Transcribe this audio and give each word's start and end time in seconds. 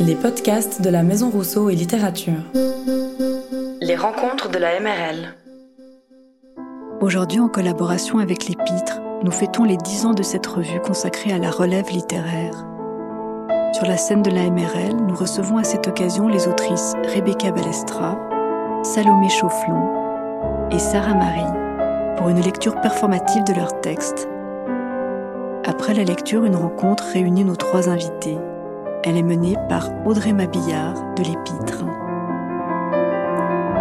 Les 0.00 0.14
podcasts 0.14 0.82
de 0.82 0.90
la 0.90 1.02
Maison 1.02 1.30
Rousseau 1.30 1.70
et 1.70 1.74
Littérature. 1.74 2.42
Les 3.80 3.96
rencontres 3.96 4.50
de 4.50 4.58
la 4.58 4.78
MRL. 4.80 5.34
Aujourd'hui, 7.00 7.40
en 7.40 7.48
collaboration 7.48 8.18
avec 8.18 8.46
l'Épître, 8.46 9.00
nous 9.22 9.30
fêtons 9.30 9.64
les 9.64 9.76
dix 9.76 10.06
ans 10.06 10.14
de 10.14 10.22
cette 10.22 10.46
revue 10.46 10.80
consacrée 10.80 11.32
à 11.32 11.38
la 11.38 11.50
relève 11.50 11.90
littéraire. 11.90 12.66
Sur 13.72 13.86
la 13.86 13.96
scène 13.96 14.22
de 14.22 14.30
la 14.30 14.50
MRL, 14.50 14.96
nous 14.96 15.16
recevons 15.16 15.58
à 15.58 15.64
cette 15.64 15.88
occasion 15.88 16.28
les 16.28 16.46
autrices 16.46 16.94
Rebecca 17.14 17.50
Balestra, 17.50 18.18
Salomé 18.82 19.28
Chaufflon 19.28 20.68
et 20.70 20.78
Sarah 20.78 21.14
Marie 21.14 22.16
pour 22.16 22.28
une 22.28 22.40
lecture 22.40 22.80
performative 22.80 23.44
de 23.44 23.54
leurs 23.54 23.80
textes. 23.80 24.28
Après 25.64 25.94
la 25.94 26.04
lecture, 26.04 26.44
une 26.44 26.56
rencontre 26.56 27.04
réunit 27.12 27.44
nos 27.44 27.56
trois 27.56 27.88
invités. 27.88 28.38
Elle 29.08 29.16
est 29.16 29.22
menée 29.22 29.56
par 29.70 29.88
Audrey 30.06 30.34
Mabillard 30.34 31.14
de 31.14 31.22
l'Épître. 31.22 31.82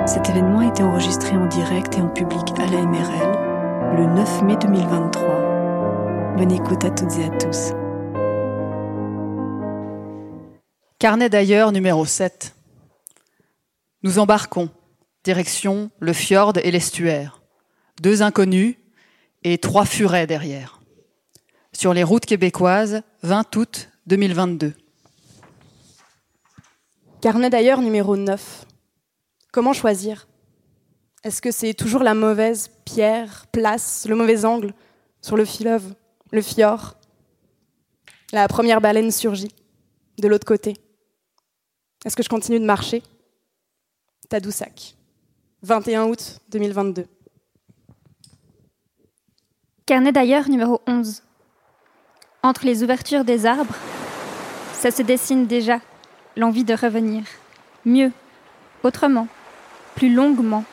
Cet 0.07 0.29
événement 0.29 0.59
a 0.59 0.67
été 0.67 0.83
enregistré 0.83 1.35
en 1.35 1.47
direct 1.47 1.97
et 1.97 2.01
en 2.01 2.07
public 2.07 2.45
à 2.57 2.65
la 2.65 2.81
MRL 2.83 3.97
le 3.97 4.05
9 4.05 4.43
mai 4.43 4.55
2023. 4.55 6.35
Bonne 6.37 6.51
écoute 6.53 6.85
à 6.85 6.91
toutes 6.91 7.17
et 7.17 7.25
à 7.25 7.29
tous. 7.31 7.73
Carnet 10.97 11.27
d'ailleurs 11.27 11.73
numéro 11.73 12.05
7. 12.05 12.55
Nous 14.03 14.19
embarquons, 14.19 14.69
direction 15.25 15.91
le 15.99 16.13
fjord 16.13 16.53
et 16.63 16.71
l'estuaire. 16.71 17.41
Deux 18.01 18.21
inconnus 18.21 18.77
et 19.43 19.57
trois 19.57 19.83
furets 19.83 20.25
derrière. 20.25 20.79
Sur 21.73 21.93
les 21.93 22.05
routes 22.05 22.25
québécoises, 22.25 23.01
20 23.23 23.57
août 23.57 23.89
2022. 24.05 24.73
Carnet 27.27 27.49
d'ailleurs 27.49 27.81
numéro 27.81 28.15
9. 28.15 28.65
Comment 29.51 29.73
choisir? 29.73 30.29
Est-ce 31.25 31.41
que 31.41 31.51
c'est 31.51 31.73
toujours 31.73 32.01
la 32.01 32.13
mauvaise 32.13 32.69
pierre, 32.85 33.47
place, 33.51 34.05
le 34.07 34.15
mauvais 34.15 34.45
angle 34.45 34.73
sur 35.19 35.35
le 35.35 35.43
fleuve, 35.43 35.93
le 36.31 36.41
fjord? 36.41 36.93
La 38.31 38.47
première 38.47 38.79
baleine 38.79 39.11
surgit 39.11 39.53
de 40.19 40.29
l'autre 40.29 40.47
côté. 40.47 40.77
Est-ce 42.05 42.15
que 42.15 42.23
je 42.23 42.29
continue 42.29 42.61
de 42.61 42.65
marcher? 42.65 43.03
Tadoussac, 44.29 44.95
21 45.63 46.05
août 46.05 46.39
2022. 46.47 47.07
Carnet 49.85 50.13
d'ailleurs 50.13 50.47
numéro 50.47 50.79
11. 50.87 51.23
Entre 52.41 52.65
les 52.65 52.83
ouvertures 52.83 53.25
des 53.25 53.45
arbres, 53.45 53.75
ça 54.71 54.91
se 54.91 55.01
dessine 55.01 55.45
déjà, 55.45 55.81
l'envie 56.37 56.63
de 56.63 56.73
revenir. 56.73 57.23
Mieux, 57.85 58.11
autrement, 58.83 59.27
plus 59.95 60.13
longuement. 60.13 60.63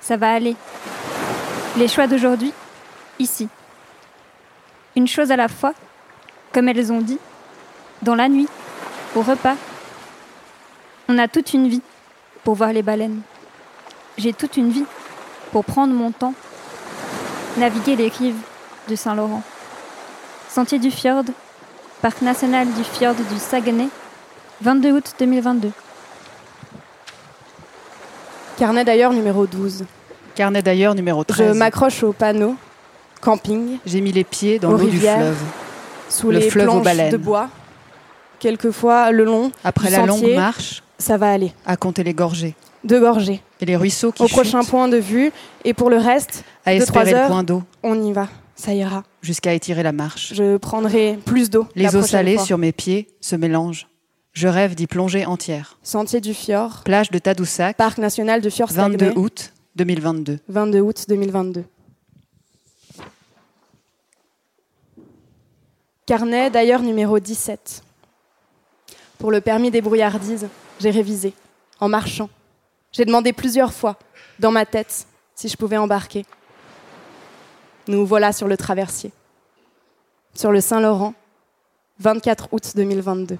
Ça 0.00 0.16
va 0.16 0.32
aller. 0.32 0.56
Les 1.76 1.88
choix 1.88 2.06
d'aujourd'hui, 2.06 2.52
ici. 3.18 3.48
Une 4.96 5.08
chose 5.08 5.32
à 5.32 5.36
la 5.36 5.48
fois, 5.48 5.74
comme 6.52 6.68
elles 6.68 6.92
ont 6.92 7.00
dit, 7.00 7.18
dans 8.02 8.14
la 8.14 8.28
nuit, 8.28 8.48
au 9.16 9.22
repas. 9.22 9.56
On 11.08 11.18
a 11.18 11.26
toute 11.28 11.52
une 11.52 11.68
vie 11.68 11.82
pour 12.44 12.54
voir 12.54 12.72
les 12.72 12.82
baleines. 12.82 13.20
J'ai 14.16 14.32
toute 14.32 14.56
une 14.56 14.70
vie 14.70 14.84
pour 15.50 15.64
prendre 15.64 15.92
mon 15.92 16.12
temps, 16.12 16.34
naviguer 17.56 17.96
les 17.96 18.08
rives 18.08 18.40
du 18.88 18.96
Saint-Laurent. 18.96 19.42
Sentier 20.48 20.78
du 20.78 20.90
Fjord, 20.90 21.24
Parc 22.00 22.22
national 22.22 22.70
du 22.72 22.84
Fjord 22.84 23.14
du 23.14 23.38
Saguenay, 23.38 23.88
22 24.64 24.92
août 24.92 25.14
2022. 25.18 25.70
Carnet 28.56 28.84
d'ailleurs 28.84 29.12
numéro 29.12 29.46
12. 29.46 29.84
Carnet 30.34 30.62
d'ailleurs 30.62 30.94
numéro 30.94 31.22
13. 31.22 31.52
Je 31.52 31.58
m'accroche 31.58 32.02
au 32.02 32.14
panneau. 32.14 32.56
Camping. 33.20 33.78
J'ai 33.84 34.00
mis 34.00 34.10
les 34.12 34.24
pieds 34.24 34.58
dans 34.58 34.70
Aux 34.70 34.76
l'eau 34.78 34.86
du 34.88 34.98
fleuve. 35.00 35.36
Sous 36.08 36.30
Le 36.30 36.38
les 36.38 36.48
fleuve 36.50 36.68
aux 36.68 36.72
planches 36.72 36.84
baleines. 36.84 37.12
de 37.12 37.16
bois. 37.18 37.48
Quelquefois 38.38 39.10
le 39.10 39.24
long. 39.24 39.52
Après 39.64 39.88
du 39.88 39.92
la 39.92 40.06
sentier, 40.06 40.28
longue 40.28 40.36
marche, 40.36 40.82
Ça 40.98 41.18
va 41.18 41.30
aller. 41.32 41.52
à 41.66 41.76
compter 41.76 42.02
les 42.02 42.14
gorgées. 42.14 42.54
Deux 42.84 43.00
gorgées. 43.00 43.42
Et 43.60 43.66
les 43.66 43.76
ruisseaux 43.76 44.12
qui 44.12 44.22
Au 44.22 44.28
prochain 44.28 44.62
point 44.64 44.88
de 44.88 44.96
vue. 44.98 45.30
Et 45.64 45.74
pour 45.74 45.90
le 45.90 45.96
reste, 45.98 46.42
à 46.64 46.76
deux, 46.78 46.84
trois 46.86 47.02
espérer 47.02 47.10
le 47.12 47.16
heures. 47.24 47.28
point 47.28 47.42
d'eau, 47.42 47.62
on 47.82 48.02
y 48.02 48.12
va. 48.12 48.28
Ça 48.56 48.72
ira. 48.72 49.02
jusqu'à 49.20 49.52
étirer 49.52 49.82
la 49.82 49.92
marche. 49.92 50.32
Je 50.34 50.56
prendrai 50.56 51.18
plus 51.26 51.50
d'eau. 51.50 51.66
la 51.74 51.82
Les 51.90 51.96
eaux 51.96 52.02
salées 52.02 52.36
fois. 52.36 52.44
sur 52.46 52.56
mes 52.56 52.72
pieds 52.72 53.08
se 53.20 53.36
mélangent. 53.36 53.88
Je 54.34 54.48
rêve 54.48 54.74
d'y 54.74 54.88
plonger 54.88 55.24
entière. 55.26 55.78
Sentier 55.84 56.20
du 56.20 56.34
Fjord. 56.34 56.82
Plage 56.84 57.12
de 57.12 57.18
Tadoussac, 57.18 57.76
Parc 57.76 57.98
national 57.98 58.40
du 58.40 58.50
Fjord 58.50 58.72
22 58.72 58.98
Saguenay, 58.98 59.16
août 59.16 59.52
2022. 59.76 60.40
22 60.48 60.80
août 60.80 61.04
2022. 61.08 61.64
Carnet 66.04 66.50
d'ailleurs 66.50 66.82
numéro 66.82 67.20
17. 67.20 67.84
Pour 69.18 69.30
le 69.30 69.40
permis 69.40 69.70
des 69.70 69.80
brouillardises, 69.80 70.48
j'ai 70.80 70.90
révisé, 70.90 71.32
en 71.78 71.88
marchant. 71.88 72.28
J'ai 72.90 73.04
demandé 73.04 73.32
plusieurs 73.32 73.72
fois, 73.72 73.96
dans 74.40 74.50
ma 74.50 74.66
tête, 74.66 75.06
si 75.36 75.48
je 75.48 75.56
pouvais 75.56 75.76
embarquer. 75.76 76.26
Nous 77.86 78.04
voilà 78.04 78.32
sur 78.32 78.48
le 78.48 78.56
traversier. 78.56 79.12
Sur 80.34 80.50
le 80.50 80.60
Saint-Laurent, 80.60 81.14
24 82.00 82.48
août 82.50 82.72
2022. 82.74 83.38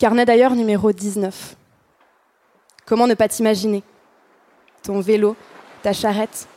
Carnet 0.00 0.24
d'ailleurs 0.24 0.54
numéro 0.54 0.92
19. 0.92 1.56
Comment 2.86 3.06
ne 3.06 3.12
pas 3.12 3.28
t'imaginer 3.28 3.82
Ton 4.82 5.00
vélo, 5.00 5.36
ta 5.82 5.92
charrette, 5.92 6.48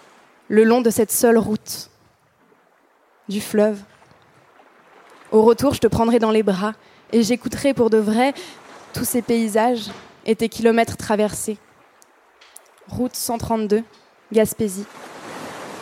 le 0.47 0.63
long 0.63 0.79
de 0.79 0.89
cette 0.89 1.11
seule 1.11 1.37
route, 1.37 1.89
du 3.27 3.41
fleuve? 3.41 3.81
Au 5.33 5.41
retour, 5.41 5.73
je 5.73 5.81
te 5.81 5.87
prendrai 5.87 6.19
dans 6.19 6.31
les 6.31 6.41
bras 6.41 6.71
et 7.11 7.21
j'écouterai 7.21 7.73
pour 7.73 7.89
de 7.89 7.97
vrai 7.97 8.33
tous 8.93 9.03
ces 9.03 9.21
paysages 9.21 9.91
et 10.25 10.37
tes 10.37 10.47
kilomètres 10.47 10.95
traversés. 10.95 11.57
Route 12.87 13.17
132, 13.17 13.83
Gaspésie, 14.31 14.85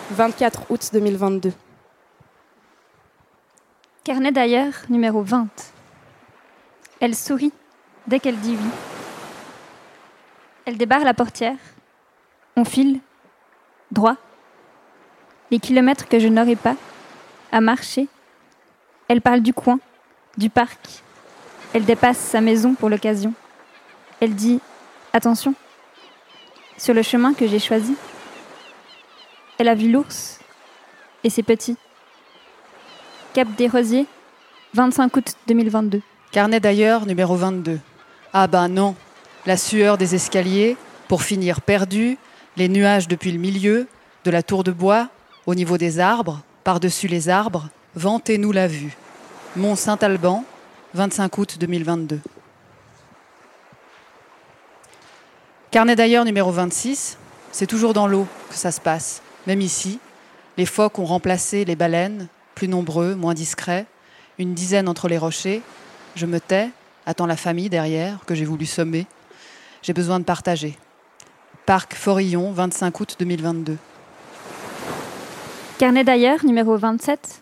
24 0.10 0.64
août 0.72 0.90
2022. 0.94 1.54
Carnet 4.04 4.32
d'ailleurs 4.32 4.74
numéro 4.90 5.22
20. 5.22 5.48
Elle 7.02 7.16
sourit 7.16 7.52
dès 8.06 8.20
qu'elle 8.20 8.40
dit 8.40 8.56
oui. 8.56 8.70
Elle 10.66 10.78
débarre 10.78 11.04
la 11.04 11.16
portière. 11.16 11.58
On 12.56 12.64
file, 12.64 13.00
droit. 13.92 14.18
Les 15.50 15.58
kilomètres 15.58 16.08
que 16.08 16.20
je 16.20 16.28
n'aurai 16.28 16.56
pas 16.56 16.76
à 17.52 17.60
marcher. 17.60 18.08
Elle 19.08 19.20
parle 19.20 19.42
du 19.42 19.52
coin, 19.52 19.80
du 20.38 20.52
parc. 20.52 21.02
Elle 21.74 21.86
dépasse 21.86 22.20
sa 22.20 22.40
maison 22.40 22.76
pour 22.76 22.88
l'occasion. 22.88 23.34
Elle 24.20 24.36
dit 24.36 24.62
Attention, 25.12 25.56
sur 26.78 26.94
le 26.94 27.02
chemin 27.02 27.34
que 27.34 27.48
j'ai 27.48 27.60
choisi. 27.60 27.96
Elle 29.58 29.70
a 29.70 29.76
vu 29.76 29.92
l'ours 29.92 30.40
et 31.24 31.32
ses 31.32 31.42
petits. 31.42 31.78
Cap 33.34 33.48
des 33.56 33.68
Rosiers, 33.68 34.06
25 34.76 35.18
août 35.18 35.34
2022. 35.48 36.02
Carnet 36.32 36.62
d'ailleurs 36.62 37.06
numéro 37.06 37.36
22. 37.36 37.78
Ah 38.32 38.48
ben 38.48 38.70
non, 38.70 38.96
la 39.46 39.58
sueur 39.58 39.98
des 39.98 40.16
escaliers, 40.16 40.78
pour 41.10 41.24
finir 41.24 41.60
perdu, 41.60 42.18
les 42.56 42.70
nuages 42.70 43.10
depuis 43.10 43.34
le 43.34 43.38
milieu, 43.38 43.86
de 44.24 44.32
la 44.32 44.42
tour 44.42 44.64
de 44.64 44.72
bois, 44.72 45.10
au 45.46 45.56
niveau 45.56 45.78
des 45.78 46.00
arbres, 46.00 46.42
par-dessus 46.64 47.10
les 47.10 47.28
arbres, 47.28 47.68
vantez-nous 47.96 48.54
la 48.54 48.68
vue. 48.68 48.96
Mont 49.58 49.76
Saint-Alban, 49.76 50.46
25 50.94 51.38
août 51.38 51.58
2022. 51.60 52.22
Carnet 55.70 55.98
d'ailleurs 55.98 56.24
numéro 56.24 56.52
26, 56.52 57.18
c'est 57.52 57.68
toujours 57.68 57.94
dans 57.94 58.08
l'eau 58.08 58.26
que 58.50 58.56
ça 58.56 58.72
se 58.72 58.80
passe, 58.80 59.22
même 59.48 59.60
ici. 59.60 60.00
Les 60.56 60.66
phoques 60.66 60.98
ont 60.98 61.06
remplacé 61.06 61.66
les 61.66 61.76
baleines, 61.76 62.30
plus 62.56 62.70
nombreux, 62.70 63.16
moins 63.16 63.34
discrets, 63.34 63.86
une 64.38 64.54
dizaine 64.54 64.88
entre 64.88 65.10
les 65.10 65.18
rochers. 65.18 65.62
Je 66.16 66.26
me 66.26 66.40
tais, 66.40 66.70
attends 67.06 67.26
la 67.26 67.38
famille 67.38 67.70
derrière, 67.70 68.26
que 68.26 68.36
j'ai 68.36 68.44
voulu 68.44 68.66
sommer. 68.66 69.08
J'ai 69.82 69.94
besoin 69.94 70.20
de 70.20 70.26
partager. 70.26 70.78
Parc 71.66 71.94
Forillon, 71.94 72.52
25 72.52 73.00
août 73.00 73.16
2022. 73.18 73.78
Carnet 75.78 76.04
d'ailleurs, 76.04 76.46
numéro 76.46 76.76
27. 76.76 77.42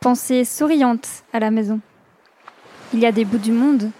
Pensée 0.00 0.44
souriante 0.44 1.08
à 1.32 1.38
la 1.38 1.50
maison. 1.50 1.80
Il 2.92 2.98
y 2.98 3.06
a 3.06 3.12
des 3.12 3.24
bouts 3.24 3.38
du 3.38 3.52
monde 3.52 3.90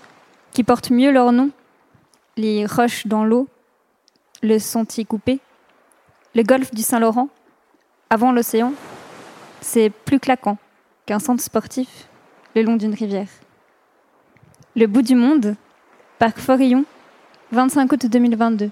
qui 0.52 0.64
portent 0.64 0.90
mieux 0.90 1.12
leur 1.12 1.30
nom. 1.32 1.50
Les 2.36 2.66
roches 2.66 3.06
dans 3.06 3.24
l'eau, 3.24 3.48
le 4.42 4.58
sentier 4.58 5.04
coupé, 5.04 5.38
le 6.34 6.42
golfe 6.42 6.74
du 6.74 6.82
Saint-Laurent, 6.82 7.28
avant 8.10 8.32
l'océan, 8.32 8.72
c'est 9.60 9.90
plus 9.90 10.18
claquant 10.18 10.58
qu'un 11.06 11.20
centre 11.20 11.42
sportif 11.42 12.08
le 12.54 12.62
long 12.62 12.76
d'une 12.76 12.94
rivière. 12.94 13.28
Le 14.76 14.88
bout 14.88 15.02
du 15.02 15.14
monde, 15.14 15.54
Parc 16.18 16.40
Forillon, 16.40 16.84
25 17.52 17.92
août 17.92 18.06
2022. 18.10 18.70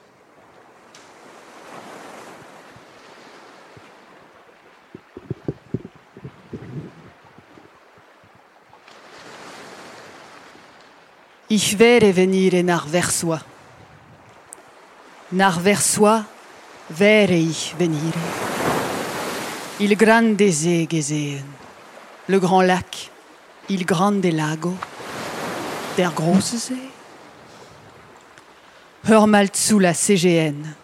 Ich 11.48 11.78
werde 11.78 12.16
venire 12.16 12.64
nach 12.64 12.88
Versoix. 12.88 13.40
Nach 15.30 15.60
Versoix 15.60 16.24
wäre 16.88 17.34
ich 17.34 17.76
venire. 17.78 18.18
Il 19.78 19.96
grande 19.96 20.50
gesehen. 20.88 21.44
Le 22.26 22.40
grand 22.40 22.62
lac. 22.62 23.10
Il 23.68 23.86
grande 23.86 24.30
lago. 24.30 24.74
Der 25.96 26.10
große 26.10 26.56
See. 26.56 26.90
Mal 29.26 29.50
zu 29.52 29.78
la 29.78 29.92
CGN. 29.92 30.74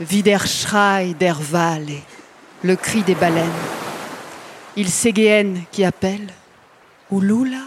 Wie 0.00 0.22
der 0.22 0.40
Schrei 0.40 1.14
der 1.20 1.36
Wale. 1.52 2.02
Le 2.64 2.76
cri 2.76 3.02
des 3.02 3.14
baleines. 3.14 3.50
Il 4.74 4.88
CGN 4.88 5.66
qui 5.70 5.84
appelle. 5.84 6.32
Ouloula. 7.10 7.62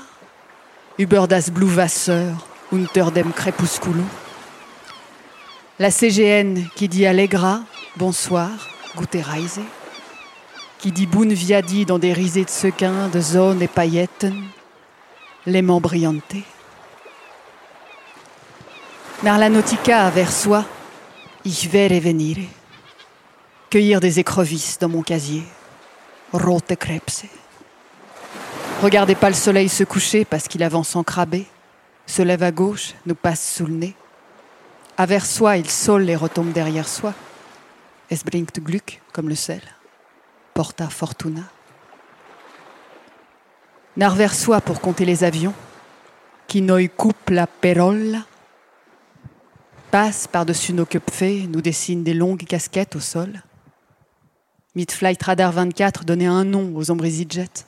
Über 0.98 1.28
das 1.28 1.52
Bluwasser, 1.52 2.36
unter 2.72 3.12
dem 3.12 3.32
Crépusculo. 3.34 4.04
La 5.80 5.92
CGN 5.92 6.70
qui 6.76 6.88
dit 6.90 7.06
Allegra, 7.06 7.62
bonsoir, 7.96 8.50
gute 8.96 9.24
Reise. 9.24 9.62
Qui 10.80 10.92
dit 10.92 11.06
Bun 11.06 11.34
Viadi 11.34 11.86
dans 11.86 12.00
des 12.00 12.14
risées 12.14 12.46
de 12.46 12.50
sequins, 12.50 13.10
de 13.10 13.22
zones 13.22 13.62
et 13.62 13.68
paillettes, 13.68 14.28
l'aimant 15.46 15.80
brillanté. 15.80 16.44
La 19.24 19.50
nautica 19.50 20.10
vers 20.10 20.32
soi, 20.32 20.66
ich 21.44 21.72
werde 21.72 22.02
venire. 22.02 22.48
Cueillir 23.70 24.00
des 24.00 24.20
écrevisses 24.20 24.78
dans 24.80 24.90
mon 24.90 25.02
casier, 25.02 25.44
rote 26.32 26.76
Krebse. 26.76 27.26
Regardez 28.82 29.16
pas 29.16 29.30
le 29.30 29.36
soleil 29.36 29.70
se 29.70 29.84
coucher 29.84 30.26
parce 30.26 30.48
qu'il 30.48 30.64
avance 30.64 30.96
en 30.96 31.04
crabé, 31.04 31.46
se 32.06 32.22
lève 32.22 32.44
à 32.44 32.52
gauche, 32.52 32.94
nous 33.06 33.16
passe 33.16 33.56
sous 33.56 33.66
le 33.66 33.74
nez. 33.74 33.96
À 34.98 35.06
vers 35.06 35.26
soi, 35.26 35.58
il 35.58 35.70
saule 35.70 36.10
et 36.10 36.16
retombe 36.16 36.52
derrière 36.52 36.88
soi. 36.88 37.14
Es 38.10 38.24
bringt 38.24 38.60
Glück, 38.60 39.02
comme 39.12 39.30
le 39.30 39.36
sel? 39.36 39.62
Porta 40.54 40.88
fortuna. 40.90 41.42
Naar 43.98 44.16
vers 44.16 44.38
soi 44.38 44.60
pour 44.60 44.82
compter 44.82 45.06
les 45.06 45.24
avions. 45.24 45.54
Qui 46.48 46.62
noi 46.62 46.90
coupe 46.90 47.30
la 47.30 47.48
perolla. 47.48 48.26
Passe 49.90 50.28
par-dessus 50.28 50.74
nos 50.74 50.86
köpfés, 50.86 51.48
nous 51.48 51.62
dessine 51.62 52.04
des 52.04 52.14
longues 52.14 52.44
casquettes 52.44 52.98
au 52.98 53.00
sol. 53.00 53.42
Midflight 54.76 55.24
Radar 55.24 55.54
24 55.54 56.04
donnait 56.04 56.26
un 56.26 56.44
nom 56.44 56.74
aux 56.76 56.92
ombres 56.92 57.06
EasyJet. 57.06 57.66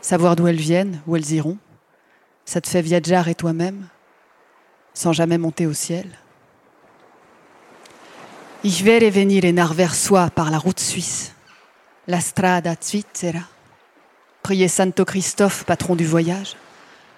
Savoir 0.00 0.34
d'où 0.34 0.46
elles 0.46 0.56
viennent, 0.56 1.02
où 1.06 1.16
elles 1.16 1.32
iront, 1.32 1.58
ça 2.46 2.62
te 2.62 2.68
fait 2.68 2.80
viager 2.80 3.22
et 3.26 3.34
toi-même, 3.34 3.86
sans 4.94 5.12
jamais 5.12 5.38
monter 5.38 5.66
au 5.66 5.74
ciel. 5.74 6.06
Ich 8.64 8.84
werde 8.84 9.12
venire 9.12 9.52
nach 9.52 9.74
Versoix 9.74 10.30
par 10.30 10.50
la 10.50 10.58
route 10.58 10.80
suisse, 10.80 11.34
la 12.06 12.20
strada 12.20 12.74
Svizzera. 12.80 13.51
Priez 14.42 14.68
Santo 14.68 15.04
Christophe, 15.04 15.64
patron 15.64 15.94
du 15.94 16.04
voyage, 16.04 16.56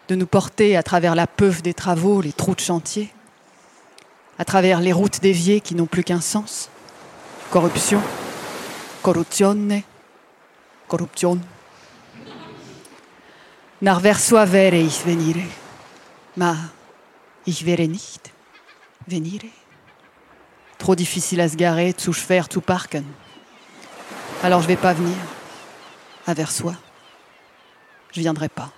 de 0.08 0.14
nous 0.14 0.26
porter 0.26 0.76
à 0.76 0.82
travers 0.82 1.14
la 1.14 1.26
peuf 1.26 1.62
des 1.62 1.72
travaux, 1.72 2.20
les 2.20 2.32
trous 2.32 2.54
de 2.54 2.60
chantier, 2.60 3.10
à 4.38 4.44
travers 4.44 4.80
les 4.80 4.92
routes 4.92 5.20
déviées 5.20 5.60
qui 5.60 5.74
n'ont 5.74 5.86
plus 5.86 6.04
qu'un 6.04 6.20
sens. 6.20 6.68
Corruption, 7.50 8.02
corruzione, 9.02 9.82
corruption. 10.86 11.40
Nach 13.80 14.00
Versoix 14.00 14.46
wäre 14.46 14.76
ich 14.76 15.04
venire. 15.04 15.44
Ma, 16.36 16.56
ich 17.46 17.64
wäre 17.64 17.86
nicht 17.88 18.32
venire. 19.06 19.50
Trop 20.78 20.94
difficile 20.94 21.40
à 21.40 21.48
se 21.48 21.56
garer, 21.56 21.96
zu 21.96 22.12
schwer 22.12 22.48
zu 22.50 22.60
parken. 22.60 23.04
Alors 24.42 24.60
je 24.60 24.68
vais 24.68 24.76
pas 24.76 24.92
venir 24.92 25.16
à 26.26 26.34
Versoix. 26.34 26.76
Je 28.14 28.20
viendrai 28.20 28.48
pas. 28.48 28.72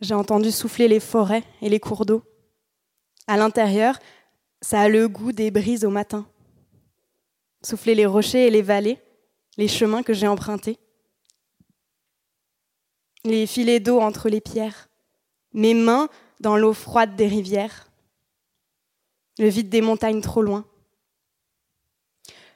J'ai 0.00 0.14
entendu 0.14 0.52
souffler 0.52 0.86
les 0.86 1.00
forêts 1.00 1.42
et 1.60 1.68
les 1.68 1.80
cours 1.80 2.06
d'eau. 2.06 2.22
À 3.26 3.36
l'intérieur, 3.36 3.98
ça 4.62 4.82
a 4.82 4.88
le 4.88 5.08
goût 5.08 5.32
des 5.32 5.50
brises 5.50 5.84
au 5.84 5.90
matin. 5.90 6.28
Souffler 7.64 7.96
les 7.96 8.06
rochers 8.06 8.46
et 8.46 8.50
les 8.50 8.62
vallées, 8.62 8.98
les 9.56 9.66
chemins 9.66 10.04
que 10.04 10.14
j'ai 10.14 10.28
empruntés. 10.28 10.78
Les 13.28 13.46
filets 13.46 13.78
d'eau 13.78 14.00
entre 14.00 14.30
les 14.30 14.40
pierres, 14.40 14.88
mes 15.52 15.74
mains 15.74 16.08
dans 16.40 16.56
l'eau 16.56 16.72
froide 16.72 17.14
des 17.14 17.28
rivières, 17.28 17.86
le 19.38 19.48
vide 19.48 19.68
des 19.68 19.82
montagnes 19.82 20.22
trop 20.22 20.40
loin. 20.40 20.64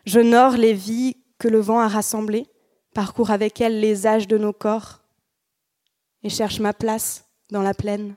J'honore 0.06 0.52
les 0.52 0.72
vies 0.72 1.18
que 1.36 1.46
le 1.46 1.60
vent 1.60 1.78
a 1.78 1.88
rassemblées, 1.88 2.46
parcours 2.94 3.30
avec 3.30 3.60
elles 3.60 3.80
les 3.80 4.06
âges 4.06 4.26
de 4.26 4.38
nos 4.38 4.54
corps 4.54 5.02
et 6.22 6.30
cherche 6.30 6.58
ma 6.58 6.72
place 6.72 7.26
dans 7.50 7.60
la 7.60 7.74
plaine. 7.74 8.16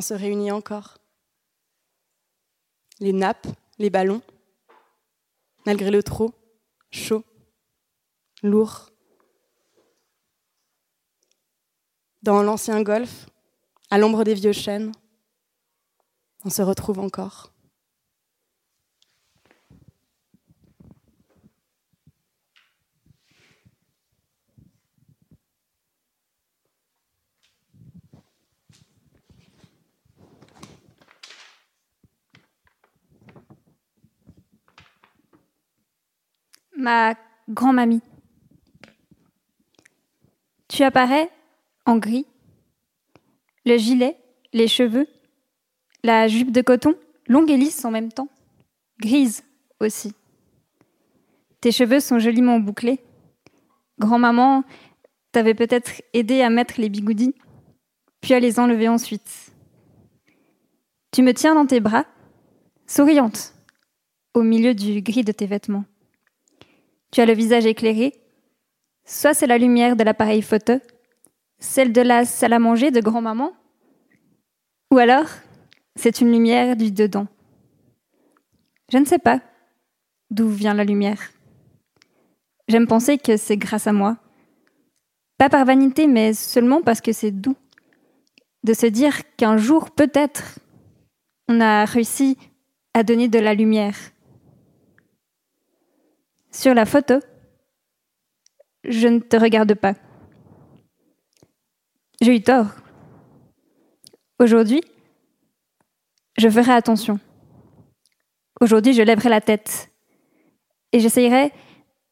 On 0.00 0.02
se 0.02 0.14
réunit 0.14 0.50
encore. 0.50 0.96
Les 3.00 3.12
nappes, 3.12 3.48
les 3.78 3.90
ballons, 3.90 4.22
malgré 5.66 5.90
le 5.90 6.02
trop, 6.02 6.32
chaud, 6.90 7.22
lourd. 8.42 8.88
Dans 12.22 12.42
l'ancien 12.42 12.82
golfe, 12.82 13.26
à 13.90 13.98
l'ombre 13.98 14.24
des 14.24 14.32
vieux 14.32 14.54
chênes, 14.54 14.90
on 16.46 16.48
se 16.48 16.62
retrouve 16.62 16.98
encore. 16.98 17.52
Ma 36.80 37.14
grand-mamie. 37.50 38.00
Tu 40.66 40.82
apparais 40.82 41.28
en 41.84 41.98
gris, 41.98 42.26
le 43.66 43.76
gilet, 43.76 44.16
les 44.54 44.66
cheveux, 44.66 45.06
la 46.02 46.26
jupe 46.26 46.52
de 46.52 46.62
coton, 46.62 46.94
longue 47.28 47.50
et 47.50 47.58
lisse 47.58 47.84
en 47.84 47.90
même 47.90 48.10
temps, 48.10 48.30
grise 48.98 49.44
aussi. 49.78 50.14
Tes 51.60 51.70
cheveux 51.70 52.00
sont 52.00 52.18
joliment 52.18 52.58
bouclés. 52.58 53.00
Grand-maman 53.98 54.64
t'avait 55.32 55.52
peut-être 55.52 56.00
aidé 56.14 56.40
à 56.40 56.48
mettre 56.48 56.80
les 56.80 56.88
bigoudis, 56.88 57.34
puis 58.22 58.32
à 58.32 58.40
les 58.40 58.58
enlever 58.58 58.88
ensuite. 58.88 59.52
Tu 61.12 61.22
me 61.22 61.34
tiens 61.34 61.54
dans 61.54 61.66
tes 61.66 61.80
bras, 61.80 62.06
souriante, 62.86 63.52
au 64.32 64.42
milieu 64.42 64.72
du 64.72 65.02
gris 65.02 65.24
de 65.24 65.32
tes 65.32 65.46
vêtements. 65.46 65.84
Tu 67.12 67.20
as 67.20 67.26
le 67.26 67.32
visage 67.32 67.66
éclairé. 67.66 68.14
Soit 69.04 69.34
c'est 69.34 69.46
la 69.46 69.58
lumière 69.58 69.96
de 69.96 70.04
l'appareil 70.04 70.42
photo, 70.42 70.74
celle 71.58 71.92
de 71.92 72.00
la 72.00 72.24
salle 72.24 72.52
à 72.52 72.58
manger 72.58 72.90
de 72.90 73.00
grand-maman, 73.00 73.52
ou 74.92 74.98
alors 74.98 75.26
c'est 75.96 76.20
une 76.20 76.30
lumière 76.30 76.76
du 76.76 76.90
dedans. 76.90 77.26
Je 78.92 78.98
ne 78.98 79.04
sais 79.04 79.18
pas 79.18 79.40
d'où 80.30 80.48
vient 80.48 80.74
la 80.74 80.84
lumière. 80.84 81.32
J'aime 82.68 82.86
penser 82.86 83.18
que 83.18 83.36
c'est 83.36 83.56
grâce 83.56 83.86
à 83.86 83.92
moi. 83.92 84.16
Pas 85.38 85.48
par 85.48 85.64
vanité, 85.64 86.06
mais 86.06 86.34
seulement 86.34 86.82
parce 86.82 87.00
que 87.00 87.12
c'est 87.12 87.30
doux. 87.30 87.56
De 88.62 88.74
se 88.74 88.86
dire 88.86 89.22
qu'un 89.36 89.56
jour, 89.56 89.90
peut-être, 89.90 90.58
on 91.48 91.60
a 91.60 91.84
réussi 91.84 92.36
à 92.94 93.02
donner 93.02 93.28
de 93.28 93.38
la 93.38 93.54
lumière. 93.54 93.96
Sur 96.52 96.74
la 96.74 96.84
photo, 96.84 97.14
je 98.84 99.08
ne 99.08 99.20
te 99.20 99.36
regarde 99.36 99.74
pas. 99.74 99.94
J'ai 102.20 102.36
eu 102.36 102.42
tort. 102.42 102.66
Aujourd'hui, 104.38 104.82
je 106.38 106.48
ferai 106.48 106.72
attention. 106.72 107.20
Aujourd'hui, 108.60 108.92
je 108.92 109.02
lèverai 109.02 109.28
la 109.28 109.40
tête 109.40 109.90
et 110.92 111.00
j'essayerai 111.00 111.52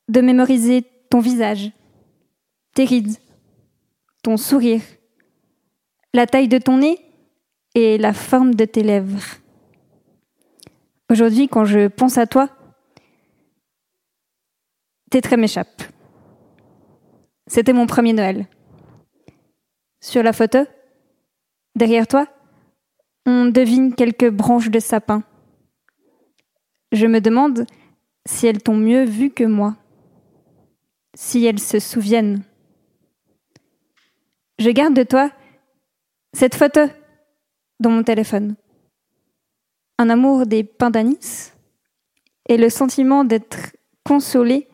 de 0.08 0.20
mémoriser 0.20 0.84
ton 1.10 1.20
visage, 1.20 1.72
tes 2.74 2.84
rides, 2.84 3.16
ton 4.22 4.36
sourire, 4.36 4.82
la 6.14 6.26
taille 6.26 6.48
de 6.48 6.58
ton 6.58 6.78
nez 6.78 6.98
et 7.74 7.98
la 7.98 8.12
forme 8.12 8.54
de 8.54 8.64
tes 8.64 8.82
lèvres. 8.82 9.24
Aujourd'hui, 11.10 11.48
quand 11.48 11.64
je 11.64 11.88
pense 11.88 12.18
à 12.18 12.26
toi, 12.26 12.50
tes 15.10 15.20
traits 15.20 15.38
m'échappent. 15.38 15.82
C'était 17.46 17.72
mon 17.72 17.86
premier 17.86 18.12
Noël. 18.12 18.46
Sur 20.00 20.22
la 20.22 20.32
photo, 20.32 20.58
derrière 21.74 22.06
toi, 22.06 22.26
on 23.26 23.46
devine 23.46 23.94
quelques 23.94 24.30
branches 24.30 24.70
de 24.70 24.80
sapin. 24.80 25.22
Je 26.92 27.06
me 27.06 27.20
demande 27.20 27.66
si 28.26 28.46
elles 28.46 28.62
t'ont 28.62 28.76
mieux 28.76 29.04
vu 29.04 29.30
que 29.30 29.44
moi, 29.44 29.76
si 31.14 31.44
elles 31.44 31.60
se 31.60 31.78
souviennent. 31.78 32.42
Je 34.58 34.70
garde 34.70 34.94
de 34.94 35.02
toi 35.02 35.30
cette 36.32 36.54
photo 36.54 36.80
dans 37.80 37.90
mon 37.90 38.02
téléphone. 38.02 38.56
Un 39.98 40.10
amour 40.10 40.46
des 40.46 40.64
pins 40.64 40.90
d'anis 40.90 41.52
et 42.48 42.56
le 42.56 42.70
sentiment 42.70 43.24
d'être 43.24 43.76
consolé 44.04 44.67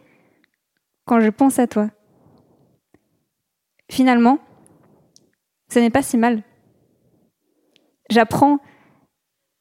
quand 1.04 1.20
je 1.20 1.30
pense 1.30 1.58
à 1.58 1.66
toi. 1.66 1.90
Finalement, 3.90 4.38
ce 5.68 5.78
n'est 5.78 5.90
pas 5.90 6.02
si 6.02 6.16
mal. 6.16 6.42
J'apprends 8.10 8.58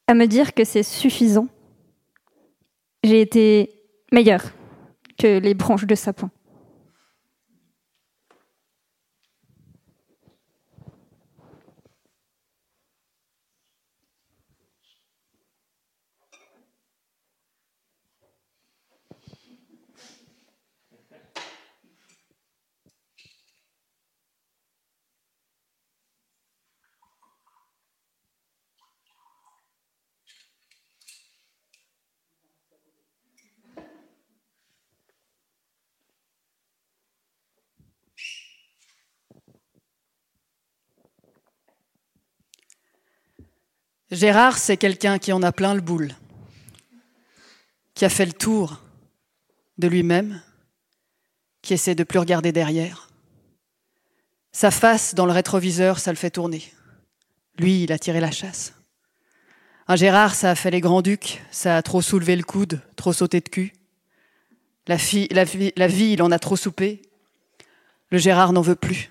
à 0.06 0.14
me 0.14 0.26
dire 0.26 0.54
que 0.54 0.64
c'est 0.64 0.82
suffisant. 0.82 1.48
J'ai 3.02 3.20
été 3.20 3.70
meilleure 4.12 4.44
que 5.18 5.38
les 5.38 5.54
branches 5.54 5.86
de 5.86 5.94
sapin. 5.94 6.30
Gérard, 44.14 44.58
c'est 44.58 44.76
quelqu'un 44.76 45.18
qui 45.18 45.32
en 45.32 45.42
a 45.42 45.50
plein 45.50 45.74
le 45.74 45.80
boule, 45.80 46.14
qui 47.94 48.04
a 48.04 48.08
fait 48.08 48.26
le 48.26 48.32
tour 48.32 48.80
de 49.78 49.88
lui-même, 49.88 50.40
qui 51.62 51.74
essaie 51.74 51.96
de 51.96 52.04
plus 52.04 52.20
regarder 52.20 52.52
derrière. 52.52 53.08
Sa 54.52 54.70
face 54.70 55.16
dans 55.16 55.26
le 55.26 55.32
rétroviseur, 55.32 55.98
ça 55.98 56.12
le 56.12 56.16
fait 56.16 56.30
tourner. 56.30 56.72
Lui, 57.58 57.82
il 57.82 57.92
a 57.92 57.98
tiré 57.98 58.20
la 58.20 58.30
chasse. 58.30 58.74
Un 59.88 59.96
Gérard, 59.96 60.36
ça 60.36 60.52
a 60.52 60.54
fait 60.54 60.70
les 60.70 60.80
grands-ducs, 60.80 61.42
ça 61.50 61.76
a 61.76 61.82
trop 61.82 62.00
soulevé 62.00 62.36
le 62.36 62.44
coude, 62.44 62.80
trop 62.94 63.12
sauté 63.12 63.40
de 63.40 63.48
cul. 63.48 63.72
La, 64.86 64.96
la 65.76 65.88
vie, 65.88 66.12
il 66.12 66.22
en 66.22 66.30
a 66.30 66.38
trop 66.38 66.56
soupé. 66.56 67.02
Le 68.10 68.18
Gérard 68.18 68.52
n'en 68.52 68.62
veut 68.62 68.76
plus. 68.76 69.10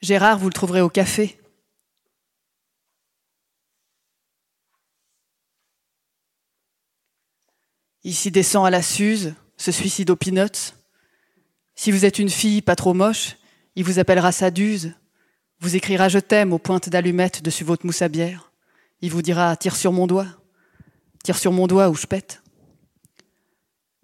Gérard, 0.00 0.38
vous 0.38 0.48
le 0.48 0.54
trouverez 0.54 0.80
au 0.80 0.88
café, 0.88 1.39
Ici 8.02 8.30
descend 8.30 8.66
à 8.66 8.70
la 8.70 8.82
Suze, 8.82 9.34
se 9.56 9.72
suicide 9.72 10.10
aux 10.10 10.16
peanuts. 10.16 10.72
Si 11.74 11.90
vous 11.90 12.06
êtes 12.06 12.18
une 12.18 12.30
fille 12.30 12.62
pas 12.62 12.76
trop 12.76 12.94
moche, 12.94 13.36
il 13.76 13.84
vous 13.84 13.98
appellera 13.98 14.32
Saduse, 14.32 14.94
vous 15.60 15.76
écrira 15.76 16.08
Je 16.08 16.18
t'aime 16.18 16.52
aux 16.54 16.58
pointes 16.58 16.88
d'allumettes 16.88 17.42
dessus 17.42 17.64
votre 17.64 17.84
mousse 17.84 18.00
à 18.00 18.08
bière. 18.08 18.52
Il 19.02 19.10
vous 19.10 19.20
dira 19.20 19.54
Tire 19.56 19.76
sur 19.76 19.92
mon 19.92 20.06
doigt, 20.06 20.26
tire 21.22 21.36
sur 21.36 21.52
mon 21.52 21.66
doigt 21.66 21.90
ou 21.90 21.94
je 21.94 22.06
pète. 22.06 22.42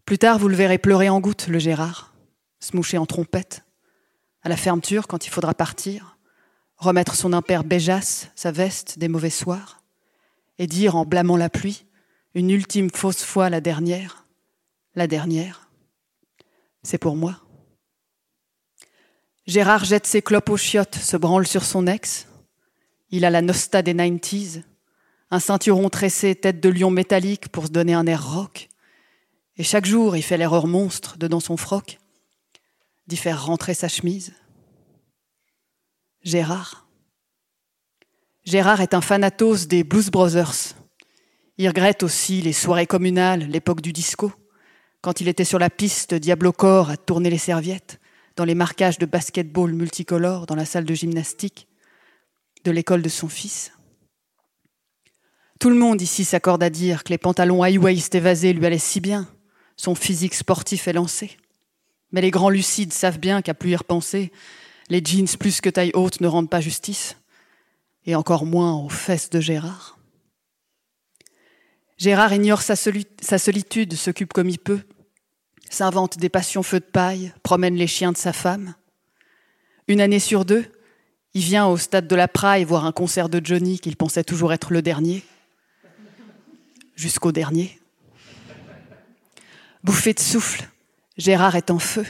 Plus 0.05 0.19
tard, 0.19 0.39
vous 0.39 0.49
le 0.49 0.57
verrez 0.57 0.79
pleurer 0.79 1.09
en 1.09 1.21
gouttes, 1.21 1.49
le 1.49 1.59
Gérard, 1.59 2.15
se 2.61 2.77
moucher 2.77 2.99
en 2.99 3.07
trompette. 3.07 3.65
À 4.43 4.51
la 4.51 4.57
fermeture, 4.57 5.09
quand 5.09 5.27
il 5.27 5.31
faudra 5.31 5.55
partir, 5.55 6.19
remettre 6.77 7.15
son 7.17 7.33
impair 7.33 7.65
béjasse, 7.65 8.29
sa 8.37 8.53
veste 8.53 8.99
des 8.99 9.09
mauvais 9.09 9.31
soirs, 9.31 9.83
et 10.59 10.67
dire 10.67 10.97
en 10.97 11.07
blâmant 11.07 11.37
la 11.37 11.49
pluie 11.49 11.86
une 12.37 12.51
ultime 12.51 12.91
fausse 12.91 13.25
fois 13.25 13.49
la 13.49 13.63
dernière, 13.63 14.27
la 14.95 15.07
dernière, 15.07 15.71
c'est 16.83 16.99
pour 16.99 17.17
moi. 17.17 17.41
Gérard 19.47 19.87
jette 19.87 20.07
ses 20.07 20.21
clopes 20.21 20.51
aux 20.51 20.59
chiottes, 20.59 20.97
se 20.97 21.17
branle 21.17 21.47
sur 21.47 21.65
son 21.65 21.87
ex. 21.87 22.29
Il 23.09 23.25
a 23.25 23.31
la 23.31 23.41
nosta 23.41 23.81
des 23.81 23.95
90s, 23.95 24.63
un 25.31 25.41
ceinturon 25.41 25.89
tressé 25.89 26.35
tête 26.35 26.61
de 26.61 26.69
lion 26.69 26.91
métallique 26.91 27.49
pour 27.49 27.69
se 27.69 27.71
donner 27.71 27.95
un 27.95 28.07
air 28.07 28.35
rock. 28.35 28.69
Et 29.57 29.65
chaque 29.65 29.87
jour, 29.87 30.15
il 30.15 30.23
fait 30.23 30.37
l'erreur 30.37 30.67
monstre 30.67 31.17
de 31.17 31.29
dans 31.29 31.41
son 31.41 31.57
froc 31.57 31.99
d'y 33.07 33.17
faire 33.17 33.47
rentrer 33.47 33.73
sa 33.73 33.89
chemise. 33.89 34.35
Gérard. 36.23 36.87
Gérard 38.45 38.83
est 38.83 38.93
un 38.93 39.01
fanatos 39.01 39.69
des 39.69 39.85
Blues 39.85 40.11
Brothers, 40.11 40.75
il 41.59 41.69
regrette 41.69 42.03
aussi 42.03 42.43
les 42.43 42.53
soirées 42.53 42.87
communales, 42.87 43.49
l'époque 43.49 43.81
du 43.81 43.93
disco, 43.93 44.33
quand 45.01 45.21
il 45.21 45.29
était 45.29 45.45
sur 45.45 45.59
la 45.59 45.71
piste 45.71 46.15
Diablo-Corps 46.15 46.91
à 46.91 46.97
tourner 46.97 47.31
les 47.31 47.39
serviettes, 47.39 48.01
dans 48.37 48.45
les 48.45 48.55
marquages 48.55 48.99
de 48.99 49.07
basketball 49.07 49.73
multicolores 49.73 50.47
dans 50.47 50.55
la 50.55 50.67
salle 50.67 50.85
de 50.85 50.95
gymnastique 50.95 51.67
de 52.65 52.71
l'école 52.71 53.01
de 53.01 53.09
son 53.09 53.29
fils. 53.29 53.73
Tout 55.59 55.71
le 55.71 55.77
monde 55.77 56.03
ici 56.03 56.25
s'accorde 56.25 56.63
à 56.63 56.69
dire 56.69 57.03
que 57.03 57.09
les 57.09 57.19
pantalons 57.19 57.65
high-waist 57.65 58.15
évasés 58.15 58.53
lui 58.53 58.67
allaient 58.67 58.79
si 58.79 59.01
bien, 59.01 59.27
son 59.77 59.95
physique 59.95 60.35
sportif 60.35 60.87
est 60.87 60.93
lancé. 60.93 61.37
Mais 62.13 62.21
les 62.21 62.31
grands 62.31 62.51
lucides 62.51 62.93
savent 62.93 63.19
bien 63.19 63.41
qu'à 63.41 63.55
plus 63.55 63.71
y 63.71 63.77
repenser, 63.77 64.33
les 64.91 65.03
jeans 65.03 65.29
plus 65.39 65.61
que 65.61 65.71
taille 65.71 65.93
haute 65.95 66.21
ne 66.21 66.29
rendent 66.29 66.51
pas 66.51 66.61
justice, 66.61 67.17
et 68.05 68.15
encore 68.15 68.45
moins 68.45 68.75
aux 68.75 68.89
fesses 68.89 69.31
de 69.31 69.41
Gérard. 69.41 69.96
Gérard 71.99 72.35
ignore 72.35 72.61
sa, 72.61 72.77
solitude, 72.77 73.95
s'occupe 73.95 74.33
comme 74.33 74.51
il 74.51 74.59
peut, 74.59 74.81
s'invente 75.71 76.19
des 76.19 76.29
passions 76.29 76.63
feu 76.63 76.81
de 76.81 76.85
paille, 76.85 77.33
promène 77.43 77.75
les 77.75 77.87
chiens 77.87 78.13
de 78.13 78.19
sa 78.19 78.35
femme. 78.35 78.75
Une 79.89 80.03
année 80.03 80.19
sur 80.19 80.45
deux, 80.45 80.67
il 81.33 81.43
vient 81.43 81.67
au 81.67 81.77
stade 81.79 82.07
de 82.07 82.17
la 82.17 82.29
Praille 82.29 82.65
voir 82.65 82.85
un 82.85 82.93
concert 82.93 83.29
de 83.29 83.41
Johnny 83.43 83.79
qu'il 83.79 83.97
pensait 83.97 84.25
toujours 84.25 84.53
être 84.53 84.73
le 84.73 84.83
dernier. 84.83 85.25
Jusqu'au 86.97 87.33
dernier. 87.33 87.79
Bouffé 89.83 90.13
de 90.13 90.21
souffle, 90.21 90.69
Gérard 91.17 91.57
est 91.57 91.71
en 91.71 91.79
feu. 91.79 92.07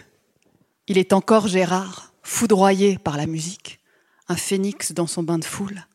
Il 0.89 0.99
est 0.99 1.13
encore 1.13 1.47
Gérard, 1.47 2.13
foudroyé 2.23 2.99
par 2.99 3.17
la 3.17 3.27
musique, 3.27 3.81
un 4.29 4.37
phénix 4.37 4.93
dans 4.93 5.07
son 5.07 5.23
bain 5.23 5.39
de 5.39 5.45
foule. 5.45 5.87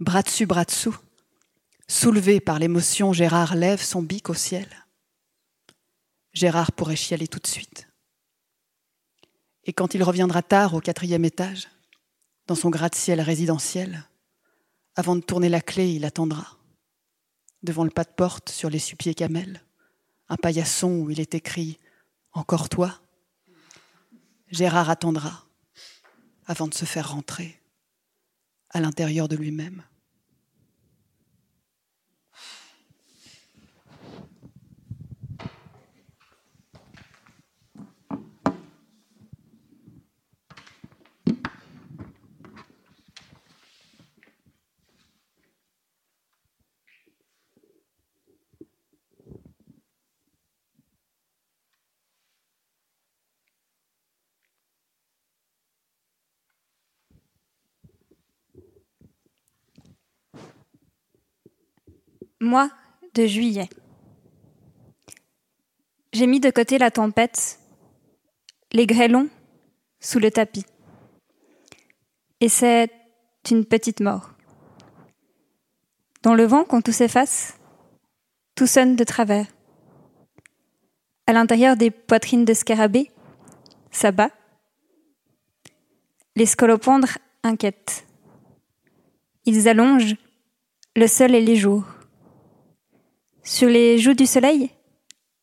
Bras 0.00 0.22
dessus, 0.22 0.46
bras 0.46 0.64
dessous, 0.64 0.96
Soulevé 1.86 2.40
par 2.40 2.58
l'émotion, 2.58 3.12
Gérard 3.12 3.54
lève 3.54 3.82
son 3.82 4.02
bic 4.02 4.30
au 4.30 4.34
ciel. 4.34 4.86
Gérard 6.32 6.72
pourrait 6.72 6.96
chialer 6.96 7.28
tout 7.28 7.38
de 7.38 7.46
suite. 7.46 7.88
Et 9.64 9.72
quand 9.72 9.94
il 9.94 10.02
reviendra 10.02 10.42
tard 10.42 10.74
au 10.74 10.80
quatrième 10.80 11.24
étage, 11.24 11.68
dans 12.46 12.54
son 12.54 12.70
gratte-ciel 12.70 13.20
résidentiel, 13.20 14.04
avant 14.96 15.16
de 15.16 15.20
tourner 15.20 15.48
la 15.48 15.60
clé, 15.60 15.92
il 15.92 16.04
attendra, 16.04 16.58
devant 17.62 17.84
le 17.84 17.90
pas 17.90 18.04
de 18.04 18.10
porte 18.10 18.48
sur 18.48 18.70
les 18.70 18.78
suppiers 18.78 19.14
camels, 19.14 19.62
un 20.28 20.36
paillasson 20.36 20.90
où 20.90 21.10
il 21.10 21.20
est 21.20 21.34
écrit 21.34 21.78
Encore 22.32 22.68
toi 22.68 23.00
Gérard 24.50 24.90
attendra 24.90 25.46
avant 26.46 26.68
de 26.68 26.74
se 26.74 26.84
faire 26.84 27.10
rentrer 27.10 27.60
à 28.70 28.80
l'intérieur 28.80 29.28
de 29.28 29.36
lui-même. 29.36 29.82
Mois 62.44 62.70
de 63.14 63.26
juillet. 63.26 63.68
J'ai 66.12 66.26
mis 66.26 66.40
de 66.40 66.50
côté 66.50 66.78
la 66.78 66.90
tempête, 66.90 67.58
les 68.72 68.86
grêlons 68.86 69.28
sous 69.98 70.18
le 70.18 70.30
tapis. 70.30 70.66
Et 72.40 72.48
c'est 72.48 72.90
une 73.50 73.64
petite 73.64 74.00
mort. 74.00 74.30
Dans 76.22 76.34
le 76.34 76.44
vent, 76.44 76.64
quand 76.64 76.82
tout 76.82 76.92
s'efface, 76.92 77.58
tout 78.54 78.66
sonne 78.66 78.96
de 78.96 79.04
travers. 79.04 79.46
À 81.26 81.32
l'intérieur 81.32 81.76
des 81.76 81.90
poitrines 81.90 82.44
de 82.44 82.54
scarabées, 82.54 83.10
ça 83.90 84.12
bat. 84.12 84.30
Les 86.36 86.46
scolopendres 86.46 87.18
inquiètent. 87.42 88.06
Ils 89.46 89.68
allongent 89.68 90.16
le 90.96 91.06
sol 91.06 91.34
et 91.34 91.40
les 91.40 91.56
jours. 91.56 91.84
Sur 93.46 93.68
les 93.68 93.98
joues 93.98 94.14
du 94.14 94.24
soleil, 94.24 94.70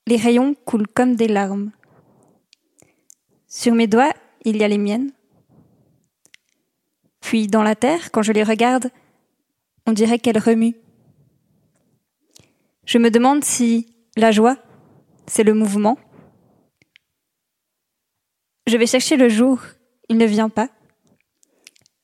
les 0.08 0.16
rayons 0.16 0.56
coulent 0.66 0.88
comme 0.88 1.16
des 1.16 1.28
larmes. 1.28 1.72
Sur 3.48 3.76
mes 3.76 3.86
doigts, 3.86 4.14
il 4.44 4.58
y 4.58 4.64
a 4.64 4.68
les 4.68 4.80
miennes. 4.80 5.12
Puis 7.20 7.46
dans 7.46 7.62
la 7.62 7.76
terre, 7.76 8.10
quand 8.12 8.24
je 8.24 8.32
les 8.32 8.42
regarde, 8.42 8.90
on 9.86 9.94
dirait 9.94 10.18
qu'elles 10.18 10.40
remuent. 10.40 10.76
Je 12.86 12.98
me 12.98 13.12
demande 13.12 13.44
si 13.44 13.96
la 14.18 14.32
joie, 14.32 14.58
c'est 15.28 15.44
le 15.44 15.54
mouvement. 15.54 16.00
Je 18.66 18.78
vais 18.78 18.88
chercher 18.88 19.16
le 19.16 19.30
jour, 19.30 19.62
il 20.10 20.18
ne 20.18 20.26
vient 20.26 20.50
pas. 20.50 20.70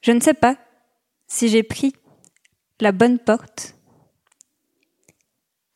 Je 0.02 0.12
ne 0.12 0.20
sais 0.20 0.36
pas 0.36 0.58
si 1.28 1.48
j'ai 1.48 1.64
pris 1.64 1.94
la 2.80 2.92
bonne 2.92 3.18
porte 3.18 3.77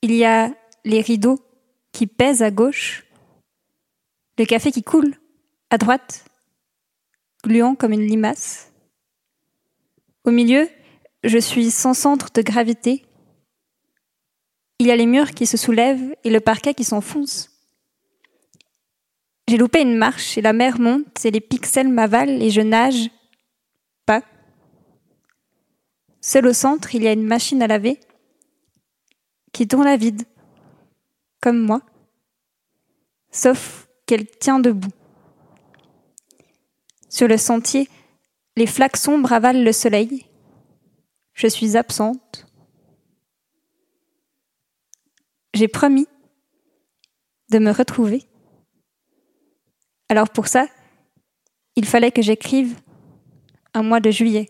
il 0.01 0.13
y 0.13 0.25
a 0.25 0.53
les 0.83 1.01
rideaux 1.01 1.39
qui 1.91 2.07
pèsent 2.07 2.41
à 2.41 2.51
gauche, 2.51 3.05
le 4.37 4.45
café 4.45 4.71
qui 4.71 4.83
coule 4.83 5.15
à 5.69 5.77
droite, 5.77 6.25
gluant 7.43 7.75
comme 7.75 7.93
une 7.93 8.07
limace. 8.07 8.71
Au 10.23 10.31
milieu, 10.31 10.67
je 11.23 11.37
suis 11.37 11.71
sans 11.71 11.93
centre 11.93 12.31
de 12.33 12.41
gravité. 12.41 13.05
Il 14.79 14.87
y 14.87 14.91
a 14.91 14.95
les 14.95 15.05
murs 15.05 15.31
qui 15.31 15.45
se 15.45 15.57
soulèvent 15.57 16.15
et 16.23 16.29
le 16.29 16.39
parquet 16.39 16.73
qui 16.73 16.83
s'enfonce. 16.83 17.49
J'ai 19.47 19.57
loupé 19.57 19.81
une 19.81 19.97
marche 19.97 20.37
et 20.37 20.41
la 20.41 20.53
mer 20.53 20.79
monte 20.79 21.25
et 21.25 21.31
les 21.31 21.41
pixels 21.41 21.89
m'avalent 21.89 22.39
et 22.41 22.49
je 22.49 22.61
nage 22.61 23.09
pas. 24.05 24.23
Seul 26.21 26.47
au 26.47 26.53
centre, 26.53 26.95
il 26.95 27.03
y 27.03 27.07
a 27.07 27.11
une 27.11 27.25
machine 27.25 27.61
à 27.61 27.67
laver 27.67 27.99
qui 29.51 29.67
tourne 29.67 29.87
à 29.87 29.97
vide, 29.97 30.23
comme 31.41 31.59
moi, 31.59 31.81
sauf 33.31 33.87
qu'elle 34.05 34.27
tient 34.27 34.59
debout. 34.59 34.91
Sur 37.09 37.27
le 37.27 37.37
sentier, 37.37 37.89
les 38.55 38.67
flaques 38.67 38.97
sombres 38.97 39.33
avalent 39.33 39.63
le 39.63 39.71
soleil. 39.71 40.25
Je 41.33 41.47
suis 41.47 41.75
absente. 41.75 42.45
J'ai 45.53 45.67
promis 45.67 46.07
de 47.49 47.59
me 47.59 47.71
retrouver. 47.71 48.27
Alors 50.09 50.29
pour 50.29 50.47
ça, 50.47 50.67
il 51.75 51.85
fallait 51.85 52.11
que 52.11 52.21
j'écrive 52.21 52.79
un 53.73 53.83
mois 53.83 53.99
de 53.99 54.11
juillet 54.11 54.49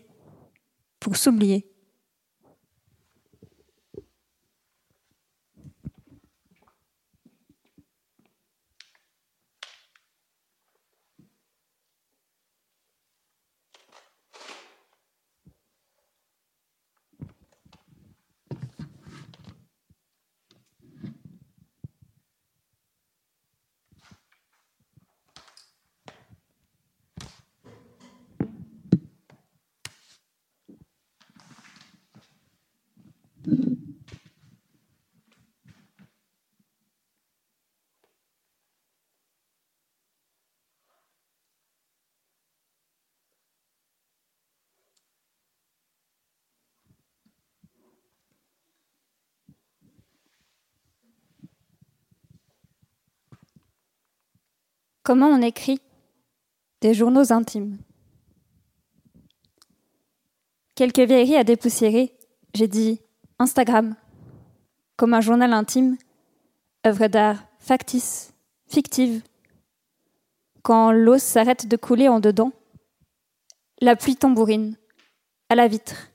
pour 1.00 1.16
s'oublier. 1.16 1.71
Comment 55.02 55.28
on 55.28 55.42
écrit 55.42 55.80
des 56.80 56.94
journaux 56.94 57.32
intimes? 57.32 57.78
Quelques 60.76 61.00
vieilleries 61.00 61.36
à 61.36 61.44
dépoussiérer, 61.44 62.16
j'ai 62.54 62.68
dit 62.68 63.01
Instagram, 63.42 63.94
comme 64.96 65.14
un 65.14 65.20
journal 65.20 65.52
intime, 65.52 65.96
œuvre 66.86 67.08
d'art 67.08 67.44
factice, 67.58 68.32
fictive. 68.66 69.22
Quand 70.62 70.92
l'eau 70.92 71.18
s'arrête 71.18 71.66
de 71.66 71.76
couler 71.76 72.08
en 72.08 72.20
dedans, 72.20 72.52
la 73.80 73.96
pluie 73.96 74.16
tambourine, 74.16 74.76
à 75.48 75.54
la 75.54 75.68
vitre. 75.68 76.08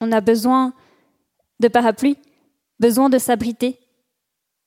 On 0.00 0.12
a 0.12 0.20
besoin 0.20 0.74
de 1.60 1.68
parapluie, 1.68 2.18
besoin 2.80 3.08
de 3.08 3.18
s'abriter, 3.18 3.78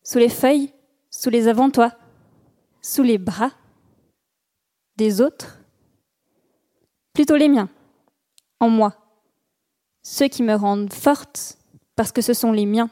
sous 0.04 0.18
les 0.18 0.30
feuilles, 0.30 0.74
sous 1.12 1.30
les 1.30 1.48
avant-toits 1.48 1.94
sous 2.82 3.04
les 3.04 3.18
bras 3.18 3.52
des 4.96 5.22
autres 5.22 5.58
Plutôt 7.13 7.36
les 7.36 7.50
miens, 7.50 7.70
en 8.62 8.70
moi, 8.70 8.96
ceux 10.02 10.28
qui 10.28 10.44
me 10.44 10.56
rendent 10.56 10.94
forte 10.94 11.58
parce 11.96 12.12
que 12.12 12.22
ce 12.22 12.34
sont 12.34 12.52
les 12.52 12.66
miens, 12.66 12.90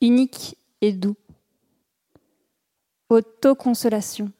uniques 0.00 0.56
et 0.80 0.92
doux. 0.92 1.16
Autoconsolation. 3.08 4.32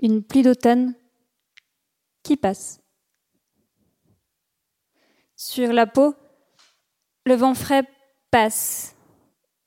Une 0.00 0.22
pluie 0.22 0.42
d'automne 0.42 0.94
qui 2.22 2.36
passe. 2.36 2.80
Sur 5.36 5.72
la 5.72 5.86
peau, 5.86 6.14
le 7.26 7.34
vent 7.34 7.54
frais 7.54 7.86
passe, 8.30 8.94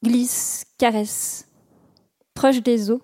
glisse, 0.03 0.65
caresse 0.77 1.47
proche 2.37 2.61
des 2.61 2.91
eaux, 2.91 3.01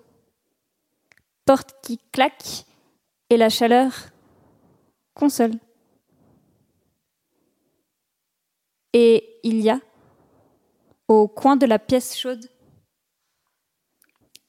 porte 1.44 1.74
qui 1.82 1.98
claque 2.12 2.66
et 3.30 3.36
la 3.36 3.48
chaleur 3.48 3.92
console. 5.12 5.58
Et 8.94 9.40
il 9.42 9.60
y 9.60 9.70
a, 9.70 9.80
au 11.08 11.26
coin 11.26 11.56
de 11.56 11.66
la 11.66 11.80
pièce 11.80 12.16
chaude, 12.16 12.48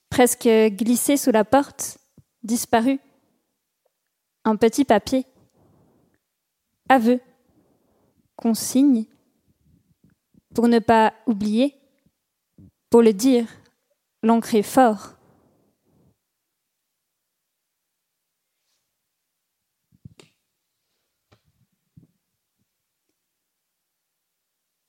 presque 0.10 0.47
glissé 0.47 1.17
sous 1.17 1.31
la 1.31 1.43
porte, 1.43 1.97
disparu, 2.43 2.99
un 4.43 4.55
petit 4.55 4.86
papier. 4.86 5.25
Aveu, 6.88 7.19
consigne, 8.36 9.05
pour 10.53 10.67
ne 10.67 10.79
pas 10.79 11.13
oublier 11.25 11.75
Pour 12.91 13.01
le 13.01 13.13
dire, 13.13 13.47
l'ancrer 14.21 14.62
fort. 14.62 15.14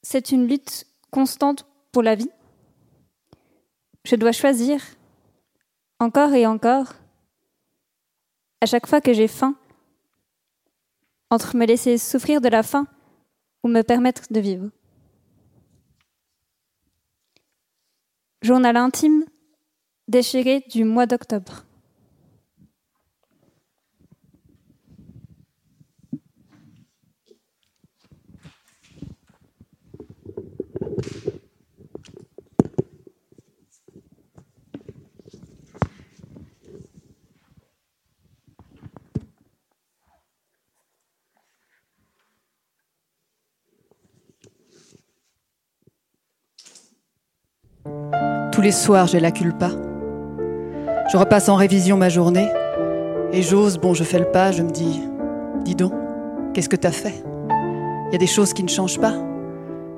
C'est 0.08 0.30
une 0.30 0.46
lutte 0.46 0.86
constante 1.10 1.66
pour 1.90 2.04
la 2.04 2.14
vie. 2.14 2.30
Je 4.04 4.14
dois 4.14 4.30
choisir, 4.30 4.80
encore 5.98 6.32
et 6.32 6.46
encore, 6.46 6.92
à 8.60 8.66
chaque 8.66 8.86
fois 8.86 9.00
que 9.00 9.12
j'ai 9.12 9.26
faim, 9.26 9.56
entre 11.28 11.56
me 11.56 11.66
laisser 11.66 11.98
souffrir 11.98 12.40
de 12.40 12.48
la 12.48 12.62
faim 12.62 12.86
ou 13.64 13.68
me 13.68 13.82
permettre 13.82 14.22
de 14.30 14.38
vivre. 14.38 14.70
Journal 18.42 18.76
intime 18.76 19.24
déchiré 20.06 20.64
du 20.70 20.84
mois 20.84 21.06
d'octobre. 21.06 21.65
Tous 48.52 48.62
les 48.62 48.72
soirs, 48.72 49.06
j'ai 49.06 49.20
la 49.20 49.32
culpa. 49.32 49.68
Je 51.12 51.16
repasse 51.16 51.50
en 51.50 51.56
révision 51.56 51.98
ma 51.98 52.08
journée 52.08 52.48
et 53.32 53.42
j'ose, 53.42 53.76
bon, 53.78 53.92
je 53.92 54.02
fais 54.02 54.18
le 54.18 54.30
pas, 54.30 54.50
je 54.50 54.62
me 54.62 54.70
dis 54.70 55.02
Dis 55.62 55.74
donc, 55.74 55.92
qu'est-ce 56.54 56.68
que 56.68 56.76
t'as 56.76 56.90
fait? 56.90 57.22
Il 58.08 58.12
y 58.12 58.14
a 58.14 58.18
des 58.18 58.26
choses 58.26 58.54
qui 58.54 58.62
ne 58.62 58.68
changent 58.68 59.00
pas. 59.00 59.25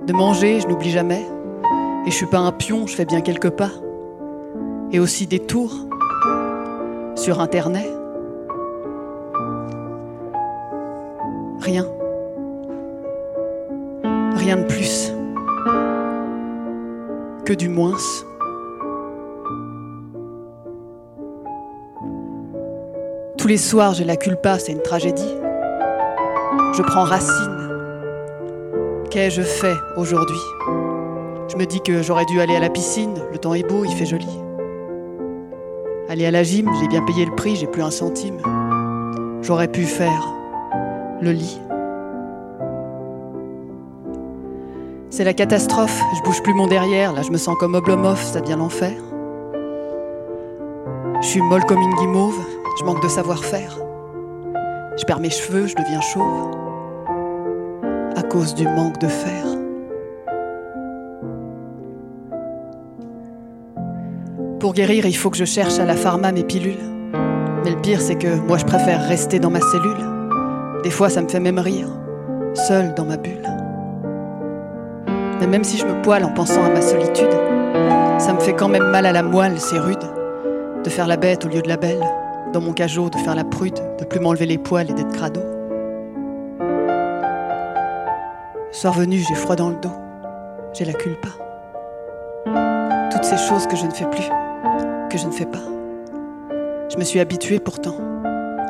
De 0.08 0.14
manger, 0.14 0.58
je 0.58 0.66
n'oublie 0.66 0.90
jamais. 0.90 1.26
Et 2.06 2.10
je 2.10 2.14
suis 2.16 2.24
pas 2.24 2.38
un 2.38 2.50
pion, 2.50 2.86
je 2.86 2.94
fais 2.94 3.04
bien 3.04 3.20
quelques 3.20 3.50
pas. 3.50 3.68
Et 4.90 5.00
aussi 5.00 5.26
des 5.26 5.38
tours 5.38 5.74
sur 7.14 7.42
Internet. 7.42 7.86
Rien. 11.60 11.84
Rien 14.36 14.56
de 14.56 14.64
plus 14.64 15.12
que 17.44 17.52
du 17.52 17.68
moins. 17.68 17.98
Tous 23.36 23.46
les 23.46 23.58
soirs, 23.58 23.92
j'ai 23.92 24.04
la 24.04 24.16
culpa, 24.16 24.58
c'est 24.58 24.72
une 24.72 24.80
tragédie. 24.80 25.34
Je 26.72 26.82
prends 26.82 27.04
racine. 27.04 27.57
Qu'ai-je 29.10 29.40
fait 29.40 29.76
aujourd'hui? 29.96 30.40
Je 31.48 31.56
me 31.56 31.64
dis 31.64 31.80
que 31.80 32.02
j'aurais 32.02 32.26
dû 32.26 32.42
aller 32.42 32.54
à 32.54 32.60
la 32.60 32.68
piscine, 32.68 33.14
le 33.32 33.38
temps 33.38 33.54
est 33.54 33.62
beau, 33.62 33.84
il 33.86 33.92
fait 33.92 34.04
joli. 34.04 34.28
Aller 36.10 36.26
à 36.26 36.30
la 36.30 36.42
gym, 36.42 36.70
j'ai 36.78 36.88
bien 36.88 37.02
payé 37.02 37.24
le 37.24 37.34
prix, 37.34 37.56
j'ai 37.56 37.66
plus 37.66 37.80
un 37.80 37.90
centime. 37.90 38.36
J'aurais 39.40 39.68
pu 39.68 39.84
faire 39.84 40.28
le 41.22 41.32
lit. 41.32 41.58
C'est 45.08 45.24
la 45.24 45.32
catastrophe, 45.32 46.02
je 46.18 46.22
bouge 46.22 46.42
plus 46.42 46.52
mon 46.52 46.66
derrière, 46.66 47.14
là 47.14 47.22
je 47.22 47.30
me 47.30 47.38
sens 47.38 47.56
comme 47.58 47.74
Oblomov, 47.74 48.22
ça 48.22 48.42
devient 48.42 48.56
l'enfer. 48.58 48.92
Je 51.22 51.26
suis 51.26 51.40
molle 51.40 51.64
comme 51.64 51.80
une 51.80 51.94
guimauve, 51.94 52.38
je 52.78 52.84
manque 52.84 53.02
de 53.02 53.08
savoir-faire. 53.08 53.78
Je 54.98 55.04
perds 55.06 55.20
mes 55.20 55.30
cheveux, 55.30 55.66
je 55.66 55.74
deviens 55.76 56.02
chauve. 56.02 56.67
À 58.18 58.22
cause 58.22 58.52
du 58.56 58.66
manque 58.66 58.98
de 58.98 59.06
fer. 59.06 59.44
Pour 64.58 64.72
guérir, 64.72 65.06
il 65.06 65.16
faut 65.16 65.30
que 65.30 65.36
je 65.36 65.44
cherche 65.44 65.78
à 65.78 65.84
la 65.84 65.94
pharma 65.94 66.32
mes 66.32 66.42
pilules. 66.42 66.82
Mais 67.62 67.70
le 67.70 67.80
pire, 67.80 68.00
c'est 68.00 68.16
que 68.16 68.40
moi, 68.40 68.58
je 68.58 68.64
préfère 68.64 69.06
rester 69.06 69.38
dans 69.38 69.50
ma 69.50 69.60
cellule. 69.60 70.82
Des 70.82 70.90
fois, 70.90 71.10
ça 71.10 71.22
me 71.22 71.28
fait 71.28 71.38
même 71.38 71.60
rire, 71.60 71.86
seul 72.54 72.92
dans 72.94 73.04
ma 73.04 73.18
bulle. 73.18 73.48
Mais 75.38 75.46
même 75.46 75.62
si 75.62 75.78
je 75.78 75.86
me 75.86 76.02
poile 76.02 76.24
en 76.24 76.34
pensant 76.34 76.64
à 76.64 76.70
ma 76.70 76.82
solitude, 76.82 77.30
ça 78.18 78.32
me 78.34 78.40
fait 78.40 78.54
quand 78.54 78.68
même 78.68 78.90
mal 78.90 79.06
à 79.06 79.12
la 79.12 79.22
moelle, 79.22 79.60
c'est 79.60 79.78
rude, 79.78 79.96
de 80.82 80.90
faire 80.90 81.06
la 81.06 81.16
bête 81.16 81.44
au 81.44 81.48
lieu 81.48 81.62
de 81.62 81.68
la 81.68 81.76
belle 81.76 82.02
dans 82.52 82.60
mon 82.60 82.72
cajot, 82.72 83.10
de 83.10 83.18
faire 83.18 83.36
la 83.36 83.44
prude, 83.44 83.78
de 84.00 84.04
plus 84.04 84.18
m'enlever 84.18 84.46
les 84.46 84.58
poils 84.58 84.90
et 84.90 84.94
d'être 84.94 85.12
crado. 85.12 85.57
Soir 88.80 88.94
venu, 88.94 89.18
j'ai 89.28 89.34
froid 89.34 89.56
dans 89.56 89.70
le 89.70 89.74
dos, 89.74 89.90
j'ai 90.72 90.84
la 90.84 90.92
culpa. 90.92 91.30
Toutes 93.10 93.24
ces 93.24 93.36
choses 93.36 93.66
que 93.66 93.74
je 93.74 93.84
ne 93.84 93.90
fais 93.90 94.08
plus, 94.08 94.30
que 95.10 95.18
je 95.18 95.26
ne 95.26 95.32
fais 95.32 95.46
pas. 95.46 95.58
Je 96.88 96.96
me 96.96 97.02
suis 97.02 97.18
habituée 97.18 97.58
pourtant. 97.58 97.96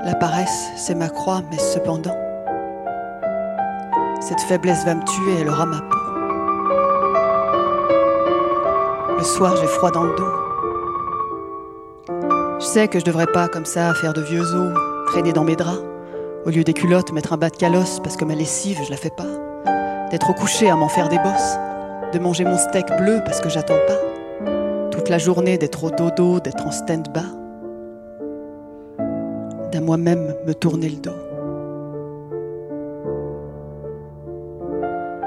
La 0.07 0.15
paresse, 0.15 0.71
c'est 0.77 0.95
ma 0.95 1.11
croix, 1.11 1.43
mais 1.51 1.59
cependant, 1.59 2.17
cette 4.21 4.41
faiblesse 4.41 4.83
va 4.87 4.95
me 4.95 5.05
tuer, 5.05 5.43
elle 5.43 5.51
aura 5.51 5.67
ma 5.67 5.83
peau. 5.83 5.99
Le 9.19 9.25
soir, 9.25 9.57
j'ai 9.57 9.67
froid 9.67 9.91
dans 9.91 10.05
le 10.05 10.17
dos. 10.17 10.33
Je 12.61 12.65
sais 12.65 12.89
que 12.89 12.99
je 12.99 13.05
devrais 13.05 13.27
pas, 13.27 13.49
comme 13.49 13.67
ça, 13.67 13.93
faire 13.93 14.15
de 14.15 14.23
vieux 14.23 14.41
os, 14.41 14.75
traîner 15.09 15.35
dans 15.35 15.45
mes 15.45 15.57
draps. 15.57 15.83
Au 16.47 16.51
lieu 16.51 16.65
des 16.65 16.73
culottes, 16.73 17.13
mettre 17.13 17.35
un 17.35 17.37
bas 17.37 17.51
de 17.51 17.57
calosse 17.57 18.01
parce 18.01 18.17
que 18.17 18.25
ma 18.25 18.35
lessive, 18.35 18.81
je 18.87 18.91
la 18.91 18.97
fais 18.97 19.11
pas. 19.11 19.48
D'être 20.11 20.31
au 20.31 20.35
coucher 20.35 20.71
à 20.71 20.77
m'en 20.77 20.89
faire 20.89 21.09
des 21.09 21.19
bosses. 21.19 21.59
De 22.13 22.19
manger 22.19 22.45
mon 22.45 22.57
steak 22.57 22.87
bleu 22.97 23.21
parce 23.25 23.41
que 23.41 23.49
j'attends 23.49 23.75
pas. 23.87 24.91
Toute 24.91 25.11
la 25.11 25.19
journée 25.19 25.59
d'être 25.59 25.85
au 25.85 25.91
dodo, 25.91 26.41
d'être 26.41 26.67
en 26.67 26.71
stand-by. 26.71 27.21
D'à 29.71 29.81
moi-même 29.81 30.35
me 30.47 30.55
tourner 30.55 30.89
le 30.89 30.97
dos. 30.97 31.11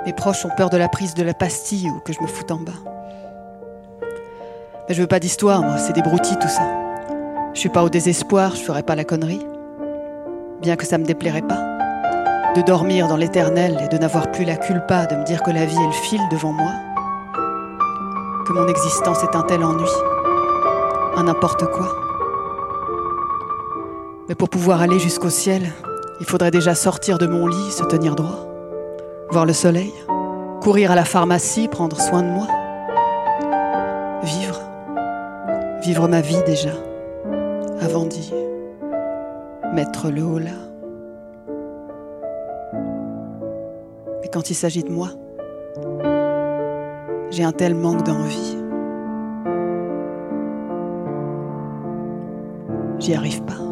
Mes 0.05 0.13
proches 0.13 0.45
ont 0.45 0.51
peur 0.57 0.71
de 0.71 0.77
la 0.77 0.89
prise 0.89 1.13
de 1.13 1.21
la 1.21 1.35
pastille 1.35 1.87
ou 1.89 1.99
que 1.99 2.11
je 2.11 2.21
me 2.21 2.27
foute 2.27 2.49
en 2.51 2.57
bas. 2.57 2.71
Mais 4.89 4.95
je 4.95 5.01
veux 5.01 5.07
pas 5.07 5.19
d'histoire, 5.19 5.61
moi, 5.61 5.77
c'est 5.77 5.93
des 5.93 6.01
broutilles 6.01 6.39
tout 6.39 6.47
ça. 6.47 6.63
Je 7.53 7.59
suis 7.59 7.69
pas 7.69 7.83
au 7.83 7.89
désespoir, 7.89 8.55
je 8.55 8.61
ferai 8.61 8.81
pas 8.81 8.95
la 8.95 9.03
connerie. 9.03 9.45
Bien 10.61 10.75
que 10.75 10.85
ça 10.87 10.97
me 10.97 11.05
déplairait 11.05 11.43
pas. 11.43 11.80
De 12.55 12.61
dormir 12.61 13.07
dans 13.07 13.15
l'éternel 13.15 13.77
et 13.81 13.87
de 13.87 13.97
n'avoir 13.97 14.29
plus 14.31 14.43
la 14.43 14.57
culpa 14.57 15.05
de 15.05 15.15
me 15.15 15.23
dire 15.23 15.41
que 15.41 15.51
la 15.51 15.65
vie 15.65 15.77
est 15.77 15.87
le 15.87 15.93
fil 15.93 16.19
devant 16.29 16.51
moi. 16.51 16.71
Que 18.45 18.51
mon 18.51 18.67
existence 18.67 19.23
est 19.23 19.35
un 19.35 19.43
tel 19.43 19.63
ennui. 19.63 19.89
Un 21.15 21.23
n'importe 21.23 21.65
quoi. 21.67 21.95
Mais 24.27 24.35
pour 24.35 24.49
pouvoir 24.49 24.81
aller 24.81 24.99
jusqu'au 24.99 25.29
ciel, 25.29 25.71
il 26.19 26.25
faudrait 26.25 26.51
déjà 26.51 26.75
sortir 26.75 27.17
de 27.17 27.25
mon 27.25 27.47
lit, 27.47 27.71
se 27.71 27.83
tenir 27.83 28.15
droit, 28.15 28.45
voir 29.29 29.45
le 29.45 29.53
soleil, 29.53 29.93
courir 30.61 30.91
à 30.91 30.95
la 30.95 31.05
pharmacie, 31.05 31.69
prendre 31.69 31.99
soin 31.99 32.21
de 32.21 32.27
moi. 32.27 32.47
Vivre. 34.23 34.59
Vivre 35.81 36.07
ma 36.07 36.21
vie 36.21 36.43
déjà 36.45 36.73
avant 37.81 38.05
d'y 38.05 38.33
mettre 39.73 40.09
le 40.09 40.21
haut 40.21 40.39
là. 40.39 40.60
Quand 44.31 44.49
il 44.49 44.55
s'agit 44.55 44.83
de 44.83 44.91
moi, 44.91 45.09
j'ai 47.29 47.43
un 47.43 47.51
tel 47.51 47.75
manque 47.75 48.03
d'envie. 48.03 48.57
J'y 52.99 53.13
arrive 53.13 53.43
pas. 53.43 53.70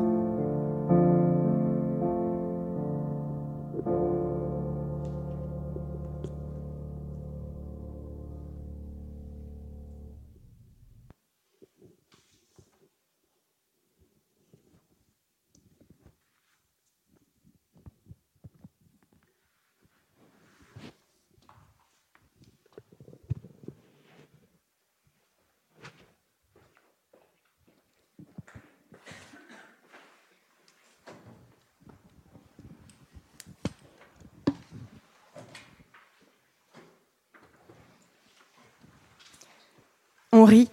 On 40.40 40.46
rit 40.46 40.70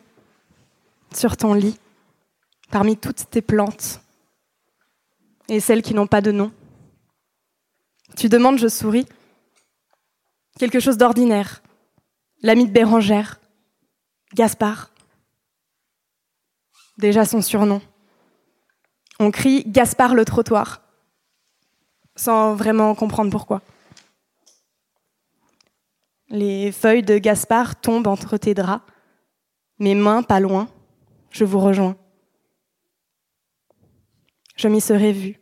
sur 1.12 1.37
ton 1.37 1.52
lit, 1.52 1.76
parmi 2.70 2.96
toutes 2.96 3.29
tes 3.29 3.42
plantes 3.42 4.00
et 5.48 5.59
celles 5.59 5.83
qui 5.83 5.92
n'ont 5.92 6.07
pas 6.07 6.20
de 6.20 6.31
nom. 6.31 6.52
Tu 8.16 8.29
demandes, 8.29 8.59
je 8.59 8.68
souris. 8.68 9.07
Quelque 10.61 10.79
chose 10.79 10.98
d'ordinaire. 10.98 11.62
L'ami 12.42 12.68
de 12.68 12.70
Bérangère, 12.70 13.40
Gaspard. 14.35 14.92
Déjà 16.98 17.24
son 17.24 17.42
surnom. 17.42 17.83
On 19.18 19.33
crie 19.33 19.64
Gaspard 19.66 20.14
le 20.14 20.24
trottoir, 20.24 20.81
sans 22.14 22.55
vraiment 22.55 22.94
comprendre 22.94 23.33
pourquoi. 23.33 23.62
Les 26.29 26.70
feuilles 26.70 27.02
de 27.02 27.18
Gaspard 27.18 27.81
tombent 27.81 28.07
entre 28.07 28.37
tes 28.37 28.55
draps, 28.55 28.85
mes 29.78 29.94
mains 29.94 30.22
pas 30.22 30.40
loin, 30.40 30.68
je 31.30 31.44
vous 31.44 31.60
rejoins. 31.60 31.96
Je 34.56 34.68
m'y 34.68 34.80
serais 34.80 35.12
vue, 35.12 35.38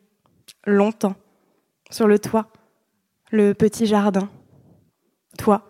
longtemps, 0.67 1.15
sur 1.91 2.09
le 2.09 2.19
toit, 2.19 2.49
le 3.31 3.53
petit 3.55 3.87
jardin. 3.87 4.29
Toi. 5.39 5.69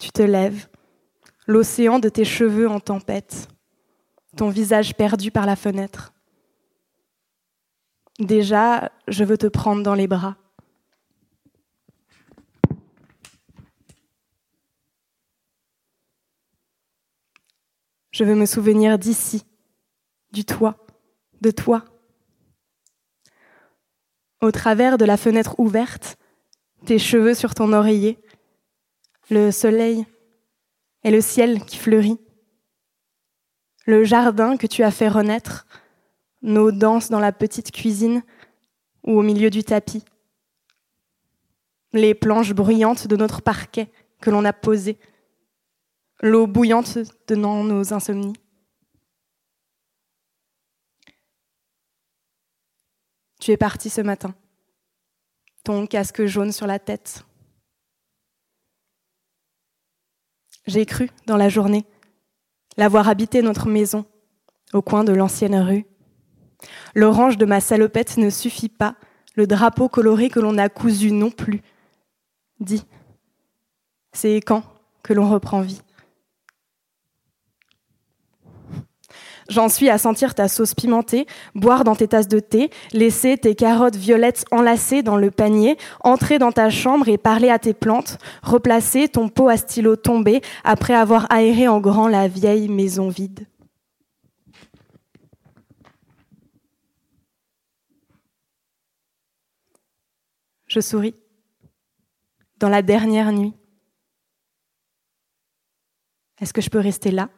Tu 0.00 0.10
te 0.10 0.22
lèves, 0.22 0.68
l'océan 1.46 1.98
de 1.98 2.08
tes 2.08 2.24
cheveux 2.24 2.68
en 2.68 2.80
tempête, 2.80 3.48
ton 4.36 4.48
visage 4.48 4.94
perdu 4.94 5.30
par 5.30 5.44
la 5.44 5.56
fenêtre. 5.56 6.12
Déjà, 8.18 8.90
je 9.06 9.24
veux 9.24 9.38
te 9.38 9.46
prendre 9.46 9.82
dans 9.82 9.94
les 9.94 10.06
bras. 10.06 10.36
Je 18.18 18.24
veux 18.24 18.34
me 18.34 18.46
souvenir 18.46 18.98
d'ici, 18.98 19.44
du 20.32 20.44
toit, 20.44 20.84
de 21.40 21.52
toi. 21.52 21.84
Au 24.40 24.50
travers 24.50 24.98
de 24.98 25.04
la 25.04 25.16
fenêtre 25.16 25.54
ouverte, 25.60 26.18
tes 26.84 26.98
cheveux 26.98 27.34
sur 27.34 27.54
ton 27.54 27.72
oreiller, 27.72 28.18
le 29.30 29.52
soleil 29.52 30.04
et 31.04 31.12
le 31.12 31.20
ciel 31.20 31.64
qui 31.64 31.76
fleurit, 31.76 32.18
le 33.86 34.02
jardin 34.02 34.56
que 34.56 34.66
tu 34.66 34.82
as 34.82 34.90
fait 34.90 35.08
renaître, 35.08 35.68
nos 36.42 36.72
danses 36.72 37.10
dans 37.10 37.20
la 37.20 37.30
petite 37.30 37.70
cuisine 37.70 38.24
ou 39.04 39.12
au 39.12 39.22
milieu 39.22 39.48
du 39.48 39.62
tapis, 39.62 40.04
les 41.92 42.16
planches 42.16 42.52
bruyantes 42.52 43.06
de 43.06 43.14
notre 43.14 43.42
parquet 43.42 43.92
que 44.20 44.30
l'on 44.30 44.44
a 44.44 44.52
posé, 44.52 44.98
l'eau 46.20 46.46
bouillante 46.46 46.98
de 47.28 47.34
nos 47.34 47.92
insomnies. 47.92 48.34
Tu 53.40 53.52
es 53.52 53.56
parti 53.56 53.88
ce 53.88 54.00
matin, 54.00 54.34
ton 55.64 55.86
casque 55.86 56.26
jaune 56.26 56.52
sur 56.52 56.66
la 56.66 56.78
tête. 56.78 57.24
J'ai 60.66 60.84
cru, 60.84 61.08
dans 61.26 61.36
la 61.36 61.48
journée, 61.48 61.86
l'avoir 62.76 63.08
habité 63.08 63.40
notre 63.40 63.68
maison, 63.68 64.04
au 64.74 64.82
coin 64.82 65.04
de 65.04 65.12
l'ancienne 65.12 65.56
rue. 65.56 65.86
L'orange 66.94 67.38
de 67.38 67.46
ma 67.46 67.60
salopette 67.60 68.16
ne 68.18 68.28
suffit 68.28 68.68
pas, 68.68 68.96
le 69.34 69.46
drapeau 69.46 69.88
coloré 69.88 70.28
que 70.28 70.40
l'on 70.40 70.58
a 70.58 70.68
cousu 70.68 71.12
non 71.12 71.30
plus. 71.30 71.62
Dis, 72.60 72.84
c'est 74.12 74.36
quand 74.40 74.64
que 75.02 75.14
l'on 75.14 75.30
reprend 75.30 75.62
vie? 75.62 75.80
J'en 79.48 79.70
suis 79.70 79.88
à 79.88 79.96
sentir 79.96 80.34
ta 80.34 80.46
sauce 80.46 80.74
pimentée, 80.74 81.26
boire 81.54 81.82
dans 81.82 81.96
tes 81.96 82.06
tasses 82.06 82.28
de 82.28 82.38
thé, 82.38 82.68
laisser 82.92 83.38
tes 83.38 83.54
carottes 83.54 83.96
violettes 83.96 84.44
enlacées 84.50 85.02
dans 85.02 85.16
le 85.16 85.30
panier, 85.30 85.78
entrer 86.00 86.38
dans 86.38 86.52
ta 86.52 86.68
chambre 86.68 87.08
et 87.08 87.16
parler 87.16 87.48
à 87.48 87.58
tes 87.58 87.72
plantes, 87.72 88.18
replacer 88.42 89.08
ton 89.08 89.30
pot 89.30 89.48
à 89.48 89.56
stylo 89.56 89.96
tombé 89.96 90.42
après 90.64 90.92
avoir 90.94 91.26
aéré 91.32 91.66
en 91.66 91.80
grand 91.80 92.08
la 92.08 92.28
vieille 92.28 92.68
maison 92.68 93.08
vide. 93.08 93.46
Je 100.66 100.80
souris. 100.80 101.14
Dans 102.58 102.68
la 102.68 102.82
dernière 102.82 103.32
nuit. 103.32 103.54
Est-ce 106.38 106.52
que 106.52 106.60
je 106.60 106.68
peux 106.68 106.80
rester 106.80 107.10
là? 107.10 107.30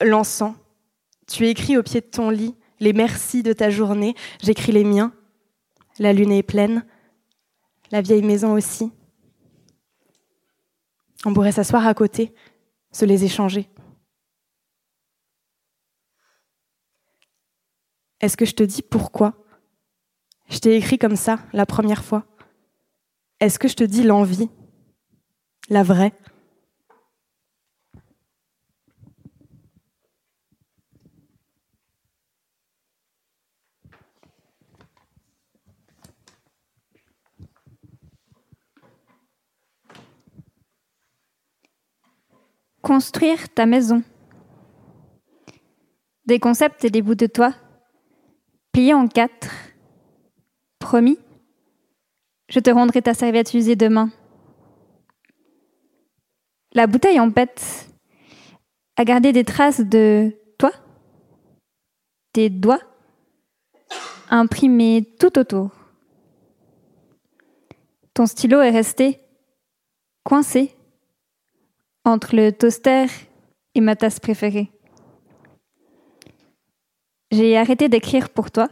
L'encens. 0.00 0.54
Tu 1.26 1.46
écris 1.46 1.76
au 1.76 1.82
pied 1.82 2.00
de 2.00 2.06
ton 2.06 2.30
lit 2.30 2.54
les 2.80 2.92
merci 2.92 3.42
de 3.42 3.52
ta 3.52 3.70
journée, 3.70 4.14
j'écris 4.42 4.72
les 4.72 4.84
miens. 4.84 5.12
La 5.98 6.12
lune 6.12 6.32
est 6.32 6.42
pleine, 6.42 6.86
la 7.90 8.00
vieille 8.00 8.22
maison 8.22 8.52
aussi. 8.52 8.92
On 11.24 11.34
pourrait 11.34 11.52
s'asseoir 11.52 11.86
à 11.86 11.94
côté, 11.94 12.34
se 12.92 13.04
les 13.04 13.24
échanger. 13.24 13.68
Est-ce 18.20 18.36
que 18.36 18.44
je 18.44 18.54
te 18.54 18.62
dis 18.62 18.82
pourquoi? 18.82 19.44
Je 20.48 20.58
t'ai 20.58 20.76
écrit 20.76 20.98
comme 20.98 21.16
ça 21.16 21.40
la 21.52 21.66
première 21.66 22.04
fois. 22.04 22.24
Est-ce 23.40 23.58
que 23.58 23.68
je 23.68 23.74
te 23.74 23.84
dis 23.84 24.02
l'envie? 24.02 24.50
La 25.68 25.82
vraie? 25.82 26.12
Construire 42.88 43.50
ta 43.50 43.66
maison. 43.66 44.02
Des 46.24 46.38
concepts 46.38 46.86
et 46.86 46.90
des 46.90 47.02
bouts 47.02 47.16
de 47.16 47.26
toit, 47.26 47.52
pliés 48.72 48.94
en 48.94 49.08
quatre. 49.08 49.50
Promis, 50.78 51.18
je 52.48 52.60
te 52.60 52.70
rendrai 52.70 53.02
ta 53.02 53.12
serviette 53.12 53.52
usée 53.52 53.76
demain. 53.76 54.08
La 56.72 56.86
bouteille 56.86 57.20
en 57.20 57.30
pète 57.30 57.90
a 58.96 59.04
gardé 59.04 59.34
des 59.34 59.44
traces 59.44 59.82
de 59.82 60.34
toi, 60.58 60.72
tes 62.32 62.48
doigts, 62.48 62.80
imprimés 64.30 65.14
tout 65.20 65.38
autour. 65.38 65.72
Ton 68.14 68.24
stylo 68.24 68.62
est 68.62 68.70
resté 68.70 69.20
coincé 70.24 70.77
entre 72.08 72.34
le 72.34 72.52
toaster 72.52 73.06
et 73.74 73.80
ma 73.80 73.94
tasse 73.94 74.18
préférée. 74.18 74.70
J'ai 77.30 77.56
arrêté 77.58 77.88
d'écrire 77.88 78.30
pour 78.30 78.50
toi 78.50 78.68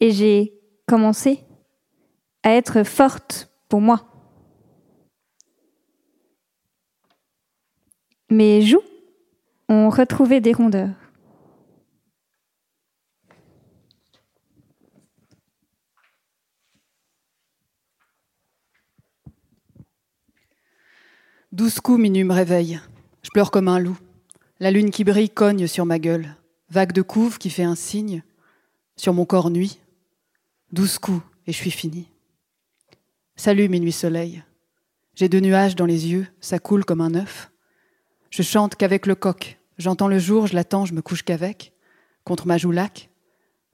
et 0.00 0.10
j'ai 0.10 0.52
commencé 0.86 1.44
à 2.42 2.50
être 2.50 2.82
forte 2.82 3.48
pour 3.68 3.80
moi. 3.80 4.04
Mes 8.30 8.62
joues 8.62 8.82
ont 9.68 9.88
retrouvé 9.88 10.40
des 10.40 10.52
rondeurs. 10.52 11.01
Douze 21.52 21.80
coups, 21.80 22.00
minuit 22.00 22.24
me 22.24 22.32
réveille. 22.32 22.80
Je 23.22 23.28
pleure 23.28 23.50
comme 23.50 23.68
un 23.68 23.78
loup. 23.78 23.98
La 24.58 24.70
lune 24.70 24.90
qui 24.90 25.04
brille 25.04 25.28
cogne 25.28 25.66
sur 25.66 25.84
ma 25.84 25.98
gueule. 25.98 26.34
Vague 26.70 26.92
de 26.92 27.02
couve 27.02 27.36
qui 27.36 27.50
fait 27.50 27.62
un 27.62 27.74
signe. 27.74 28.22
Sur 28.96 29.12
mon 29.12 29.26
corps 29.26 29.50
nuit. 29.50 29.78
Douze 30.72 30.98
coups 30.98 31.20
et 31.46 31.52
je 31.52 31.56
suis 31.58 31.70
fini. 31.70 32.08
Salut, 33.36 33.68
minuit 33.68 33.92
soleil. 33.92 34.42
J'ai 35.14 35.28
deux 35.28 35.40
nuages 35.40 35.76
dans 35.76 35.84
les 35.84 36.08
yeux, 36.08 36.26
ça 36.40 36.58
coule 36.58 36.86
comme 36.86 37.02
un 37.02 37.14
œuf. 37.14 37.50
Je 38.30 38.40
chante 38.40 38.76
qu'avec 38.76 39.04
le 39.04 39.14
coq. 39.14 39.58
J'entends 39.76 40.08
le 40.08 40.18
jour, 40.18 40.46
je 40.46 40.54
l'attends, 40.54 40.86
je 40.86 40.94
me 40.94 41.02
couche 41.02 41.22
qu'avec. 41.22 41.74
Contre 42.24 42.46
ma 42.46 42.56
joue 42.56 42.70
lac. 42.70 43.10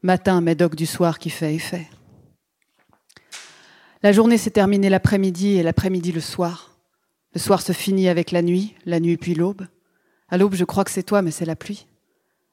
Matin, 0.03 0.41
médoc 0.41 0.75
du 0.75 0.87
soir 0.87 1.21
qui 1.21 1.31
fait 1.31 1.55
effet. 1.55 1.89
La 4.03 4.11
journée 4.11 4.37
s'est 4.37 4.51
terminée 4.51 4.91
l'après-midi 4.91 5.59
et 5.59 5.63
l'après-midi 5.63 6.11
le 6.11 6.21
soir. 6.21 6.68
Le 7.35 7.41
soir 7.41 7.61
se 7.61 7.73
finit 7.73 8.09
avec 8.09 8.31
la 8.31 8.43
nuit, 8.43 8.75
la 8.85 9.01
nuit 9.01 9.17
puis 9.17 9.35
l'aube. 9.35 9.67
À 10.29 10.39
l'aube, 10.39 10.55
je 10.55 10.65
crois 10.65 10.85
que 10.85 10.91
c'est 10.91 11.03
toi, 11.03 11.23
mais 11.23 11.31
c'est 11.31 11.45
la 11.45 11.57
pluie. 11.57 11.87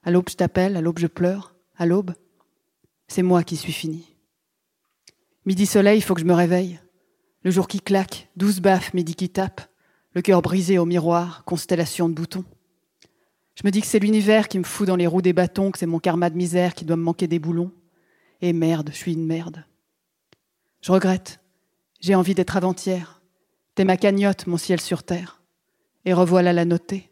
À 0.02 0.10
l'aube, 0.10 0.28
je 0.28 0.36
t'appelle, 0.36 0.76
à 0.76 0.80
l'aube, 0.80 0.98
je 0.98 1.06
pleure. 1.06 1.54
À 1.76 1.86
l'aube, 1.86 2.12
c'est 3.08 3.22
moi 3.22 3.42
qui 3.42 3.56
suis 3.56 3.72
fini. 3.72 4.14
Midi 5.44 5.66
soleil, 5.66 5.98
il 5.98 6.02
faut 6.02 6.14
que 6.14 6.20
je 6.20 6.26
me 6.26 6.34
réveille. 6.34 6.80
Le 7.42 7.50
jour 7.50 7.68
qui 7.68 7.80
claque, 7.80 8.28
douze 8.36 8.60
baffes, 8.60 8.92
midi 8.94 9.14
qui 9.14 9.28
tape, 9.28 9.60
le 10.12 10.22
cœur 10.22 10.42
brisé 10.42 10.78
au 10.78 10.86
miroir, 10.86 11.44
constellation 11.44 12.08
de 12.08 12.14
boutons. 12.14 12.44
Je 13.54 13.62
me 13.64 13.70
dis 13.70 13.80
que 13.80 13.86
c'est 13.86 13.98
l'univers 13.98 14.48
qui 14.48 14.58
me 14.58 14.64
fout 14.64 14.86
dans 14.86 14.96
les 14.96 15.06
roues 15.06 15.22
des 15.22 15.32
bâtons, 15.32 15.70
que 15.70 15.78
c'est 15.78 15.86
mon 15.86 15.98
karma 15.98 16.28
de 16.28 16.36
misère 16.36 16.74
qui 16.74 16.84
doit 16.84 16.96
me 16.96 17.02
manquer 17.02 17.26
des 17.26 17.38
boulons. 17.38 17.72
Et 18.42 18.52
merde, 18.52 18.90
je 18.92 18.96
suis 18.96 19.14
une 19.14 19.26
merde. 19.26 19.64
Je 20.82 20.92
regrette. 20.92 21.40
J'ai 22.00 22.14
envie 22.14 22.34
d'être 22.34 22.56
avant-hier. 22.56 23.15
T'es 23.76 23.84
ma 23.84 23.98
cagnotte, 23.98 24.46
mon 24.46 24.56
ciel 24.56 24.80
sur 24.80 25.02
terre. 25.02 25.42
Et 26.06 26.14
revoilà 26.14 26.54
la 26.54 26.64
notée. 26.64 27.10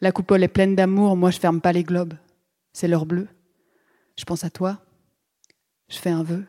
La 0.00 0.12
coupole 0.12 0.44
est 0.44 0.48
pleine 0.48 0.76
d'amour, 0.76 1.16
moi 1.16 1.32
je 1.32 1.40
ferme 1.40 1.60
pas 1.60 1.72
les 1.72 1.82
globes. 1.82 2.14
C'est 2.72 2.86
l'heure 2.86 3.06
bleue. 3.06 3.26
Je 4.16 4.24
pense 4.24 4.44
à 4.44 4.50
toi. 4.50 4.80
Je 5.88 5.98
fais 5.98 6.10
un 6.10 6.22
vœu. 6.22 6.46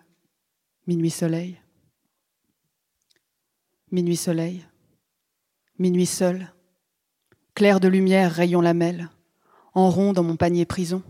Minuit 0.86 1.10
soleil. 1.10 1.60
Minuit 3.92 4.16
soleil. 4.16 4.64
Minuit 5.80 6.06
seul. 6.06 6.54
Clair 7.56 7.80
de 7.80 7.88
lumière 7.88 8.32
rayon 8.32 8.62
lamelle. 8.62 9.10
En 9.74 9.90
rond 9.90 10.14
dans 10.14 10.24
mon 10.24 10.36
panier 10.36 10.66
prison. 10.66 11.02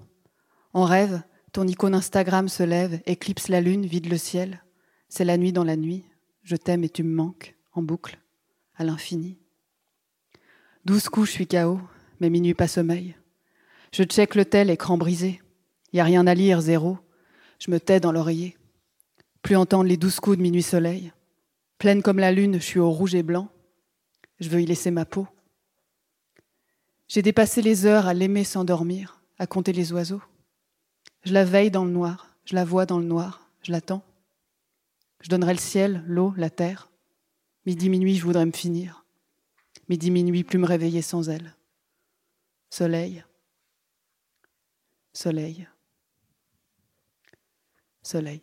En 0.72 0.86
rêve, 0.86 1.22
ton 1.52 1.68
icône 1.68 1.96
Instagram 1.96 2.48
se 2.48 2.64
lève, 2.64 3.02
éclipse 3.08 3.50
la 3.50 3.60
lune, 3.60 3.86
vide 3.86 4.10
le 4.10 4.18
ciel. 4.18 4.64
C'est 5.10 5.26
la 5.26 5.36
nuit 5.36 5.52
dans 5.52 5.66
la 5.66 5.76
nuit. 5.76 6.06
Je 6.44 6.56
t'aime 6.56 6.86
et 6.86 6.90
tu 6.90 7.04
me 7.04 7.14
manques, 7.14 7.59
en 7.80 7.82
boucle, 7.82 8.20
à 8.76 8.84
l'infini. 8.84 9.38
Douze 10.84 11.08
coups, 11.08 11.28
je 11.28 11.32
suis 11.32 11.48
KO, 11.48 11.80
mais 12.20 12.30
minuit 12.30 12.54
pas 12.54 12.68
sommeil. 12.68 13.16
Je 13.94 14.04
check 14.04 14.36
le 14.36 14.44
tel, 14.44 14.70
écran 14.70 14.98
brisé. 14.98 15.42
Y 15.94 16.00
a 16.02 16.04
rien 16.04 16.28
à 16.28 16.34
lire, 16.34 16.60
zéro. 16.60 16.98
Je 17.58 17.72
me 17.72 17.80
tais 17.80 18.00
dans 18.00 18.12
l'oreiller. 18.12 18.58
Plus 19.42 19.56
entendre 19.56 19.86
les 19.86 19.98
douze 19.98 20.20
coups 20.20 20.38
de 20.38 20.42
minuit 20.42 20.62
soleil. 20.62 21.14
Pleine 21.78 22.04
comme 22.04 22.20
la 22.20 22.34
lune, 22.34 22.56
je 22.56 22.66
suis 22.66 22.80
au 22.80 22.92
rouge 22.92 23.16
et 23.16 23.24
blanc. 23.24 23.50
Je 24.40 24.50
veux 24.50 24.62
y 24.62 24.66
laisser 24.66 24.92
ma 24.92 25.06
peau. 25.06 25.28
J'ai 27.08 27.22
dépassé 27.22 27.62
les 27.62 27.86
heures 27.86 28.08
à 28.08 28.14
l'aimer 28.14 28.44
sans 28.44 28.66
dormir, 28.66 29.22
à 29.40 29.48
compter 29.48 29.72
les 29.72 29.94
oiseaux. 29.94 30.22
Je 31.24 31.34
la 31.34 31.46
veille 31.46 31.72
dans 31.72 31.86
le 31.86 31.92
noir, 31.92 32.36
je 32.44 32.56
la 32.56 32.66
vois 32.66 32.86
dans 32.86 33.00
le 33.00 33.06
noir, 33.06 33.50
je 33.64 33.72
l'attends. 33.72 34.04
Je 35.22 35.30
donnerai 35.30 35.54
le 35.54 35.60
ciel, 35.60 36.04
l'eau, 36.06 36.34
la 36.38 36.50
terre. 36.50 36.89
Midi, 37.70 37.88
minuit, 37.88 38.16
je 38.16 38.24
voudrais 38.24 38.48
me 38.48 38.52
finir. 38.52 39.06
Midi, 39.90 40.10
minuit, 40.10 40.44
plus 40.44 40.58
me 40.58 40.66
réveiller 40.66 41.04
sans 41.04 41.30
elle. 41.30 41.56
Soleil, 42.72 43.24
soleil, 45.14 45.68
soleil. 48.02 48.42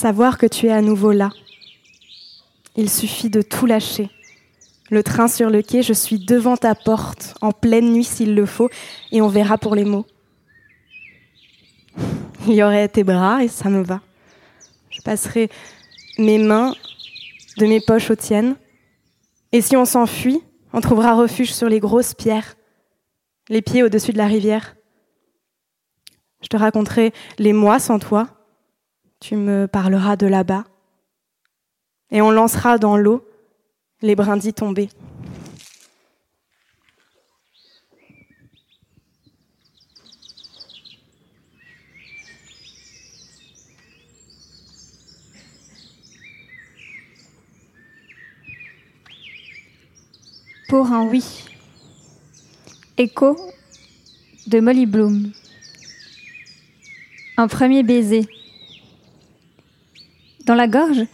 Savoir 0.00 0.38
que 0.38 0.46
tu 0.46 0.68
es 0.68 0.72
à 0.72 0.80
nouveau 0.80 1.12
là. 1.12 1.28
Il 2.74 2.88
suffit 2.88 3.28
de 3.28 3.42
tout 3.42 3.66
lâcher. 3.66 4.08
Le 4.88 5.02
train 5.02 5.28
sur 5.28 5.50
le 5.50 5.60
quai, 5.60 5.82
je 5.82 5.92
suis 5.92 6.18
devant 6.18 6.56
ta 6.56 6.74
porte, 6.74 7.34
en 7.42 7.52
pleine 7.52 7.92
nuit 7.92 8.04
s'il 8.04 8.34
le 8.34 8.46
faut, 8.46 8.70
et 9.12 9.20
on 9.20 9.28
verra 9.28 9.58
pour 9.58 9.74
les 9.74 9.84
mots. 9.84 10.06
Il 12.48 12.54
y 12.54 12.62
aurait 12.62 12.88
tes 12.88 13.04
bras 13.04 13.44
et 13.44 13.48
ça 13.48 13.68
me 13.68 13.82
va. 13.82 14.00
Je 14.88 15.02
passerai 15.02 15.50
mes 16.16 16.38
mains 16.38 16.72
de 17.58 17.66
mes 17.66 17.82
poches 17.82 18.10
aux 18.10 18.16
tiennes. 18.16 18.56
Et 19.52 19.60
si 19.60 19.76
on 19.76 19.84
s'enfuit, 19.84 20.40
on 20.72 20.80
trouvera 20.80 21.12
refuge 21.12 21.52
sur 21.52 21.68
les 21.68 21.78
grosses 21.78 22.14
pierres, 22.14 22.56
les 23.50 23.60
pieds 23.60 23.82
au-dessus 23.82 24.14
de 24.14 24.18
la 24.18 24.28
rivière. 24.28 24.76
Je 26.40 26.48
te 26.48 26.56
raconterai 26.56 27.12
les 27.38 27.52
mois 27.52 27.78
sans 27.78 27.98
toi, 27.98 28.39
tu 29.20 29.36
me 29.36 29.66
parleras 29.66 30.16
de 30.16 30.26
là-bas, 30.26 30.64
et 32.10 32.20
on 32.22 32.30
lancera 32.30 32.78
dans 32.78 32.96
l'eau 32.96 33.24
les 34.02 34.16
brindilles 34.16 34.54
tombées. 34.54 34.88
Pour 50.68 50.92
un 50.92 51.04
oui. 51.04 51.44
Écho 52.96 53.36
de 54.46 54.60
Molly 54.60 54.86
Bloom. 54.86 55.32
Un 57.36 57.48
premier 57.48 57.82
baiser. 57.82 58.28
Dans 60.50 60.56
la 60.56 60.66
gorge, 60.66 61.06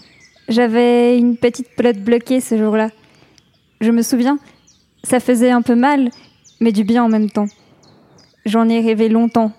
j'avais 0.49 1.19
une 1.19 1.37
petite 1.37 1.69
pelote 1.77 1.99
bloquée 1.99 2.41
ce 2.41 2.57
jour-là. 2.57 2.89
Je 3.83 3.91
me 3.91 4.01
souviens, 4.01 4.39
ça 5.05 5.21
faisait 5.21 5.51
un 5.51 5.61
peu 5.61 5.75
mal, 5.75 6.09
mais 6.59 6.73
du 6.73 6.85
bien 6.85 7.05
en 7.05 7.11
même 7.11 7.29
temps. 7.29 7.49
J'en 8.47 8.67
ai 8.71 8.81
rêvé 8.81 9.11
longtemps, 9.11 9.53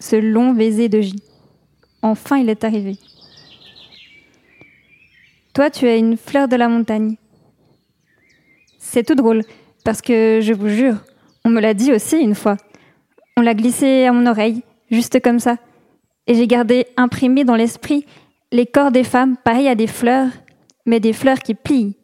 ce 0.00 0.16
long 0.16 0.54
baiser 0.54 0.88
de 0.88 1.02
J. 1.02 1.16
Enfin, 2.00 2.38
il 2.38 2.48
est 2.48 2.64
arrivé. 2.64 2.96
Toi, 5.52 5.68
tu 5.68 5.84
es 5.84 5.98
une 5.98 6.16
fleur 6.16 6.48
de 6.48 6.56
la 6.56 6.70
montagne. 6.70 7.16
C'est 8.78 9.04
tout 9.04 9.14
drôle, 9.14 9.42
parce 9.84 10.00
que 10.00 10.40
je 10.40 10.54
vous 10.54 10.70
jure, 10.70 11.04
on 11.44 11.50
me 11.50 11.60
l'a 11.60 11.74
dit 11.74 11.92
aussi 11.92 12.16
une 12.16 12.34
fois. 12.34 12.56
On 13.36 13.42
l'a 13.42 13.52
glissé 13.52 14.06
à 14.06 14.12
mon 14.12 14.24
oreille, 14.24 14.62
juste 14.90 15.20
comme 15.20 15.38
ça. 15.38 15.58
Et 16.26 16.34
j'ai 16.34 16.46
gardé 16.46 16.86
imprimé 16.96 17.44
dans 17.44 17.56
l'esprit 17.56 18.06
les 18.52 18.66
corps 18.66 18.90
des 18.90 19.04
femmes 19.04 19.36
pareils 19.36 19.68
à 19.68 19.74
des 19.74 19.86
fleurs, 19.86 20.30
mais 20.86 21.00
des 21.00 21.12
fleurs 21.12 21.40
qui 21.40 21.54
plient 21.54 21.96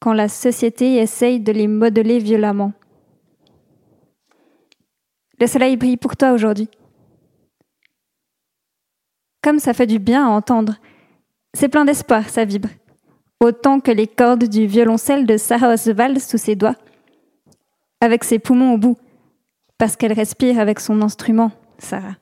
quand 0.00 0.12
la 0.12 0.28
société 0.28 0.96
essaye 0.96 1.40
de 1.40 1.52
les 1.52 1.68
modeler 1.68 2.18
violemment. 2.18 2.72
Le 5.38 5.46
soleil 5.46 5.76
brille 5.76 5.96
pour 5.96 6.16
toi 6.16 6.32
aujourd'hui. 6.32 6.68
Comme 9.42 9.58
ça 9.58 9.74
fait 9.74 9.86
du 9.86 9.98
bien 9.98 10.26
à 10.26 10.30
entendre. 10.30 10.74
C'est 11.54 11.68
plein 11.68 11.84
d'espoir, 11.84 12.28
ça 12.28 12.44
vibre. 12.44 12.68
Autant 13.40 13.80
que 13.80 13.90
les 13.90 14.06
cordes 14.06 14.44
du 14.44 14.66
violoncelle 14.66 15.26
de 15.26 15.36
Sarah 15.36 15.74
Oswald 15.74 16.18
sous 16.20 16.38
ses 16.38 16.54
doigts, 16.54 16.76
avec 18.00 18.24
ses 18.24 18.38
poumons 18.38 18.74
au 18.74 18.78
bout, 18.78 18.98
parce 19.78 19.96
qu'elle 19.96 20.12
respire 20.12 20.60
avec 20.60 20.78
son 20.78 21.02
instrument, 21.02 21.50
Sarah. 21.78 22.16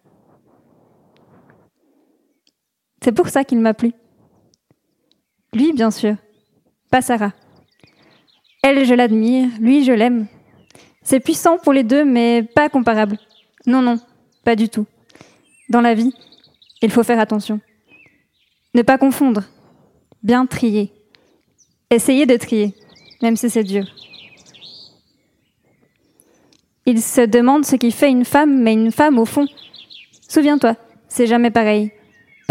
C'est 3.03 3.13
pour 3.13 3.29
ça 3.29 3.45
qu'il 3.45 3.59
m'a 3.59 3.75
plu. 3.75 3.93
Lui, 5.53 5.73
bien 5.73 5.91
sûr, 5.91 6.17
pas 6.91 7.03
Sarah. 7.03 7.33
Elle, 8.63 8.85
je 8.85 8.95
l'admire, 8.95 9.49
lui, 9.59 9.85
je 9.85 9.93
l'aime. 9.93 10.27
C'est 11.03 11.21
puissant 11.21 11.59
pour 11.59 11.73
les 11.73 11.83
deux, 11.83 12.05
mais 12.05 12.43
pas 12.43 12.69
comparable. 12.69 13.19
Non, 13.67 13.81
non, 13.81 13.99
pas 14.45 14.55
du 14.55 14.69
tout. 14.69 14.87
Dans 15.71 15.81
la 15.81 15.95
vie, 15.95 16.13
il 16.83 16.91
faut 16.91 17.03
faire 17.03 17.19
attention. 17.19 17.61
Ne 18.75 18.83
pas 18.83 18.99
confondre. 18.99 19.45
Bien 20.23 20.45
trier. 20.47 20.93
Essayez 21.91 22.27
de 22.27 22.37
trier, 22.37 22.75
même 23.23 23.37
si 23.37 23.49
c'est 23.49 23.65
dur. 23.65 23.85
Il 26.87 27.01
se 27.01 27.23
demande 27.23 27.65
ce 27.65 27.77
qui 27.77 27.91
fait 27.91 28.11
une 28.11 28.25
femme, 28.25 28.63
mais 28.63 28.75
une 28.75 28.93
femme, 28.93 29.19
au 29.19 29.25
fond, 29.25 29.47
souviens-toi, 30.29 30.77
c'est 31.09 31.27
jamais 31.27 31.51
pareil. 31.51 31.93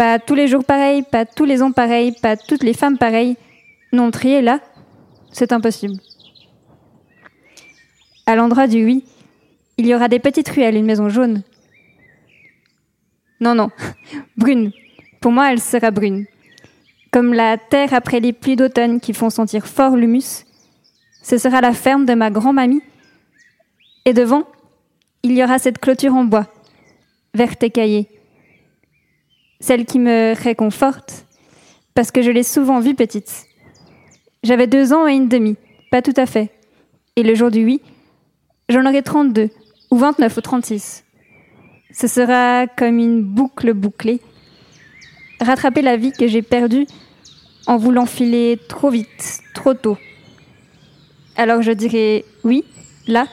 Pas 0.00 0.18
tous 0.18 0.34
les 0.34 0.48
jours 0.48 0.64
pareils, 0.64 1.02
pas 1.02 1.26
tous 1.26 1.44
les 1.44 1.60
ans 1.60 1.72
pareils, 1.72 2.12
pas 2.22 2.34
toutes 2.34 2.62
les 2.62 2.72
femmes 2.72 2.96
pareilles. 2.96 3.36
Non, 3.92 4.10
trier 4.10 4.40
là, 4.40 4.60
c'est 5.30 5.52
impossible. 5.52 6.00
À 8.24 8.34
l'endroit 8.34 8.66
du 8.66 8.82
oui, 8.82 9.04
il 9.76 9.86
y 9.86 9.94
aura 9.94 10.08
des 10.08 10.18
petites 10.18 10.48
ruelles, 10.48 10.76
une 10.76 10.86
maison 10.86 11.10
jaune. 11.10 11.42
Non, 13.42 13.54
non, 13.54 13.68
brune. 14.38 14.72
Pour 15.20 15.32
moi, 15.32 15.52
elle 15.52 15.60
sera 15.60 15.90
brune. 15.90 16.24
Comme 17.10 17.34
la 17.34 17.58
terre 17.58 17.92
après 17.92 18.20
les 18.20 18.32
pluies 18.32 18.56
d'automne 18.56 19.00
qui 19.00 19.12
font 19.12 19.28
sentir 19.28 19.66
fort 19.66 19.96
l'humus, 19.96 20.46
ce 21.22 21.36
sera 21.36 21.60
la 21.60 21.74
ferme 21.74 22.06
de 22.06 22.14
ma 22.14 22.30
grand-mamie. 22.30 22.80
Et 24.06 24.14
devant, 24.14 24.44
il 25.22 25.32
y 25.32 25.44
aura 25.44 25.58
cette 25.58 25.78
clôture 25.78 26.14
en 26.14 26.24
bois, 26.24 26.46
verte 27.34 27.62
écaillée. 27.62 28.08
Celle 29.60 29.84
qui 29.84 29.98
me 29.98 30.34
réconforte, 30.34 31.26
parce 31.94 32.10
que 32.10 32.22
je 32.22 32.30
l'ai 32.30 32.42
souvent 32.42 32.80
vue 32.80 32.94
petite. 32.94 33.44
J'avais 34.42 34.66
deux 34.66 34.94
ans 34.94 35.06
et 35.06 35.12
une 35.12 35.28
demi, 35.28 35.56
pas 35.90 36.00
tout 36.00 36.14
à 36.16 36.24
fait. 36.24 36.50
Et 37.16 37.22
le 37.22 37.34
jour 37.34 37.50
du 37.50 37.64
oui, 37.64 37.82
j'en 38.70 38.86
aurai 38.86 39.02
32, 39.02 39.50
ou 39.90 39.96
29 39.96 40.36
ou 40.36 40.40
36. 40.40 41.04
Ce 41.92 42.06
sera 42.06 42.66
comme 42.68 42.98
une 42.98 43.22
boucle 43.22 43.74
bouclée. 43.74 44.20
Rattraper 45.40 45.82
la 45.82 45.96
vie 45.96 46.12
que 46.12 46.26
j'ai 46.26 46.42
perdue 46.42 46.86
en 47.66 47.76
voulant 47.76 48.06
filer 48.06 48.58
trop 48.68 48.88
vite, 48.88 49.40
trop 49.54 49.74
tôt. 49.74 49.98
Alors 51.36 51.60
je 51.60 51.72
dirais 51.72 52.24
oui, 52.44 52.64
là, 53.06 53.26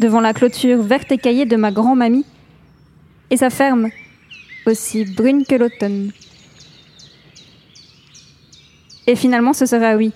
devant 0.00 0.20
la 0.20 0.34
clôture 0.34 0.82
verte 0.82 1.12
écaillée 1.12 1.46
de 1.46 1.56
ma 1.56 1.70
grand-mamie, 1.70 2.26
et 3.30 3.36
sa 3.36 3.50
ferme, 3.50 3.88
aussi 4.66 5.04
brune 5.04 5.44
que 5.44 5.54
l'automne. 5.54 6.12
Et 9.06 9.16
finalement, 9.16 9.52
ce 9.52 9.66
sera 9.66 9.96
oui. 9.96 10.12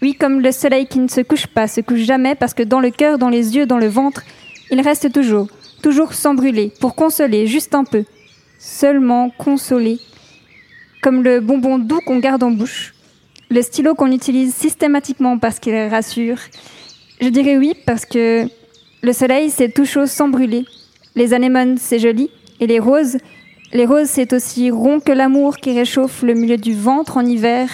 Oui, 0.00 0.14
comme 0.14 0.40
le 0.40 0.52
soleil 0.52 0.86
qui 0.86 0.98
ne 0.98 1.08
se 1.08 1.20
couche 1.20 1.46
pas, 1.46 1.66
se 1.66 1.80
couche 1.80 2.00
jamais, 2.00 2.34
parce 2.34 2.54
que 2.54 2.62
dans 2.62 2.80
le 2.80 2.90
cœur, 2.90 3.18
dans 3.18 3.28
les 3.28 3.56
yeux, 3.56 3.66
dans 3.66 3.78
le 3.78 3.88
ventre, 3.88 4.22
il 4.70 4.80
reste 4.80 5.12
toujours, 5.12 5.48
toujours 5.82 6.14
sans 6.14 6.34
brûler, 6.34 6.72
pour 6.80 6.94
consoler, 6.94 7.46
juste 7.46 7.74
un 7.74 7.84
peu, 7.84 8.04
seulement 8.58 9.30
consoler, 9.30 9.98
comme 11.02 11.22
le 11.22 11.40
bonbon 11.40 11.78
doux 11.78 12.00
qu'on 12.06 12.18
garde 12.18 12.42
en 12.42 12.50
bouche, 12.50 12.94
le 13.50 13.62
stylo 13.62 13.94
qu'on 13.94 14.12
utilise 14.12 14.54
systématiquement 14.54 15.38
parce 15.38 15.58
qu'il 15.58 15.74
rassure. 15.88 16.38
Je 17.20 17.28
dirais 17.28 17.56
oui, 17.56 17.74
parce 17.86 18.04
que 18.04 18.46
le 19.02 19.12
soleil, 19.12 19.50
c'est 19.50 19.72
tout 19.72 19.84
chaud 19.84 20.06
sans 20.06 20.28
brûler. 20.28 20.64
Les 21.18 21.34
anémones, 21.34 21.78
c'est 21.78 21.98
joli. 21.98 22.30
Et 22.60 22.68
les 22.68 22.78
roses, 22.78 23.16
les 23.72 23.86
roses, 23.86 24.06
c'est 24.06 24.32
aussi 24.32 24.70
rond 24.70 25.00
que 25.00 25.10
l'amour 25.10 25.56
qui 25.56 25.76
réchauffe 25.76 26.22
le 26.22 26.32
milieu 26.32 26.56
du 26.56 26.74
ventre 26.74 27.16
en 27.16 27.26
hiver 27.26 27.68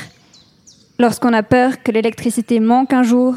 lorsqu'on 0.98 1.34
a 1.34 1.42
peur 1.42 1.82
que 1.82 1.92
l'électricité 1.92 2.58
manque 2.58 2.94
un 2.94 3.02
jour, 3.02 3.34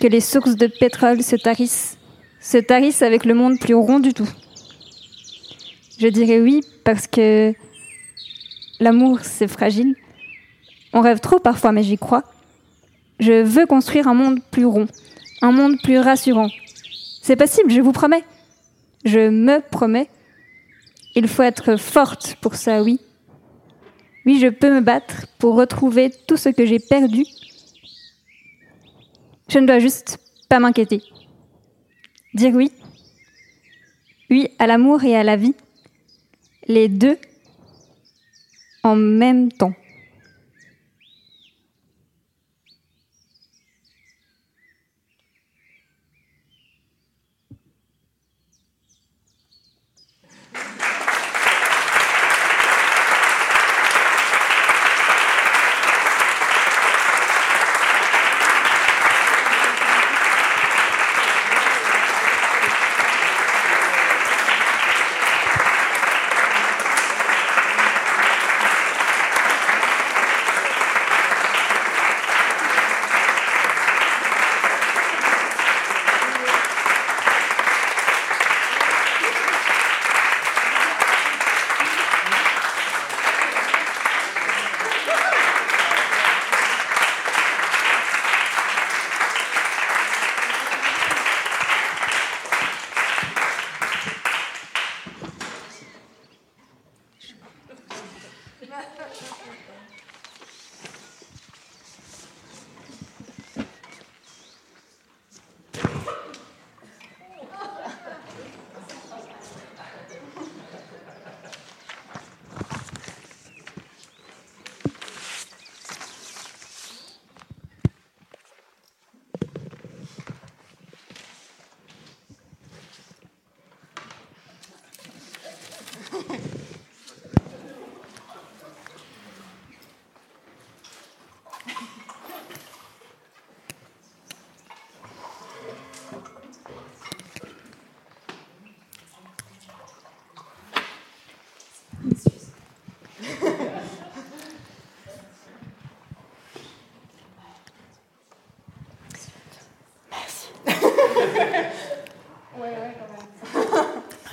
que 0.00 0.06
les 0.06 0.20
sources 0.20 0.54
de 0.54 0.68
pétrole 0.68 1.24
se 1.24 1.34
tarissent, 1.34 1.98
se 2.40 2.56
tarissent 2.56 3.02
avec 3.02 3.24
le 3.24 3.34
monde 3.34 3.58
plus 3.58 3.74
rond 3.74 3.98
du 3.98 4.14
tout. 4.14 4.28
Je 5.98 6.06
dirais 6.06 6.38
oui 6.38 6.60
parce 6.84 7.08
que 7.08 7.52
l'amour, 8.78 9.18
c'est 9.24 9.48
fragile. 9.48 9.96
On 10.92 11.00
rêve 11.00 11.18
trop 11.18 11.40
parfois, 11.40 11.72
mais 11.72 11.82
j'y 11.82 11.98
crois. 11.98 12.22
Je 13.18 13.42
veux 13.42 13.66
construire 13.66 14.06
un 14.06 14.14
monde 14.14 14.38
plus 14.52 14.66
rond, 14.66 14.86
un 15.40 15.50
monde 15.50 15.78
plus 15.82 15.98
rassurant. 15.98 16.48
C'est 17.22 17.34
possible, 17.34 17.72
je 17.72 17.80
vous 17.80 17.90
promets. 17.90 18.22
Je 19.04 19.28
me 19.28 19.60
promets. 19.60 20.08
Il 21.14 21.28
faut 21.28 21.42
être 21.42 21.76
forte 21.76 22.36
pour 22.40 22.54
ça, 22.54 22.82
oui. 22.82 23.00
Oui, 24.24 24.38
je 24.40 24.48
peux 24.48 24.72
me 24.72 24.80
battre 24.80 25.26
pour 25.38 25.56
retrouver 25.56 26.10
tout 26.26 26.36
ce 26.36 26.48
que 26.48 26.64
j'ai 26.64 26.78
perdu. 26.78 27.24
Je 29.48 29.58
ne 29.58 29.66
dois 29.66 29.80
juste 29.80 30.18
pas 30.48 30.60
m'inquiéter. 30.60 31.02
Dire 32.34 32.54
oui. 32.54 32.72
Oui 34.30 34.48
à 34.58 34.66
l'amour 34.66 35.04
et 35.04 35.16
à 35.16 35.24
la 35.24 35.36
vie. 35.36 35.54
Les 36.68 36.88
deux 36.88 37.18
en 38.82 38.96
même 38.96 39.52
temps. 39.52 39.74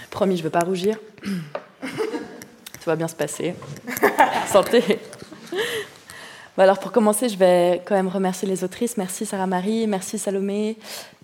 Promis, 0.09 0.35
je 0.35 0.41
ne 0.41 0.45
veux 0.45 0.49
pas 0.49 0.59
rougir. 0.61 0.97
Tout 1.21 2.85
va 2.85 2.95
bien 2.95 3.07
se 3.07 3.15
passer. 3.15 3.55
Santé. 4.47 4.99
alors 6.57 6.79
pour 6.79 6.91
commencer, 6.91 7.29
je 7.29 7.37
vais 7.37 7.81
quand 7.85 7.95
même 7.95 8.07
remercier 8.07 8.47
les 8.47 8.63
autrices. 8.63 8.97
Merci 8.97 9.25
Sarah 9.25 9.47
Marie, 9.47 9.87
merci 9.87 10.17
Salomé, 10.17 10.77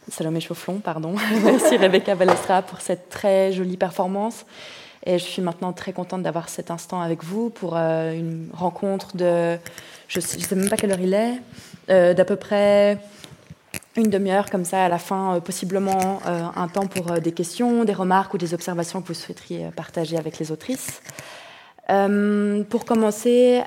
Salomé 0.10 0.40
Chaufflon, 0.40 0.80
pardon. 0.80 1.16
merci 1.44 1.78
Rebecca 1.78 2.16
Balestra 2.16 2.62
pour 2.62 2.82
cette 2.82 3.10
très 3.10 3.52
jolie 3.52 3.78
performance. 3.78 4.46
Et 5.06 5.20
je 5.20 5.24
suis 5.24 5.42
maintenant 5.42 5.72
très 5.72 5.94
contente 5.94 6.24
d'avoir 6.24 6.50
cet 6.50 6.72
instant 6.72 7.00
avec 7.00 7.24
vous 7.24 7.52
pour 7.52 7.76
euh, 7.76 8.14
une 8.14 8.50
rencontre 8.54 9.16
de, 9.16 9.58
je 10.08 10.20
ne 10.20 10.24
sais, 10.24 10.56
même 10.56 10.70
pas 10.70 10.78
quelle 10.78 10.92
heure 10.92 11.00
il 11.00 11.14
est, 11.14 11.34
euh, 11.90 12.14
d'à 12.16 12.26
peu 12.26 12.36
près 12.36 12.98
une 13.98 14.10
demi-heure 14.10 14.50
comme 14.50 14.66
ça 14.66 14.86
à 14.86 14.90
la 14.90 14.98
fin, 14.98 15.36
euh, 15.36 15.40
possiblement 15.40 16.20
euh, 16.28 16.44
un 16.56 16.68
temps 16.68 16.88
pour 16.88 17.12
euh, 17.12 17.20
des 17.20 17.32
questions, 17.32 17.86
des 17.86 17.94
remarques 17.94 18.34
ou 18.34 18.38
des 18.38 18.54
observations 18.54 19.02
que 19.02 19.08
vous 19.08 19.14
souhaiteriez 19.14 19.70
partager 19.76 20.18
avec 20.18 20.40
les 20.40 20.52
autrices. 20.52 21.02
pour 21.88 22.86
commencer, 22.86 23.62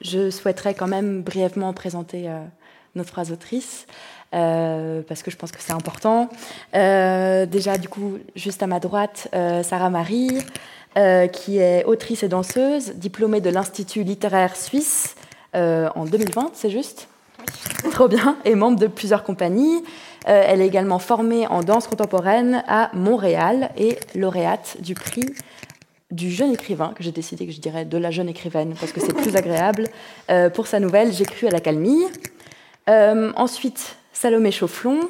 je 0.00 0.30
souhaiterais 0.30 0.74
quand 0.74 0.88
même 0.88 1.22
brièvement 1.22 1.72
présenter 1.72 2.28
notre 2.94 3.12
trois 3.12 3.30
autrices. 3.30 3.86
parce 4.32 5.22
que 5.22 5.30
je 5.30 5.36
pense 5.36 5.52
que 5.52 5.60
c'est 5.60 5.72
important. 5.72 6.28
déjà, 6.72 7.78
du 7.78 7.88
coup, 7.88 8.18
juste 8.34 8.62
à 8.62 8.66
ma 8.66 8.80
droite, 8.80 9.28
Sarah 9.62 9.90
Marie, 9.90 10.42
qui 11.32 11.58
est 11.58 11.84
autrice 11.84 12.24
et 12.24 12.28
danseuse, 12.28 12.94
diplômée 12.96 13.40
de 13.40 13.50
l'Institut 13.50 14.02
littéraire 14.02 14.56
suisse 14.56 15.14
en 15.54 16.04
2020, 16.04 16.50
c'est 16.54 16.70
juste 16.70 17.08
Trop 17.90 18.08
bien. 18.08 18.36
Et 18.44 18.54
membre 18.54 18.78
de 18.78 18.86
plusieurs 18.86 19.24
compagnies. 19.24 19.82
Euh, 20.28 20.42
elle 20.46 20.60
est 20.60 20.66
également 20.66 20.98
formée 20.98 21.46
en 21.46 21.62
danse 21.62 21.86
contemporaine 21.86 22.64
à 22.66 22.90
Montréal 22.94 23.70
et 23.76 23.98
lauréate 24.14 24.76
du 24.80 24.94
prix 24.94 25.26
du 26.10 26.30
jeune 26.30 26.52
écrivain, 26.52 26.92
que 26.94 27.02
j'ai 27.02 27.12
décidé 27.12 27.46
que 27.46 27.52
je 27.52 27.60
dirais 27.60 27.84
de 27.84 27.98
la 27.98 28.10
jeune 28.10 28.28
écrivaine, 28.28 28.74
parce 28.78 28.92
que 28.92 29.00
c'est 29.00 29.12
plus 29.12 29.36
agréable, 29.36 29.88
euh, 30.30 30.50
pour 30.50 30.66
sa 30.66 30.78
nouvelle 30.78 31.12
J'ai 31.12 31.24
cru 31.24 31.46
à 31.46 31.50
la 31.50 31.60
calmie. 31.60 32.04
Euh, 32.88 33.32
ensuite, 33.36 33.96
Salomé 34.12 34.52
Chaufflon, 34.52 35.00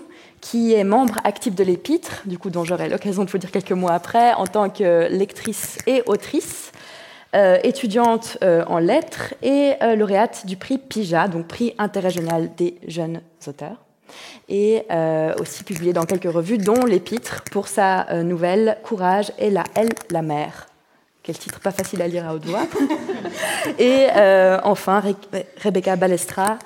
qui 0.40 0.72
est 0.72 0.84
membre 0.84 1.16
actif 1.24 1.54
de 1.54 1.64
l'Épître, 1.64 2.22
du 2.24 2.38
coup 2.38 2.50
dont 2.50 2.64
j'aurai 2.64 2.88
l'occasion 2.88 3.24
de 3.24 3.30
vous 3.30 3.38
dire 3.38 3.50
quelques 3.50 3.72
mots 3.72 3.88
après, 3.90 4.32
en 4.34 4.46
tant 4.46 4.70
que 4.70 5.08
lectrice 5.10 5.78
et 5.86 6.02
autrice, 6.06 6.72
euh, 7.36 7.58
étudiante 7.64 8.38
euh, 8.42 8.64
en 8.66 8.78
lettres 8.78 9.34
et 9.42 9.74
euh, 9.82 9.94
lauréate 9.94 10.46
du 10.46 10.56
prix 10.56 10.78
PIJA, 10.78 11.28
donc 11.28 11.46
prix 11.46 11.74
interrégional 11.76 12.48
des 12.56 12.78
jeunes 12.88 13.20
auteurs, 13.46 13.76
et 14.48 14.84
aussi 15.38 15.62
publiée 15.64 15.92
dans 15.92 16.04
quelques 16.04 16.32
revues, 16.32 16.56
dont 16.56 16.86
l'Épître 16.86 17.42
pour 17.50 17.68
sa 17.68 18.22
nouvelle 18.22 18.78
Courage 18.82 19.32
et 19.38 19.50
la 19.50 19.64
Elle, 19.74 19.90
la 20.10 20.22
mer. 20.22 20.66
Quel 21.22 21.36
titre 21.36 21.60
pas 21.60 21.72
facile 21.72 22.00
à 22.00 22.08
lire 22.08 22.26
à 22.26 22.32
haute 22.32 22.46
voix. 22.46 22.66
et 23.78 24.06
enfin, 24.62 25.02
Rebecca 25.62 25.96
Balestra, 25.96 26.58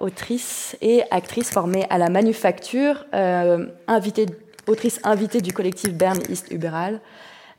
autrice 0.00 0.76
et 0.82 1.02
actrice 1.10 1.50
formée 1.50 1.86
à 1.88 1.96
la 1.98 2.10
Manufacture, 2.10 3.06
autrice 4.66 5.00
invitée 5.04 5.40
du 5.40 5.52
collectif 5.52 5.94
Bern 5.94 6.18
East 6.28 6.50
Uberal, 6.50 7.00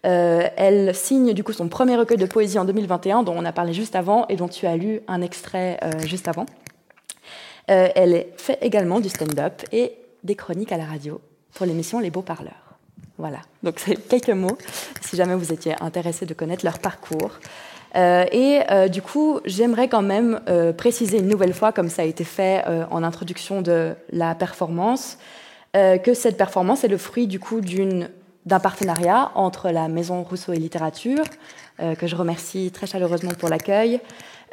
euh, 0.05 0.49
elle 0.57 0.93
signe 0.93 1.33
du 1.33 1.43
coup 1.43 1.53
son 1.53 1.69
premier 1.69 1.95
recueil 1.95 2.17
de 2.17 2.25
poésie 2.25 2.59
en 2.59 2.65
2021, 2.65 3.23
dont 3.23 3.35
on 3.37 3.45
a 3.45 3.53
parlé 3.53 3.73
juste 3.73 3.95
avant 3.95 4.27
et 4.27 4.35
dont 4.35 4.49
tu 4.49 4.67
as 4.67 4.75
lu 4.75 5.01
un 5.07 5.21
extrait 5.21 5.79
euh, 5.81 5.91
juste 6.05 6.27
avant. 6.27 6.45
Euh, 7.71 7.87
elle 7.95 8.25
fait 8.35 8.57
également 8.61 8.99
du 8.99 9.07
stand-up 9.07 9.61
et 9.71 9.93
des 10.23 10.35
chroniques 10.35 10.73
à 10.73 10.77
la 10.77 10.85
radio 10.85 11.21
pour 11.53 11.65
l'émission 11.65 11.99
Les 11.99 12.09
Beaux 12.09 12.21
Parleurs. 12.21 12.77
Voilà, 13.17 13.39
donc 13.61 13.75
c'est 13.77 13.95
quelques 13.95 14.29
mots 14.29 14.57
si 15.01 15.15
jamais 15.15 15.35
vous 15.35 15.53
étiez 15.53 15.75
intéressé 15.81 16.25
de 16.25 16.33
connaître 16.33 16.65
leur 16.65 16.79
parcours. 16.79 17.39
et 17.95 18.59
du 18.89 19.01
coup, 19.03 19.39
j'aimerais 19.45 19.87
quand 19.87 20.01
même 20.01 20.41
préciser 20.75 21.19
une 21.19 21.27
nouvelle 21.27 21.53
fois, 21.53 21.71
comme 21.71 21.89
ça 21.89 22.01
a 22.01 22.05
été 22.05 22.23
fait 22.23 22.65
en 22.89 23.03
introduction 23.03 23.61
de 23.61 23.93
la 24.11 24.33
performance, 24.33 25.19
que 25.73 26.13
cette 26.15 26.37
performance 26.37 26.83
est 26.83 26.87
le 26.87 26.97
fruit 26.97 27.27
du 27.27 27.39
coup 27.39 27.61
d'une 27.61 28.09
d'un 28.45 28.59
partenariat 28.59 29.31
entre 29.35 29.69
la 29.69 29.87
Maison 29.87 30.23
Rousseau 30.23 30.53
et 30.53 30.57
Littérature, 30.57 31.23
euh, 31.79 31.95
que 31.95 32.07
je 32.07 32.15
remercie 32.15 32.71
très 32.71 32.87
chaleureusement 32.87 33.31
pour 33.39 33.49
l'accueil, 33.49 33.99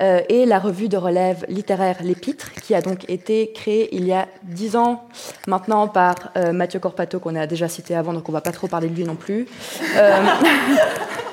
euh, 0.01 0.21
et 0.29 0.47
la 0.47 0.59
revue 0.59 0.89
de 0.89 0.97
relève 0.97 1.45
littéraire 1.49 1.97
L'Épître, 2.03 2.53
qui 2.53 2.75
a 2.75 2.81
donc 2.81 3.09
été 3.11 3.53
créée 3.53 3.95
il 3.95 4.07
y 4.07 4.13
a 4.13 4.29
dix 4.45 4.77
ans 4.77 5.05
maintenant 5.47 5.89
par 5.89 6.15
euh, 6.37 6.53
Mathieu 6.53 6.81
Corpato, 6.81 7.21
qu'on 7.21 7.37
a 7.37 7.47
déjà 7.47 7.69
cité 7.69 7.95
avant, 7.95 8.15
donc 8.15 8.29
on 8.29 8.33
ne 8.33 8.37
va 8.37 8.41
pas 8.41 8.53
trop 8.53 8.69
parler 8.69 8.89
de 8.89 8.95
lui 8.95 9.05
non 9.05 9.17
plus. 9.17 9.47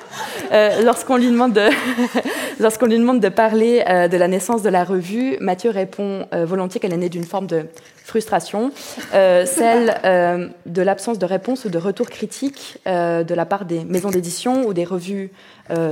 lorsqu'on 0.83 1.17
lui 1.17 1.29
demande 1.29 1.53
de 1.53 1.69
lorsqu'on 2.59 2.87
lui 2.87 2.97
demande 2.97 3.19
de 3.19 3.29
parler 3.29 3.83
de 4.11 4.17
la 4.17 4.27
naissance 4.27 4.63
de 4.63 4.69
la 4.69 4.83
revue, 4.83 5.37
Mathieu 5.39 5.69
répond 5.69 6.27
volontiers 6.31 6.79
qu'elle 6.79 6.93
est 6.93 6.97
née 6.97 7.09
d'une 7.09 7.25
forme 7.25 7.47
de 7.47 7.67
frustration, 8.07 8.71
euh, 9.13 9.45
celle 9.45 9.99
euh, 10.05 10.47
de 10.65 10.81
l'absence 10.81 11.19
de 11.19 11.25
réponse 11.25 11.65
ou 11.65 11.69
de 11.69 11.77
retour 11.77 12.09
critique 12.09 12.77
euh, 12.87 13.25
de 13.25 13.35
la 13.35 13.45
part 13.45 13.65
des 13.65 13.83
maisons 13.83 14.11
d'édition 14.11 14.65
ou 14.65 14.73
des 14.73 14.85
revues 14.85 15.29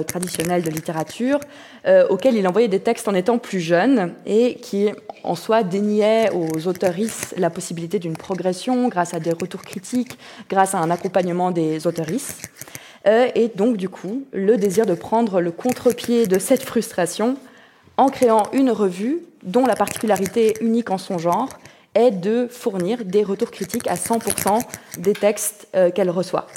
traditionnelles 0.07 0.63
de 0.63 0.69
littérature, 0.69 1.37
auxquelles 2.09 2.37
il 2.37 2.47
envoyait 2.47 2.69
des 2.69 2.79
textes 2.79 3.09
en 3.09 3.13
étant 3.13 3.39
plus 3.39 3.59
jeune 3.59 4.13
et 4.25 4.55
qui, 4.55 4.87
en 5.25 5.35
soi, 5.35 5.63
déniaient 5.63 6.29
aux 6.31 6.69
auteuristes 6.69 7.35
la 7.37 7.49
possibilité 7.49 7.99
d'une 7.99 8.15
progression 8.15 8.87
grâce 8.87 9.13
à 9.13 9.19
des 9.19 9.31
retours 9.31 9.63
critiques, 9.63 10.17
grâce 10.49 10.75
à 10.75 10.77
un 10.77 10.89
accompagnement 10.91 11.51
des 11.51 11.87
auteuristes. 11.87 12.49
Et 13.05 13.51
donc, 13.55 13.77
du 13.77 13.89
coup, 13.89 14.23
le 14.33 14.57
désir 14.57 14.85
de 14.85 14.95
prendre 14.95 15.39
le 15.39 15.51
contre-pied 15.51 16.27
de 16.27 16.39
cette 16.39 16.63
frustration 16.63 17.37
en 17.97 18.09
créant 18.09 18.43
une 18.53 18.71
revue 18.71 19.19
dont 19.43 19.65
la 19.65 19.75
particularité 19.75 20.55
unique 20.61 20.89
en 20.91 20.97
son 20.97 21.17
genre 21.17 21.49
est 21.93 22.11
de 22.11 22.47
fournir 22.49 23.05
des 23.05 23.23
retours 23.23 23.51
critiques 23.51 23.87
à 23.87 23.95
100% 23.95 24.61
des 24.97 25.13
textes 25.13 25.67
euh, 25.75 25.91
qu'elle 25.91 26.09
reçoit. 26.09 26.47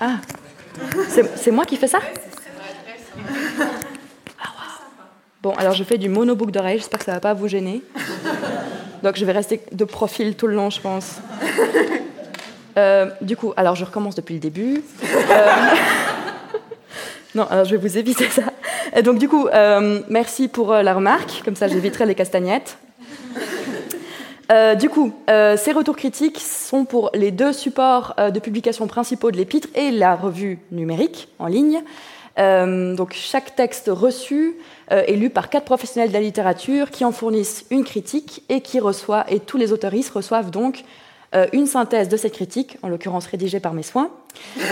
Ah, 0.00 0.18
c'est 1.36 1.50
moi 1.50 1.64
qui 1.64 1.76
fais 1.76 1.88
ça? 1.88 1.98
Ah, 4.40 4.48
Bon, 5.42 5.52
alors 5.54 5.72
je 5.72 5.82
fais 5.82 5.98
du 5.98 6.08
monobook 6.08 6.50
d'oreille, 6.50 6.78
j'espère 6.78 6.98
que 6.98 7.04
ça 7.04 7.12
ne 7.12 7.16
va 7.16 7.20
pas 7.20 7.34
vous 7.34 7.48
gêner. 7.48 7.82
Donc 9.02 9.16
je 9.16 9.24
vais 9.24 9.32
rester 9.32 9.60
de 9.72 9.84
profil 9.84 10.34
tout 10.36 10.46
le 10.46 10.54
long, 10.54 10.70
je 10.70 10.80
pense. 10.80 11.16
Euh, 12.78 13.06
du 13.20 13.36
coup, 13.36 13.52
alors 13.56 13.74
je 13.74 13.84
recommence 13.84 14.14
depuis 14.14 14.34
le 14.34 14.40
début. 14.40 14.82
Euh, 15.04 15.46
non, 17.34 17.46
alors 17.50 17.64
je 17.64 17.74
vais 17.74 17.88
vous 17.88 17.98
éviter 17.98 18.28
ça. 18.28 18.44
Et 18.96 19.02
donc 19.02 19.18
du 19.18 19.28
coup, 19.28 19.48
euh, 19.48 20.00
merci 20.08 20.48
pour 20.48 20.72
la 20.72 20.94
remarque, 20.94 21.42
comme 21.44 21.56
ça 21.56 21.66
j'éviterai 21.66 22.06
les 22.06 22.14
castagnettes. 22.14 22.78
Du 24.78 24.88
coup, 24.88 25.12
ces 25.28 25.72
retours 25.72 25.96
critiques 25.96 26.40
sont 26.40 26.86
pour 26.86 27.10
les 27.12 27.30
deux 27.30 27.52
supports 27.52 28.16
de 28.16 28.40
publication 28.40 28.86
principaux 28.86 29.30
de 29.30 29.36
l'épître 29.36 29.68
et 29.74 29.90
la 29.90 30.16
revue 30.16 30.58
numérique 30.72 31.28
en 31.38 31.48
ligne. 31.48 31.82
donc 32.38 33.12
chaque 33.12 33.54
texte 33.56 33.90
reçu 33.92 34.56
est 34.90 35.16
lu 35.16 35.28
par 35.28 35.50
quatre 35.50 35.66
professionnels 35.66 36.08
de 36.08 36.14
la 36.14 36.22
littérature 36.22 36.90
qui 36.90 37.04
en 37.04 37.12
fournissent 37.12 37.66
une 37.68 37.84
critique 37.84 38.42
et 38.48 38.62
qui 38.62 38.80
reçoit 38.80 39.30
et 39.30 39.38
tous 39.38 39.58
les 39.58 39.74
autoristes 39.74 40.14
reçoivent 40.14 40.50
donc 40.50 40.82
euh, 41.34 41.46
une 41.52 41.66
synthèse 41.66 42.08
de 42.08 42.16
cette 42.16 42.32
critique, 42.32 42.78
en 42.82 42.88
l'occurrence 42.88 43.26
rédigée 43.26 43.60
par 43.60 43.74
mes 43.74 43.82
soins, 43.82 44.10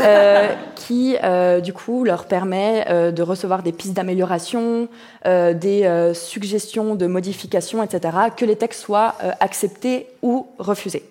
euh, 0.01 0.55
qui 0.75 1.17
euh, 1.23 1.61
du 1.61 1.75
coup 1.75 2.05
leur 2.05 2.25
permet 2.25 3.13
de 3.13 3.23
recevoir 3.23 3.63
des 3.63 3.73
pistes 3.73 3.93
d'amélioration, 3.93 4.89
des 5.25 6.13
suggestions 6.15 6.95
de 6.95 7.07
modification, 7.07 7.83
etc., 7.83 8.17
que 8.37 8.45
les 8.45 8.57
textes 8.57 8.83
soient 8.83 9.17
acceptés 9.41 10.07
ou 10.23 10.47
refusés. 10.59 11.05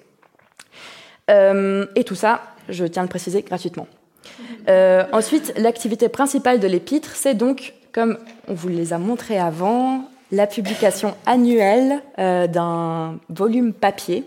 et 1.30 2.04
tout 2.06 2.16
ça, 2.16 2.41
je 2.70 2.86
tiens 2.86 3.04
à 3.04 3.06
le 3.06 3.10
préciser, 3.10 3.41
gratuitement. 3.41 3.88
ensuite, 4.68 5.54
l'activité 5.58 6.10
principale 6.10 6.60
de 6.60 6.68
l'épître, 6.68 7.12
c'est 7.16 7.36
donc, 7.36 7.74
comme 7.91 8.18
on 8.48 8.54
vous 8.54 8.70
les 8.70 8.93
a 8.93 8.98
montrés 8.98 9.39
avant, 9.39 10.10
la 10.32 10.48
publication 10.48 11.16
annuelle 11.26 12.02
d'un 12.18 13.20
volume 13.30 13.74
papier 13.74 14.24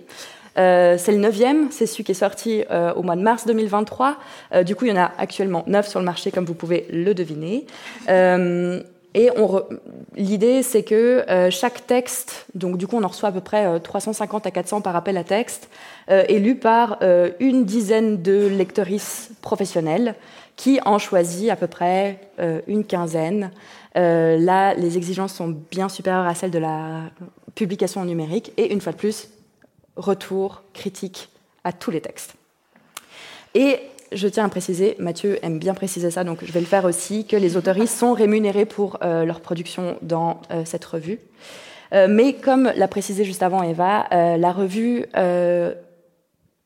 euh, 0.59 0.97
c'est 0.99 1.13
le 1.13 1.19
neuvième, 1.19 1.71
c'est 1.71 1.87
celui 1.87 2.05
qui 2.05 2.13
est 2.13 2.15
sorti 2.15 2.65
euh, 2.71 2.93
au 2.95 3.03
mois 3.03 3.17
de 3.17 3.23
mars 3.23 3.47
2023. 3.47 4.17
Euh, 4.55 4.63
du 4.65 4.75
coup, 4.75 4.87
il 4.87 4.91
y 4.91 4.93
en 4.93 5.01
a 5.01 5.13
actuellement 5.19 5.63
neuf 5.67 5.89
sur 5.89 6.01
le 6.01 6.07
marché, 6.07 6.31
comme 6.31 6.45
vous 6.45 6.55
pouvez 6.55 6.87
le 6.91 7.15
deviner. 7.15 7.67
et 9.15 9.31
l'idée, 10.17 10.63
c'est 10.63 10.83
que 10.83 11.25
chaque 11.51 11.87
texte, 11.87 12.47
donc 12.55 12.77
du 12.77 12.87
coup, 12.87 12.97
on 12.97 13.03
en 13.03 13.09
reçoit 13.09 13.31
à 13.31 13.33
peu 13.33 13.41
près 13.41 13.81
350 13.81 14.47
à 14.47 14.51
400 14.51 14.81
par 14.81 14.95
appel 14.95 15.17
à 15.17 15.25
texte, 15.25 15.69
est 16.09 16.39
lu 16.39 16.57
par 16.57 16.99
une 17.41 17.65
dizaine 17.65 18.23
de 18.23 18.47
lectrices 18.47 19.31
professionnelles 19.41 20.15
qui 20.57 20.79
en 20.85 20.99
choisit 20.99 21.51
à 21.51 21.57
peu 21.57 21.67
près 21.67 22.21
une 22.67 22.85
quinzaine. 22.85 23.51
là, 23.95 24.75
les 24.75 24.97
exigences 24.97 25.35
sont 25.35 25.57
bien 25.71 25.89
supérieures 25.89 26.27
à 26.27 26.35
celles 26.35 26.53
de 26.53 26.59
la 26.59 27.03
publication 27.55 28.05
numérique. 28.05 28.53
Et 28.57 28.73
une 28.73 28.81
fois 28.81 28.93
de 28.93 28.99
plus, 28.99 29.29
retour 29.99 30.63
critique 30.73 31.29
à 31.65 31.73
tous 31.73 31.91
les 31.91 32.01
textes. 32.01 32.35
Et 33.55 33.81
je 34.13 34.29
tiens 34.29 34.47
à 34.47 34.49
préciser, 34.49 34.97
Mathieu 34.99 35.39
aime 35.43 35.59
bien 35.59 35.75
préciser 35.75 36.11
ça, 36.11 36.25
donc 36.25 36.39
je 36.43 36.53
vais 36.53 36.61
le 36.61 36.67
faire 36.67 36.85
aussi, 36.85 37.27
que 37.27 37.37
les 37.37 37.57
autoristes 37.57 37.97
sont 37.97 38.13
rémunérés 38.13 38.65
pour 38.65 38.99
euh, 39.03 39.25
leur 39.25 39.41
production 39.41 39.97
dans 40.03 40.41
euh, 40.51 40.63
cette 40.65 40.85
revue. 40.85 41.19
Euh, 41.93 42.07
mais 42.09 42.35
comme 42.35 42.73
l'a 42.75 42.89
précisé 42.89 43.25
juste 43.25 43.43
avant 43.43 43.63
Eva, 43.63 44.07
la 44.11 44.53
revue 44.53 45.07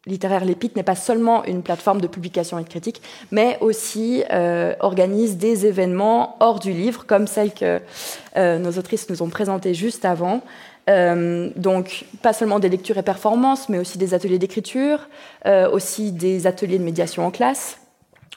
littéraire 0.04 0.44
L'Épite 0.44 0.74
n'est 0.74 0.82
pas 0.82 0.96
seulement 0.96 1.44
une 1.44 1.62
plateforme 1.62 2.00
de 2.00 2.08
publication 2.08 2.58
et 2.58 2.64
de 2.64 2.68
critique, 2.68 3.00
mais 3.30 3.56
aussi 3.60 4.24
organise 4.80 5.36
des 5.36 5.64
événements 5.66 6.36
hors 6.40 6.58
du 6.58 6.72
livre, 6.72 7.06
comme 7.06 7.28
celle 7.28 7.52
que 7.52 7.80
nos 8.36 8.72
autrices 8.72 9.08
nous 9.10 9.22
ont 9.22 9.28
présentées 9.28 9.74
juste 9.74 10.04
avant, 10.04 10.42
euh, 10.88 11.50
donc, 11.56 12.04
pas 12.22 12.32
seulement 12.32 12.58
des 12.58 12.68
lectures 12.68 12.98
et 12.98 13.02
performances, 13.02 13.68
mais 13.68 13.78
aussi 13.78 13.98
des 13.98 14.14
ateliers 14.14 14.38
d'écriture, 14.38 15.08
euh, 15.46 15.70
aussi 15.70 16.12
des 16.12 16.46
ateliers 16.46 16.78
de 16.78 16.84
médiation 16.84 17.24
en 17.24 17.30
classe. 17.30 17.78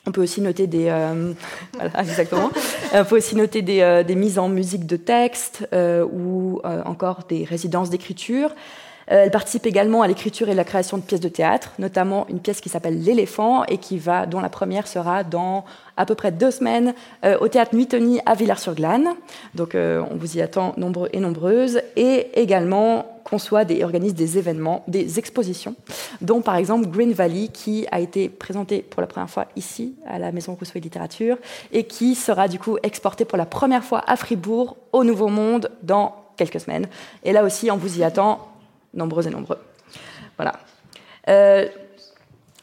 On 0.07 0.11
peut 0.11 0.21
aussi 0.21 0.41
noter 0.41 0.67
des, 0.67 0.87
euh, 0.89 1.33
voilà, 1.73 2.01
exactement. 2.01 2.51
On 2.93 3.03
peut 3.03 3.17
aussi 3.17 3.35
noter 3.35 3.63
des, 3.63 4.03
des, 4.05 4.15
mises 4.15 4.37
en 4.37 4.49
musique 4.49 4.85
de 4.85 4.97
texte 4.97 5.67
ou 5.73 6.61
encore 6.85 7.23
des 7.27 7.43
résidences 7.43 7.89
d'écriture. 7.89 8.51
Elle 9.07 9.31
participe 9.31 9.65
également 9.65 10.01
à 10.01 10.07
l'écriture 10.07 10.49
et 10.49 10.55
la 10.55 10.63
création 10.63 10.97
de 10.97 11.03
pièces 11.03 11.19
de 11.19 11.29
théâtre, 11.29 11.73
notamment 11.79 12.25
une 12.29 12.39
pièce 12.39 12.61
qui 12.61 12.69
s'appelle 12.69 13.01
L'éléphant 13.01 13.63
et 13.65 13.77
qui 13.77 13.97
va, 13.97 14.25
dont 14.25 14.39
la 14.39 14.49
première 14.49 14.87
sera 14.87 15.23
dans 15.23 15.63
à 15.97 16.05
peu 16.05 16.15
près 16.15 16.31
deux 16.31 16.51
semaines 16.51 16.93
euh, 17.23 17.37
au 17.39 17.47
théâtre 17.47 17.75
Nuitoni 17.75 18.19
à 18.25 18.33
Villars-sur-Glane. 18.33 19.09
Donc 19.53 19.75
euh, 19.75 20.03
on 20.11 20.15
vous 20.15 20.37
y 20.37 20.41
attend 20.41 20.73
nombreux 20.77 21.09
et 21.13 21.19
nombreuses. 21.19 21.81
Et 21.95 22.27
également 22.39 23.05
conçoit 23.23 23.63
et 23.69 23.83
organise 23.83 24.13
des 24.13 24.37
événements, 24.37 24.83
des 24.87 25.17
expositions, 25.17 25.75
dont 26.21 26.41
par 26.41 26.55
exemple 26.55 26.87
Green 26.87 27.11
Valley 27.11 27.47
qui 27.51 27.87
a 27.91 27.99
été 27.99 28.29
présenté 28.29 28.83
pour 28.83 29.01
la 29.01 29.07
première 29.07 29.29
fois 29.29 29.47
ici 29.55 29.95
à 30.07 30.19
la 30.19 30.31
Maison 30.31 30.53
Rousseau 30.53 30.73
et 30.75 30.79
Littérature 30.79 31.37
et 31.71 31.85
qui 31.85 32.13
sera 32.13 32.47
du 32.47 32.59
coup 32.59 32.77
exporté 32.83 33.25
pour 33.25 33.37
la 33.37 33.47
première 33.47 33.83
fois 33.83 34.03
à 34.05 34.15
Fribourg 34.15 34.77
au 34.93 35.03
Nouveau 35.03 35.27
Monde 35.27 35.71
dans 35.81 36.15
quelques 36.37 36.59
semaines. 36.59 36.87
Et 37.23 37.33
là 37.33 37.43
aussi, 37.43 37.71
on 37.71 37.77
vous 37.77 37.99
y 37.99 38.03
attend, 38.03 38.47
nombreux 38.95 39.27
et 39.27 39.29
nombreux. 39.29 39.59
Voilà. 40.37 40.53
Euh, 41.29 41.67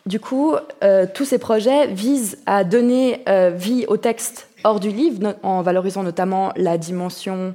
du 0.06 0.20
coup, 0.20 0.54
euh, 0.82 1.06
tous 1.12 1.24
ces 1.24 1.38
projets 1.38 1.86
visent 1.86 2.38
à 2.46 2.64
donner 2.64 3.22
euh, 3.28 3.50
vie 3.50 3.84
au 3.86 3.96
texte 3.96 4.48
hors 4.64 4.80
du 4.80 4.90
livre, 4.90 5.34
en 5.42 5.62
valorisant 5.62 6.02
notamment 6.02 6.52
la 6.56 6.78
dimension 6.78 7.54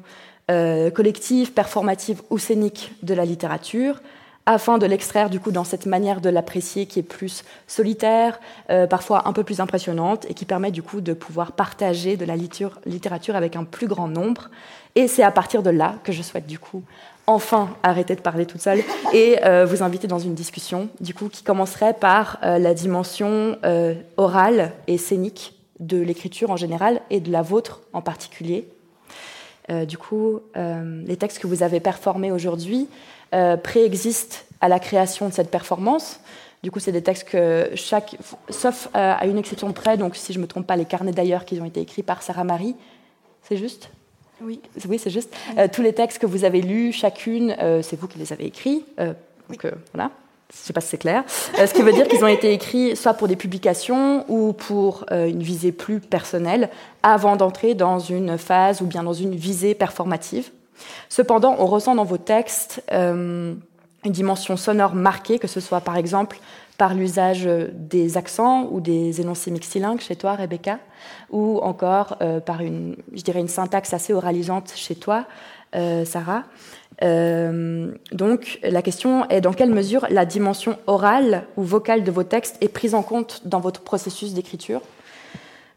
collective, 0.49 1.51
performative 1.51 2.21
ou 2.29 2.37
scénique 2.37 2.93
de 3.03 3.13
la 3.13 3.25
littérature, 3.25 4.01
afin 4.47 4.79
de 4.79 4.87
l'extraire 4.87 5.29
du 5.29 5.39
coup 5.39 5.51
dans 5.51 5.63
cette 5.63 5.85
manière 5.85 6.21
de 6.21 6.29
l'apprécier 6.29 6.87
qui 6.87 6.97
est 6.97 7.03
plus 7.03 7.43
solitaire, 7.67 8.39
parfois 8.89 9.27
un 9.27 9.33
peu 9.33 9.43
plus 9.43 9.59
impressionnante, 9.59 10.25
et 10.29 10.33
qui 10.33 10.45
permet 10.45 10.71
du 10.71 10.81
coup 10.81 11.01
de 11.01 11.13
pouvoir 11.13 11.51
partager 11.51 12.17
de 12.17 12.25
la 12.25 12.35
littérature 12.35 13.35
avec 13.35 13.55
un 13.55 13.63
plus 13.63 13.87
grand 13.87 14.07
nombre. 14.07 14.49
Et 14.95 15.07
c'est 15.07 15.23
à 15.23 15.31
partir 15.31 15.61
de 15.61 15.69
là 15.69 15.95
que 16.03 16.11
je 16.11 16.23
souhaite 16.23 16.47
du 16.47 16.57
coup 16.57 16.81
enfin 17.27 17.75
arrêter 17.83 18.15
de 18.15 18.21
parler 18.21 18.45
toute 18.45 18.61
seule 18.61 18.81
et 19.13 19.37
euh, 19.43 19.65
vous 19.65 19.83
inviter 19.83 20.07
dans 20.07 20.17
une 20.17 20.33
discussion, 20.33 20.89
du 21.01 21.13
coup, 21.13 21.27
qui 21.27 21.43
commencerait 21.43 21.93
par 21.93 22.39
euh, 22.43 22.57
la 22.57 22.73
dimension 22.73 23.57
euh, 23.65 23.93
orale 24.15 24.71
et 24.87 24.97
scénique 24.97 25.53
de 25.79 25.97
l'écriture 25.97 26.49
en 26.49 26.55
général 26.55 27.01
et 27.09 27.19
de 27.19 27.31
la 27.31 27.43
vôtre 27.43 27.81
en 27.93 28.01
particulier. 28.01 28.67
du 29.85 29.97
coup, 29.97 30.39
les 30.55 31.17
textes 31.17 31.37
que 31.37 31.45
vous 31.45 31.61
avez 31.61 31.79
performés 31.79 32.31
aujourd'hui 32.31 32.87
préexistent 33.63 34.45
à 34.61 34.67
la 34.67 34.79
création 34.79 35.27
de 35.29 35.33
cette 35.33 35.51
performance. 35.51 36.19
Du 36.63 36.71
coup, 36.71 36.79
c'est 36.79 36.91
des 36.91 37.03
textes 37.03 37.29
que 37.29 37.69
chaque, 37.75 38.17
sauf 38.49 38.89
à 38.93 39.25
une 39.27 39.37
exception 39.37 39.71
près, 39.73 39.97
donc 39.97 40.15
si 40.15 40.33
je 40.33 40.39
ne 40.39 40.43
me 40.43 40.47
trompe 40.47 40.65
pas, 40.65 40.75
les 40.75 40.85
carnets 40.85 41.11
d'ailleurs 41.11 41.45
qui 41.45 41.59
ont 41.61 41.65
été 41.65 41.81
écrits 41.81 42.03
par 42.03 42.23
Sarah 42.23 42.43
Marie, 42.43 42.75
c'est 43.47 43.57
juste? 43.57 43.89
Oui, 44.41 44.59
oui 44.87 44.99
c'est 44.99 45.09
juste. 45.09 45.33
Euh, 45.57 45.67
tous 45.71 45.81
les 45.81 45.93
textes 45.93 46.19
que 46.19 46.25
vous 46.25 46.43
avez 46.43 46.61
lus, 46.61 46.91
chacune, 46.91 47.55
euh, 47.59 47.81
c'est 47.81 47.99
vous 47.99 48.07
qui 48.07 48.19
les 48.19 48.33
avez 48.33 48.45
écrits. 48.45 48.85
Euh, 48.99 49.13
donc 49.49 49.65
voilà, 49.93 50.11
je 50.51 50.59
ne 50.59 50.65
sais 50.65 50.73
pas 50.73 50.81
si 50.81 50.89
c'est 50.89 50.97
clair. 50.97 51.23
ce 51.27 51.73
qui 51.73 51.81
veut 51.81 51.93
dire 51.93 52.07
qu'ils 52.07 52.23
ont 52.23 52.27
été 52.27 52.51
écrits 52.51 52.95
soit 52.95 53.13
pour 53.13 53.27
des 53.27 53.37
publications 53.37 54.25
ou 54.27 54.51
pour 54.51 55.05
une 55.11 55.41
visée 55.41 55.71
plus 55.71 56.01
personnelle, 56.01 56.69
avant 57.01 57.37
d'entrer 57.37 57.73
dans 57.73 57.99
une 57.99 58.37
phase 58.37 58.81
ou 58.81 58.85
bien 58.85 59.03
dans 59.03 59.13
une 59.13 59.35
visée 59.35 59.73
performative. 59.73 60.51
Cependant, 61.09 61.55
on 61.59 61.65
ressent 61.65 61.95
dans 61.95 62.05
vos 62.05 62.17
textes 62.17 62.83
une 62.91 63.59
dimension 64.05 64.57
sonore 64.57 64.95
marquée, 64.95 65.39
que 65.39 65.47
ce 65.47 65.59
soit 65.59 65.81
par 65.81 65.97
exemple 65.97 66.39
par 66.77 66.93
l'usage 66.93 67.47
euh, 67.47 67.69
des 67.73 68.17
accents 68.17 68.67
ou 68.71 68.79
des 68.79 69.19
énoncés 69.19 69.51
mixilingues 69.51 69.99
chez 69.99 70.15
toi, 70.15 70.35
Rebecca, 70.35 70.79
ou 71.31 71.59
encore 71.59 72.17
euh, 72.21 72.39
par 72.39 72.61
une, 72.61 72.95
je 73.13 73.21
dirais, 73.23 73.39
une 73.39 73.47
syntaxe 73.47 73.93
assez 73.93 74.13
oralisante 74.13 74.73
chez 74.75 74.95
toi, 74.95 75.25
euh, 75.75 76.05
Sarah. 76.05 76.43
donc 77.01 78.59
la 78.63 78.81
question 78.81 79.27
est 79.29 79.41
dans 79.41 79.53
quelle 79.53 79.71
mesure 79.71 80.07
la 80.09 80.25
dimension 80.25 80.77
orale 80.87 81.43
ou 81.57 81.63
vocale 81.63 82.03
de 82.03 82.11
vos 82.11 82.23
textes 82.23 82.57
est 82.61 82.69
prise 82.69 82.95
en 82.95 83.03
compte 83.03 83.41
dans 83.45 83.59
votre 83.59 83.81
processus 83.81 84.33
d'écriture? 84.33 84.81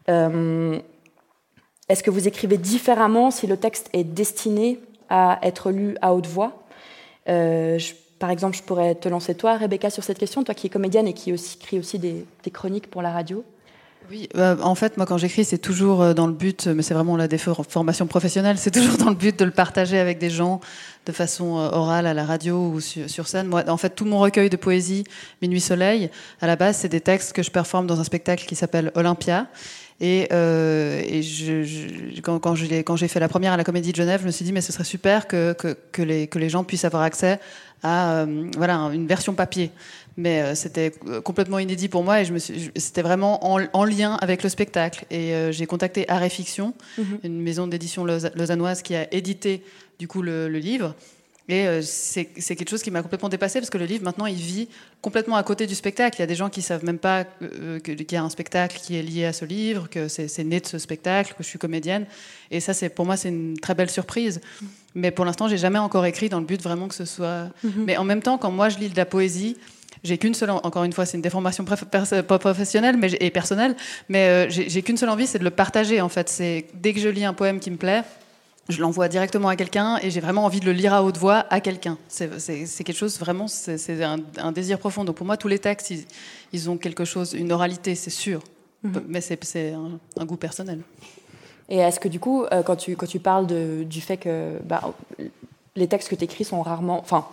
Est-ce 0.09 2.03
que 2.03 2.11
vous 2.11 2.27
écrivez 2.27 2.57
différemment 2.57 3.31
si 3.31 3.47
le 3.47 3.57
texte 3.57 3.91
est 3.93 4.05
destiné 4.05 4.81
à 5.11 5.39
être 5.43 5.71
lu 5.71 5.97
à 6.01 6.15
haute 6.15 6.27
voix 6.27 6.65
par 8.21 8.31
exemple, 8.31 8.55
je 8.55 8.63
pourrais 8.63 8.95
te 8.95 9.09
lancer 9.09 9.35
toi, 9.35 9.57
Rebecca, 9.57 9.89
sur 9.89 10.05
cette 10.05 10.19
question, 10.19 10.45
toi 10.45 10.55
qui 10.55 10.67
es 10.67 10.71
comédienne 10.71 11.09
et 11.09 11.15
qui 11.15 11.33
aussi, 11.33 11.57
écrit 11.57 11.79
aussi 11.79 11.99
des, 11.99 12.27
chroniques 12.53 12.89
pour 12.89 13.01
la 13.01 13.11
radio. 13.11 13.43
Oui, 14.11 14.29
euh, 14.37 14.57
en 14.61 14.75
fait, 14.75 14.97
moi, 14.97 15.07
quand 15.07 15.19
j'écris, 15.19 15.45
c'est 15.45 15.59
toujours 15.59 16.03
euh, 16.03 16.15
dans 16.15 16.27
le 16.27 16.33
but, 16.33 16.67
mais 16.67 16.83
c'est 16.83 16.95
vraiment 16.95 17.17
la 17.17 17.29
formation 17.39 18.09
professionnelle, 18.09 18.59
c'est 18.59 18.73
toujours 18.73 18.97
dans 18.97 19.11
le 19.11 19.15
but 19.15 19.39
de 19.39 19.45
le 19.45 19.53
partager 19.53 20.01
avec 20.01 20.19
des 20.19 20.31
gens 20.31 20.61
de 21.07 21.13
façon 21.13 21.59
euh, 21.59 21.69
orale 21.71 22.09
à 22.09 22.15
la 22.15 22.25
radio 22.25 22.73
ou 22.75 22.81
sur, 22.81 23.29
scène. 23.29 23.47
Moi, 23.47 23.63
en 23.69 23.77
fait, 23.77 23.91
tout 23.91 24.05
mon 24.05 24.19
recueil 24.19 24.51
de 24.51 24.57
poésie, 24.57 25.05
Minuit 25.43 25.61
Soleil, 25.61 26.11
à 26.41 26.49
la 26.49 26.57
base, 26.57 26.79
c'est 26.79 26.89
des 26.89 27.01
textes 27.01 27.33
que 27.33 27.45
je 27.45 27.53
performe 27.53 27.87
dans 27.87 28.01
un 28.01 28.05
spectacle 28.05 28.47
qui 28.47 28.57
s'appelle 28.57 28.91
Olympia. 28.97 29.47
Et, 30.01 30.23
et 30.33 31.23
je, 31.23 32.21
quand, 32.23 32.41
quand 32.41 32.55
j'ai 32.55 33.09
fait 33.09 33.21
la 33.21 33.29
première 33.29 33.53
à 33.53 33.59
la 33.59 33.65
Comédie 33.65 33.93
de 33.93 33.97
Genève, 33.97 34.23
je 34.23 34.27
me 34.27 34.31
suis 34.31 34.47
dit, 34.47 34.53
mais 34.53 34.63
ce 34.63 34.73
serait 34.73 34.85
super 34.85 35.29
que, 35.29 35.53
que, 35.53 35.77
que, 35.93 36.01
les, 36.01 36.27
que 36.27 36.39
les 36.39 36.49
gens 36.49 36.65
puissent 36.65 36.87
avoir 36.87 37.03
accès 37.03 37.39
à 37.83 38.23
euh, 38.23 38.51
voilà, 38.57 38.77
une 38.93 39.07
version 39.07 39.35
papier. 39.35 39.71
Mais 40.17 40.43
euh, 40.43 40.55
c'était 40.55 40.93
complètement 41.25 41.59
inédit 41.59 41.89
pour 41.89 42.05
moi 42.05 42.21
et 42.21 42.25
je 42.25 42.33
me 42.33 42.39
c'était 42.39 43.03
vraiment 43.03 43.45
en, 43.47 43.85
lien 43.85 44.15
avec 44.21 44.43
le 44.43 44.49
spectacle. 44.49 45.05
Et 45.11 45.35
euh, 45.35 45.53
j'ai 45.53 45.67
contacté 45.67 46.09
Arrêt 46.09 46.31
Fiction, 46.31 46.75
mhm. 46.99 47.19
une 47.25 47.41
maison 47.41 47.67
d'édition 47.67 48.05
lausannoise 48.05 48.83
qui 48.83 48.95
a 48.95 49.13
édité 49.15 49.63
du 49.99 50.09
coup 50.09 50.23
le 50.23 50.49
livre. 50.49 50.95
Et 51.51 51.67
euh, 51.67 51.83
c'est 51.83 52.25
quelque 52.25 52.71
chose 52.71 52.83
qui 52.83 52.93
m'a 52.93 53.03
complètement 53.03 53.29
dépassé 53.29 53.59
parce 53.59 53.71
que 53.71 53.79
le 53.79 53.85
livre, 53.85 54.05
maintenant, 54.05 54.27
il 54.27 54.37
vit 54.37 54.69
complètement 55.03 55.35
à 55.35 55.43
côté 55.43 55.67
du 55.67 55.75
spectacle. 55.75 56.17
Il 56.19 56.21
y 56.21 56.23
a 56.23 56.27
des 56.27 56.37
gens 56.37 56.49
qui 56.49 56.63
savent 56.63 56.85
même 56.85 56.99
pas 56.99 57.25
euh, 57.43 57.81
qu'il 57.81 58.13
y 58.13 58.17
a 58.17 58.23
un 58.23 58.31
spectacle 58.31 58.79
qui 58.81 58.97
est 58.97 59.03
lié 59.03 59.25
à 59.25 59.33
ce 59.33 59.45
livre, 59.45 59.91
que 59.91 60.07
c'est 60.07 60.45
né 60.45 60.61
de 60.61 60.67
ce 60.67 60.79
spectacle, 60.79 61.35
que 61.37 61.43
je 61.43 61.49
suis 61.49 61.59
comédienne. 61.59 62.07
Et 62.53 62.61
ça, 62.61 62.73
c'est 62.73 62.89
pour 62.89 63.05
moi, 63.05 63.17
c'est 63.17 63.31
une 63.31 63.59
très 63.59 63.75
belle 63.75 63.91
surprise. 63.91 64.41
Mais 64.95 65.11
pour 65.11 65.25
l'instant, 65.25 65.49
j'ai 65.49 65.59
jamais 65.59 65.79
encore 65.79 66.05
écrit 66.07 66.29
dans 66.29 66.41
le 66.41 66.47
but 66.47 66.61
vraiment 66.61 66.89
que 66.89 66.95
ce 66.95 67.05
soit. 67.05 67.49
Mm-hmm. 67.65 67.85
Mais 67.87 67.97
en 67.97 68.05
même 68.05 68.23
temps, 68.23 68.39
quand 68.39 68.51
moi 68.51 68.69
je 68.69 68.79
lis 68.79 68.89
de 68.89 68.97
la 68.97 69.07
poésie, 69.07 69.57
j'ai 70.03 70.19
qu'une 70.19 70.35
seule, 70.35 70.51
encore 70.51 70.85
une 70.85 70.93
fois, 70.93 71.05
c'est 71.05 71.17
une 71.17 71.23
déformation 71.23 71.65
pas 71.65 72.39
professionnelle 72.39 72.97
mais, 72.97 73.11
et 73.21 73.31
personnelle, 73.31 73.77
mais 74.09 74.29
euh, 74.29 74.47
j'ai 74.49 74.83
qu'une 74.83 74.97
seule 74.97 75.11
envie, 75.11 75.27
c'est 75.27 75.39
de 75.39 75.45
le 75.45 75.51
partager 75.51 76.01
en 76.01 76.09
fait. 76.09 76.29
C'est 76.29 76.67
dès 76.75 76.95
que 76.95 77.01
je 77.01 77.09
lis 77.09 77.25
un 77.25 77.35
poème 77.35 77.61
qui 77.61 77.71
me 77.71 77.77
plaît, 77.77 78.03
je 78.71 78.81
l'envoie 78.81 79.09
directement 79.09 79.49
à 79.49 79.57
quelqu'un 79.57 79.99
et 80.03 80.11
j'ai 80.11 80.21
vraiment 80.21 80.45
envie 80.45 80.61
de 80.61 80.67
le 80.67 80.73
lire 80.73 80.95
à 80.95 81.03
haute 81.03 81.19
voix 81.19 81.47
à 81.51 81.61
quelqu'un. 81.61 81.99
C'est 82.09 82.29
quelque 82.85 82.97
chose 82.97 83.19
vraiment, 83.19 83.49
c'est 83.49 84.03
un, 84.03 84.53
désir 84.53 84.79
profond. 84.79 85.05
Donc 85.05 85.17
pour 85.17 85.27
moi, 85.27 85.37
tous 85.37 85.49
les 85.49 85.59
textes, 85.59 85.93
ils, 86.53 86.71
ont 86.71 86.77
quelque 86.77 87.05
chose, 87.05 87.35
une 87.35 87.53
oralité, 87.53 87.95
c'est 87.95 88.11
sûr, 88.11 88.43
mhm. 88.83 89.03
mais 89.09 89.21
c'est 89.21 89.73
un, 89.73 90.25
goût 90.25 90.37
personnel. 90.37 90.81
Et 91.71 91.79
est-ce 91.79 92.01
que 92.01 92.09
du 92.09 92.21
coup, 92.21 92.45
euh, 92.45 92.63
quand 92.63 92.77
tu, 92.77 92.97
quand 92.97 93.07
tu 93.07 93.21
parles 93.21 93.47
du 93.47 94.01
fait 94.01 94.17
que 94.17 94.59
bah, 94.65 94.93
les 95.77 95.87
textes 95.87 96.09
que 96.09 96.17
tu 96.17 96.25
écris 96.25 96.45
sont 96.45 96.61
rarement, 96.63 96.99
enfin, 96.99 97.25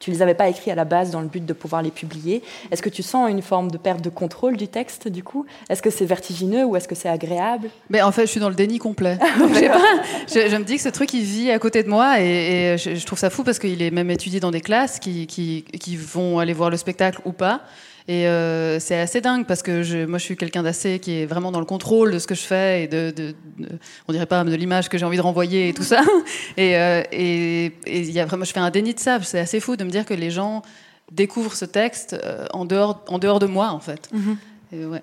tu 0.00 0.10
les 0.10 0.22
avais 0.22 0.34
pas 0.34 0.48
écrits 0.48 0.70
à 0.70 0.74
la 0.74 0.86
base 0.86 1.10
dans 1.10 1.20
le 1.20 1.26
but 1.26 1.44
de 1.44 1.52
pouvoir 1.52 1.82
les 1.82 1.90
publier. 1.90 2.42
Est-ce 2.70 2.80
que 2.80 2.88
tu 2.88 3.02
sens 3.02 3.30
une 3.30 3.42
forme 3.42 3.70
de 3.70 3.76
perte 3.76 4.00
de 4.00 4.08
contrôle 4.08 4.56
du 4.56 4.66
texte 4.66 5.08
du 5.08 5.22
coup? 5.22 5.44
Est-ce 5.68 5.82
que 5.82 5.90
c'est 5.90 6.06
vertigineux 6.06 6.64
ou 6.64 6.74
est-ce 6.74 6.88
que 6.88 6.94
c'est 6.94 7.10
agréable? 7.10 7.68
Mais 7.90 8.00
en 8.00 8.10
fait, 8.10 8.22
je 8.22 8.30
suis 8.30 8.40
dans 8.40 8.48
le 8.48 8.54
déni 8.54 8.78
complet. 8.78 9.18
je, 9.46 10.56
me 10.56 10.64
dis 10.64 10.76
que 10.76 10.82
ce 10.82 10.88
truc 10.88 11.12
il 11.12 11.22
vit 11.22 11.50
à 11.50 11.58
côté 11.58 11.82
de 11.82 11.88
moi 11.88 12.18
et, 12.18 12.76
je, 12.78 13.04
trouve 13.04 13.18
ça 13.18 13.28
fou 13.28 13.44
parce 13.44 13.58
qu'il 13.58 13.82
est 13.82 13.90
même 13.90 14.10
étudié 14.10 14.40
dans 14.40 14.50
des 14.50 14.62
classes 14.62 14.98
qui, 14.98 15.26
qui, 15.26 15.64
qui 15.78 15.96
vont 15.96 16.38
aller 16.38 16.54
voir 16.54 16.70
le 16.70 16.78
spectacle 16.78 17.20
ou 17.26 17.32
pas. 17.32 17.60
Et 18.10 18.26
euh, 18.26 18.80
c'est 18.80 18.98
assez 18.98 19.20
dingue 19.20 19.46
parce 19.46 19.62
que 19.62 19.84
je, 19.84 20.04
moi, 20.04 20.18
je 20.18 20.24
suis 20.24 20.36
quelqu'un 20.36 20.64
d'assez 20.64 20.98
qui 20.98 21.20
est 21.20 21.26
vraiment 21.26 21.52
dans 21.52 21.60
le 21.60 21.64
contrôle 21.64 22.10
de 22.10 22.18
ce 22.18 22.26
que 22.26 22.34
je 22.34 22.42
fais 22.42 22.82
et 22.82 22.88
de, 22.88 23.12
de, 23.12 23.36
on 24.08 24.12
dirait 24.12 24.26
pas 24.26 24.42
de 24.42 24.52
l'image 24.56 24.88
que 24.88 24.98
j'ai 24.98 25.04
envie 25.04 25.16
de 25.16 25.22
renvoyer 25.22 25.68
et 25.68 25.74
tout 25.74 25.84
ça. 25.84 26.02
Et, 26.56 26.76
euh, 26.76 27.04
et, 27.12 27.72
y 27.86 28.18
a 28.18 28.26
vraiment, 28.26 28.44
je 28.44 28.52
fais 28.52 28.58
un 28.58 28.70
déni 28.70 28.94
de 28.94 28.98
ça. 28.98 29.22
C'est 29.22 29.38
assez 29.38 29.60
fou 29.60 29.76
de 29.76 29.84
me 29.84 29.90
dire 29.90 30.04
que 30.04 30.12
les 30.12 30.32
gens 30.32 30.62
découvrent 31.12 31.54
ce 31.54 31.64
texte 31.64 32.14
euh, 32.24 32.46
en 32.52 32.64
dehors, 32.64 33.04
en 33.06 33.20
dehors 33.20 33.38
de 33.38 33.46
moi, 33.46 33.68
en 33.68 33.78
fait. 33.78 34.10
Mm-hmm. 34.12 34.86
ouais. 34.86 35.00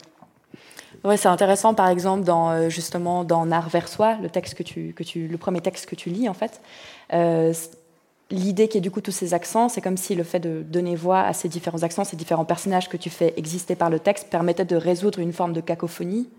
Ouais, 1.05 1.15
c'est 1.15 1.29
intéressant, 1.29 1.73
par 1.73 1.87
exemple, 1.87 2.25
dans, 2.25 2.69
justement, 2.69 3.23
dans 3.23 3.49
Art 3.53 3.69
vers 3.69 3.87
soi, 3.87 4.17
le 4.21 4.29
texte 4.29 4.55
que 4.55 4.63
tu, 4.63 4.93
que 4.93 5.03
tu, 5.03 5.29
le 5.29 5.37
premier 5.37 5.61
texte 5.61 5.85
que 5.85 5.95
tu 5.95 6.09
lis, 6.09 6.27
en 6.27 6.33
fait 6.33 6.59
l'idée 8.29 8.67
qui 8.67 8.77
est 8.77 8.81
du 8.81 8.91
coup 8.91 9.01
tous 9.01 9.11
ces 9.11 9.33
accents, 9.33 9.69
c'est 9.69 9.81
comme 9.81 9.97
si 9.97 10.15
le 10.15 10.23
fait 10.23 10.39
de 10.39 10.61
donner 10.63 10.95
voix 10.95 11.21
à 11.21 11.33
ces 11.33 11.47
différents 11.47 11.83
accents, 11.83 12.03
ces 12.03 12.17
différents 12.17 12.45
personnages 12.45 12.89
que 12.89 12.97
tu 12.97 13.09
fais 13.09 13.33
exister 13.37 13.75
par 13.75 13.89
le 13.89 13.99
texte, 13.99 14.29
permettait 14.29 14.65
de 14.65 14.75
résoudre 14.75 15.19
une 15.19 15.33
forme 15.33 15.53
de 15.53 15.61
cacophonie 15.61 16.29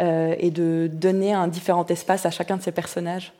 euh, 0.00 0.34
et 0.38 0.50
de 0.50 0.88
donner 0.92 1.32
un 1.32 1.48
différent 1.48 1.86
espace 1.86 2.24
à 2.26 2.30
chacun 2.30 2.56
de 2.56 2.62
ces 2.62 2.72
personnages, 2.72 3.32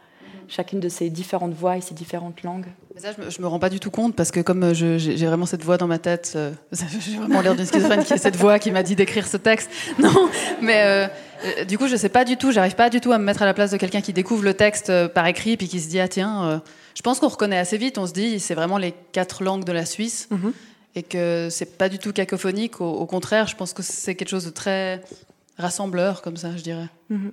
chacune 0.47 0.79
de 0.79 0.91
ces 0.91 1.09
différentes 1.09 1.55
voix 1.55 1.79
et 1.79 1.81
ces 1.81 1.95
différentes 1.95 2.43
langues. 2.43 2.67
Mais 2.95 3.01
ça, 3.01 3.09
je 3.13 3.41
me, 3.41 3.43
me 3.43 3.49
rends 3.49 3.59
pas 3.59 3.71
du 3.71 3.81
tout 3.81 3.91
compte 3.91 4.15
parce 4.15 4.31
que 4.31 4.41
comme 4.41 4.63
euh, 4.63 4.75
j'ai 4.75 5.27
vraiment 5.27 5.47
cette 5.47 5.65
voix 5.65 5.79
dans 5.79 5.87
ma 5.87 5.99
tête, 5.99 6.35
euh, 6.37 6.53
j'ai 7.01 7.17
vraiment 7.17 7.41
l'air 7.41 7.57
d'une 7.57 7.65
schizophrène 7.65 8.05
qui 8.05 8.13
a 8.13 8.19
cette 8.19 8.37
voix 8.37 8.59
qui 8.59 8.73
m'a 8.73 8.83
dit 8.83 8.95
d'écrire 8.95 9.27
ce 9.27 9.39
texte. 9.39 9.71
Non, 9.99 10.29
mais 10.61 11.09
du 11.67 11.79
coup, 11.79 11.89
je 11.89 11.97
sais 11.97 12.09
pas 12.11 12.25
du 12.25 12.37
tout, 12.37 12.53
j'arrive 12.53 12.75
pas 12.75 12.91
du 12.91 13.01
tout 13.01 13.13
à 13.13 13.19
me 13.19 13.25
mettre 13.25 13.43
à 13.43 13.47
la 13.47 13.55
place 13.55 13.71
de 13.71 13.79
quelqu'un 13.79 14.03
qui 14.03 14.13
découvre 14.13 14.45
le 14.45 14.55
texte 14.55 14.93
par 15.09 15.27
écrit 15.27 15.57
puis 15.57 15.69
qui 15.69 15.81
se 15.81 15.89
dit 15.89 15.99
ah 15.99 16.09
tiens 16.09 16.63
je 16.95 17.03
pense 17.03 17.19
qu'on 17.21 17.29
reconnaît 17.29 17.59
assez 17.59 17.77
vite, 17.77 17.99
on 17.99 18.07
se 18.07 18.13
dit 18.13 18.39
c'est 18.41 18.55
vraiment 18.55 18.79
les 18.79 18.93
quatre 19.13 19.43
langues 19.43 19.65
de 19.65 19.73
la 19.73 19.85
Suisse 19.85 20.29
mhm. 20.31 20.53
et 20.95 21.03
que 21.03 21.49
c'est 21.51 21.77
pas 21.77 21.89
du 21.89 21.99
tout 21.99 22.13
cacophonique. 22.13 22.81
Au, 22.81 23.07
contraire, 23.07 23.47
je 23.49 23.57
pense 23.57 23.73
que 23.73 23.83
c'est 23.83 24.15
quelque 24.15 24.29
chose 24.29 24.45
de 24.45 24.51
très 24.51 25.03
rassembleur 25.59 26.23
comme 26.23 26.37
ça, 26.37 26.57
je 26.57 26.63
dirais. 26.63 26.89
Mhm. 27.11 27.33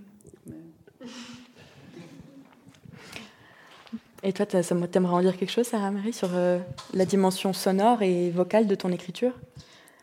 Et 4.24 4.34
toi, 4.34 4.46
t'aimerais 4.46 5.14
en 5.14 5.22
dire 5.22 5.36
quelque 5.36 5.52
chose, 5.52 5.66
Sarah 5.66 5.90
Marie, 5.90 6.14
sur 6.14 6.30
euh, 6.34 6.60
la 6.94 7.06
dimension 7.06 7.54
sonore 7.54 8.04
et 8.04 8.30
vocale 8.30 8.68
de 8.68 8.76
ton 8.76 8.92
écriture? 8.92 9.34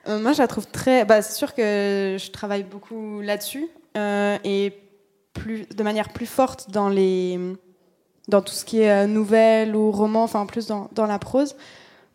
Euh, 0.08 0.18
Moi, 0.18 0.32
je 0.32 0.38
la 0.38 0.48
trouve 0.48 0.66
très. 0.66 1.04
Bah, 1.04 1.22
c'est 1.22 1.36
sûr 1.36 1.54
que 1.54 2.16
je 2.18 2.30
travaille 2.32 2.64
beaucoup 2.64 3.20
là-dessus 3.20 3.68
euh, 3.96 4.36
et 4.42 4.72
plus, 5.34 5.68
de 5.68 5.82
manière 5.84 6.08
plus 6.08 6.26
forte 6.26 6.70
dans 6.70 6.88
les 6.88 7.38
dans 8.28 8.42
tout 8.42 8.52
ce 8.52 8.64
qui 8.64 8.82
est 8.82 9.06
nouvelle 9.06 9.74
ou 9.74 9.90
roman, 9.90 10.22
enfin 10.22 10.46
plus 10.46 10.66
dans, 10.66 10.88
dans 10.92 11.06
la 11.06 11.18
prose. 11.18 11.56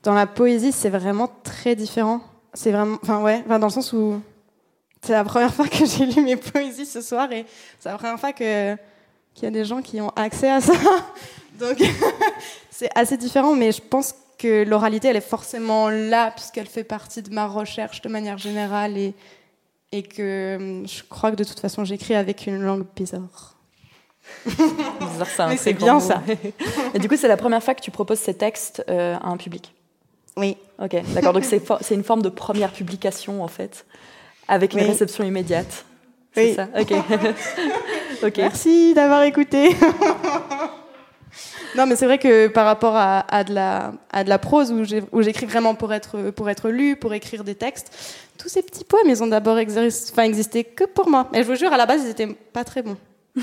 Dans 0.03 0.14
la 0.14 0.28
poésie, 0.28 0.72
c'est 0.72 0.89
vraiment 0.89 1.30
très 1.43 1.76
différent. 1.76 2.22
C'est 2.53 2.72
vraiment, 2.72 2.97
enfin 3.01 3.22
ouais, 3.22 3.43
dans 3.47 3.57
le 3.57 3.70
sens 3.70 3.93
où 3.93 4.22
c'est 5.01 5.14
la 5.14 5.24
première 5.24 5.53
fois 5.55 5.68
que 5.68 5.86
j'ai 5.86 6.05
lu 6.05 6.22
mes 6.22 6.36
poésies 6.36 6.86
ce 6.86 7.01
soir 7.01 7.32
et 7.32 7.45
c'est 7.80 7.89
la 7.89 7.97
première 7.97 8.20
fois 8.20 8.34
que 8.34 8.76
qu'il 9.34 9.45
y 9.45 9.47
a 9.47 9.51
des 9.51 9.66
gens 9.66 9.82
qui 9.82 9.99
ont 9.99 10.09
accès 10.09 10.49
à 10.49 10.61
ça. 10.61 10.74
Donc 11.59 11.78
c'est 12.70 12.89
assez 12.95 13.18
différent, 13.18 13.55
mais 13.55 13.72
je 13.72 13.82
pense 13.82 14.14
que 14.38 14.64
l'oralité, 14.64 15.07
elle 15.07 15.16
est 15.16 15.22
forcément 15.22 15.89
là 15.89 16.32
puisqu'elle 16.32 16.68
fait 16.68 16.84
partie 16.84 17.22
de 17.22 17.34
ma 17.34 17.47
recherche 17.47 18.01
de 18.01 18.09
manière 18.09 18.38
générale 18.38 18.97
et, 18.97 19.16
et 19.91 20.03
que 20.03 20.57
hum, 20.57 20.88
je 20.88 21.01
crois 21.03 21.32
que 21.32 21.36
de 21.36 21.43
toute 21.43 21.59
façon 21.59 21.84
j'écris 21.84 22.14
avec 22.14 22.45
une 22.45 22.61
langue 22.61 22.86
bizarre. 22.95 23.52
c'est 25.57 25.74
bien 25.74 25.99
ça. 25.99 26.21
et 26.93 26.99
du 26.99 27.07
coup, 27.07 27.15
c'est 27.17 27.28
la 27.28 27.38
première 27.38 27.63
fois 27.63 27.76
que 27.76 27.82
tu 27.82 27.91
proposes 27.91 28.19
ces 28.19 28.34
textes 28.34 28.84
euh, 28.89 29.15
à 29.15 29.28
un 29.28 29.38
public? 29.38 29.74
Oui. 30.38 30.57
Ok, 30.82 30.95
d'accord. 31.13 31.34
Donc 31.34 31.45
c'est 31.45 31.95
une 31.95 32.03
forme 32.03 32.21
de 32.21 32.30
première 32.30 32.71
publication 32.71 33.43
en 33.43 33.47
fait, 33.47 33.86
avec 34.47 34.74
une 34.74 34.82
réception 34.82 35.24
immédiate. 35.24 35.86
C'est 36.34 36.53
ça? 36.53 36.67
Ok. 36.78 36.91
ok. 38.24 38.38
Merci 38.38 38.93
d'avoir 38.95 39.24
écouté. 39.24 39.69
non, 41.76 41.86
mais 41.86 41.95
c'est 41.95 42.05
vrai 42.05 42.17
que 42.17 42.47
par 42.47 42.65
rapport 42.65 42.95
à, 42.95 43.43
de, 43.43 43.53
la, 43.53 43.93
à 44.11 44.24
de 44.24 44.30
la 44.30 44.39
prose 44.39 44.71
où 44.71 45.21
j'écris 45.21 45.45
vraiment 45.45 45.76
pour 45.76 45.93
être, 45.93 46.32
pour 46.32 46.49
être 46.49 46.69
lu, 46.69 46.95
pour 46.95 47.13
écrire 47.13 47.43
des 47.43 47.55
textes, 47.55 47.95
tous 48.39 48.49
ces 48.49 48.63
petits 48.63 48.84
poèmes, 48.84 49.07
ils 49.07 49.21
ont 49.21 49.28
d'abord 49.28 49.59
existé 49.59 50.63
que 50.63 50.86
pour 50.86 51.07
moi. 51.07 51.30
Mais 51.32 51.43
je 51.43 51.47
vous 51.47 51.55
jure, 51.55 51.71
à 51.71 51.78
la 51.78 51.86
base, 51.86 52.01
ils 52.03 52.09
étaient 52.09 52.36
pas 52.51 52.63
très 52.63 52.82
bons. 52.82 52.97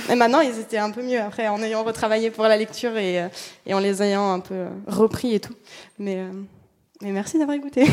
Mais 0.09 0.17
maintenant, 0.17 0.41
ils 0.41 0.59
étaient 0.59 0.79
un 0.79 0.91
peu 0.91 1.03
mieux 1.03 1.21
après, 1.21 1.49
en 1.49 1.63
ayant 1.63 1.83
retravaillé 1.83 2.31
pour 2.31 2.45
la 2.45 2.57
lecture 2.57 2.97
et, 2.97 3.23
euh, 3.23 3.29
et 3.67 3.75
en 3.75 3.81
les 3.81 4.03
ayant 4.03 4.33
un 4.33 4.41
peu 4.41 4.67
repris 4.87 5.35
et 5.35 5.41
tout. 5.41 5.55
Mais. 5.99 6.19
Euh, 6.19 6.31
mais 7.03 7.13
merci 7.13 7.39
d'avoir 7.39 7.57
écouté. 7.57 7.87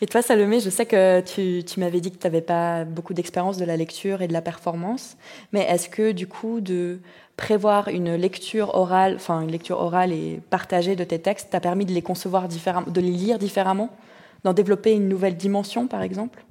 et 0.00 0.06
toi, 0.06 0.22
Salomé, 0.22 0.60
je 0.60 0.70
sais 0.70 0.86
que 0.86 1.20
tu, 1.20 1.62
tu 1.64 1.80
m'avais 1.80 2.00
dit 2.00 2.10
que 2.10 2.16
tu 2.16 2.26
n'avais 2.26 2.40
pas 2.40 2.84
beaucoup 2.84 3.12
d'expérience 3.12 3.58
de 3.58 3.66
la 3.66 3.76
lecture 3.76 4.22
et 4.22 4.28
de 4.28 4.32
la 4.32 4.40
performance, 4.40 5.18
mais 5.52 5.64
est-ce 5.64 5.90
que 5.90 6.12
du 6.12 6.26
coup, 6.26 6.62
de 6.62 6.98
prévoir 7.36 7.88
une 7.88 8.14
lecture 8.14 8.74
orale, 8.74 9.16
enfin 9.16 9.42
une 9.42 9.50
lecture 9.50 9.80
orale 9.80 10.12
et 10.12 10.40
partagée 10.48 10.96
de 10.96 11.04
tes 11.04 11.18
textes, 11.18 11.50
t'a 11.50 11.60
permis 11.60 11.84
de 11.84 11.92
les 11.92 12.02
concevoir 12.02 12.48
différemment, 12.48 12.90
de 12.90 13.00
les 13.02 13.10
lire 13.10 13.38
différemment, 13.38 13.90
d'en 14.44 14.54
développer 14.54 14.92
une 14.92 15.08
nouvelle 15.08 15.36
dimension, 15.36 15.86
par 15.86 16.00
exemple? 16.00 16.42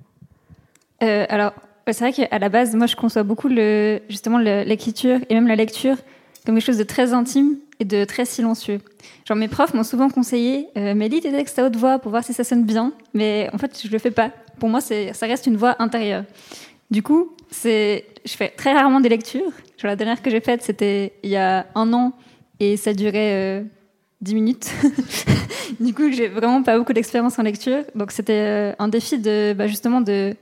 Euh, 1.01 1.25
Alors, 1.29 1.53
c'est 1.93 2.09
vrai 2.09 2.13
qu'à 2.13 2.39
la 2.39 2.49
base, 2.49 2.75
moi, 2.75 2.87
je 2.87 2.95
conçois 2.95 3.23
beaucoup 3.23 3.47
le, 3.47 3.99
justement 4.09 4.37
l'écriture 4.37 5.19
et 5.29 5.33
même 5.33 5.47
la 5.47 5.55
lecture 5.55 5.97
comme 6.45 6.55
quelque 6.55 6.65
chose 6.65 6.77
de 6.77 6.83
très 6.83 7.13
intime 7.13 7.57
et 7.81 7.85
de 7.85 8.05
très 8.05 8.23
silencieux. 8.25 8.79
Genre 9.27 9.35
mes 9.35 9.49
profs 9.49 9.73
m'ont 9.73 9.83
souvent 9.83 10.09
conseillé, 10.09 10.69
euh, 10.77 10.93
mais 10.95 11.09
lis 11.09 11.19
tes 11.19 11.31
textes 11.31 11.59
à 11.59 11.65
haute 11.65 11.75
voix 11.75 11.99
pour 11.99 12.09
voir 12.11 12.23
si 12.23 12.33
ça 12.33 12.45
sonne 12.45 12.63
bien, 12.63 12.93
mais 13.13 13.49
en 13.53 13.57
fait 13.57 13.81
je 13.83 13.91
le 13.91 13.99
fais 13.99 14.11
pas. 14.11 14.31
Pour 14.57 14.69
moi, 14.69 14.79
ça 14.79 14.95
reste 15.25 15.45
une 15.45 15.57
voix 15.57 15.75
intérieure. 15.79 16.23
Du 16.89 17.03
coup, 17.03 17.35
je 17.51 18.05
fais 18.25 18.49
très 18.55 18.71
rarement 18.71 19.01
des 19.01 19.09
lectures. 19.09 19.51
Genre, 19.77 19.89
la 19.89 19.97
dernière 19.97 20.21
que 20.21 20.29
j'ai 20.29 20.39
faite, 20.39 20.63
c'était 20.63 21.13
il 21.21 21.29
y 21.29 21.35
a 21.35 21.67
un 21.75 21.91
an 21.93 22.13
et 22.59 22.77
ça 22.77 22.93
durait 22.93 23.33
euh, 23.33 23.63
10 24.21 24.35
minutes. 24.35 24.71
du 25.79 25.93
coup, 25.93 26.11
j'ai 26.11 26.29
vraiment 26.29 26.63
pas 26.63 26.77
beaucoup 26.77 26.93
d'expérience 26.93 27.37
en 27.37 27.43
lecture, 27.43 27.83
donc 27.93 28.11
c'était 28.11 28.71
euh, 28.71 28.73
un 28.79 28.87
défi 28.87 29.19
de 29.19 29.53
bah, 29.55 29.67
justement 29.67 30.01
de 30.01 30.33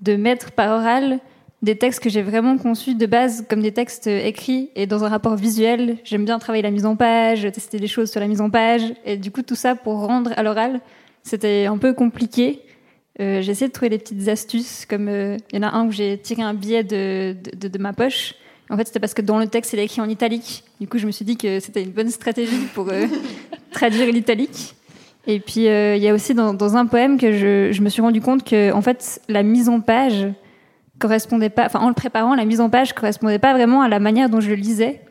de 0.00 0.16
mettre 0.16 0.52
par 0.52 0.78
oral 0.78 1.20
des 1.62 1.76
textes 1.76 2.00
que 2.00 2.10
j'ai 2.10 2.22
vraiment 2.22 2.58
conçus 2.58 2.94
de 2.94 3.06
base 3.06 3.44
comme 3.48 3.60
des 3.60 3.72
textes 3.72 4.06
écrits 4.06 4.70
et 4.76 4.86
dans 4.86 5.04
un 5.04 5.08
rapport 5.08 5.36
visuel. 5.36 5.96
J'aime 6.04 6.24
bien 6.24 6.38
travailler 6.38 6.62
la 6.62 6.70
mise 6.70 6.86
en 6.86 6.96
page, 6.96 7.42
tester 7.52 7.78
des 7.78 7.86
choses 7.86 8.10
sur 8.10 8.20
la 8.20 8.28
mise 8.28 8.40
en 8.40 8.50
page. 8.50 8.82
Et 9.04 9.16
du 9.16 9.30
coup, 9.30 9.42
tout 9.42 9.54
ça 9.54 9.74
pour 9.74 10.06
rendre 10.06 10.32
à 10.36 10.42
l'oral, 10.42 10.80
c'était 11.22 11.66
un 11.66 11.78
peu 11.78 11.92
compliqué. 11.92 12.60
Euh, 13.20 13.40
j'ai 13.40 13.52
essayé 13.52 13.68
de 13.68 13.72
trouver 13.72 13.88
des 13.88 13.98
petites 13.98 14.28
astuces, 14.28 14.84
comme 14.84 15.08
euh, 15.08 15.38
il 15.50 15.56
y 15.56 15.58
en 15.58 15.66
a 15.66 15.72
un 15.72 15.86
où 15.86 15.90
j'ai 15.90 16.18
tiré 16.18 16.42
un 16.42 16.52
billet 16.52 16.84
de, 16.84 17.34
de, 17.54 17.78
ma 17.78 17.92
poche. 17.92 18.34
En 18.68 18.76
fait, 18.76 18.86
c'était 18.86 19.00
parce 19.00 19.14
que 19.14 19.22
dans 19.22 19.38
le 19.38 19.46
texte, 19.46 19.72
il 19.72 19.78
est 19.78 19.84
écrit 19.84 20.00
en 20.02 20.08
italique. 20.08 20.64
Du 20.80 20.86
coup, 20.86 20.98
je 20.98 21.06
me 21.06 21.12
suis 21.12 21.24
dit 21.24 21.36
que 21.36 21.60
c'était 21.60 21.82
une 21.82 21.92
bonne 21.92 22.10
stratégie 22.10 22.66
pour 22.74 22.90
euh, 22.90 23.06
traduire 23.70 24.12
l'italique. 24.12 24.74
Et 25.26 25.40
puis, 25.40 25.68
euh, 25.68 25.96
il 25.96 26.02
y 26.02 26.08
a 26.08 26.14
aussi 26.14 26.34
dans, 26.34 26.76
un 26.76 26.86
poème 26.86 27.18
que 27.18 27.32
je, 27.32 27.82
me 27.82 27.88
suis 27.88 28.02
rendu 28.02 28.20
compte 28.20 28.44
que, 28.44 28.72
en 28.72 28.82
fait, 28.82 29.20
la 29.28 29.42
mise 29.42 29.68
en 29.68 29.80
page, 29.80 30.28
correspondait 30.98 31.50
pas, 31.50 31.66
enfin 31.66 31.80
en 31.80 31.88
le 31.88 31.94
préparant, 31.94 32.34
la 32.34 32.44
mise 32.44 32.60
en 32.60 32.70
page 32.70 32.94
correspondait 32.94 33.38
pas 33.38 33.52
vraiment 33.52 33.82
à 33.82 33.88
la 33.88 33.98
manière 33.98 34.30
dont 34.30 34.40
je 34.40 34.48
le 34.48 34.54
lisais. 34.54 35.02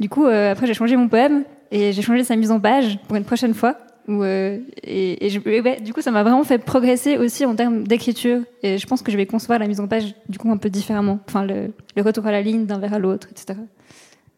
Du 0.00 0.08
coup, 0.08 0.24
euh, 0.24 0.52
après 0.52 0.66
j'ai 0.66 0.74
changé 0.74 0.96
mon 0.96 1.08
poème 1.08 1.44
et 1.70 1.92
j'ai 1.92 2.02
changé 2.02 2.24
sa 2.24 2.34
mise 2.34 2.50
en 2.50 2.60
page 2.60 2.98
pour 3.06 3.16
une 3.16 3.24
prochaine 3.24 3.52
fois. 3.52 3.76
Euh, 4.08 4.58
et, 4.82 5.26
et 5.26 5.80
du 5.80 5.92
coup, 5.92 6.02
ça 6.02 6.10
m'a 6.10 6.22
vraiment 6.22 6.44
fait 6.44 6.58
progresser 6.58 7.16
aussi 7.16 7.44
en 7.44 7.54
termes 7.54 7.86
d'écriture. 7.86 8.40
Et 8.62 8.78
je 8.78 8.86
pense 8.86 9.02
que 9.02 9.12
je 9.12 9.16
vais 9.16 9.26
concevoir 9.26 9.58
la 9.58 9.66
mise 9.66 9.80
en 9.80 9.86
page 9.86 10.14
du 10.28 10.38
coup 10.38 10.50
un 10.50 10.56
peu 10.56 10.70
différemment. 10.70 11.20
Enfin, 11.28 11.44
le, 11.44 11.72
le 11.96 12.02
retour 12.02 12.26
à 12.26 12.32
la 12.32 12.42
ligne 12.42 12.66
d'un 12.66 12.78
vers 12.78 12.94
à 12.94 12.98
l'autre, 12.98 13.28
etc. 13.30 13.58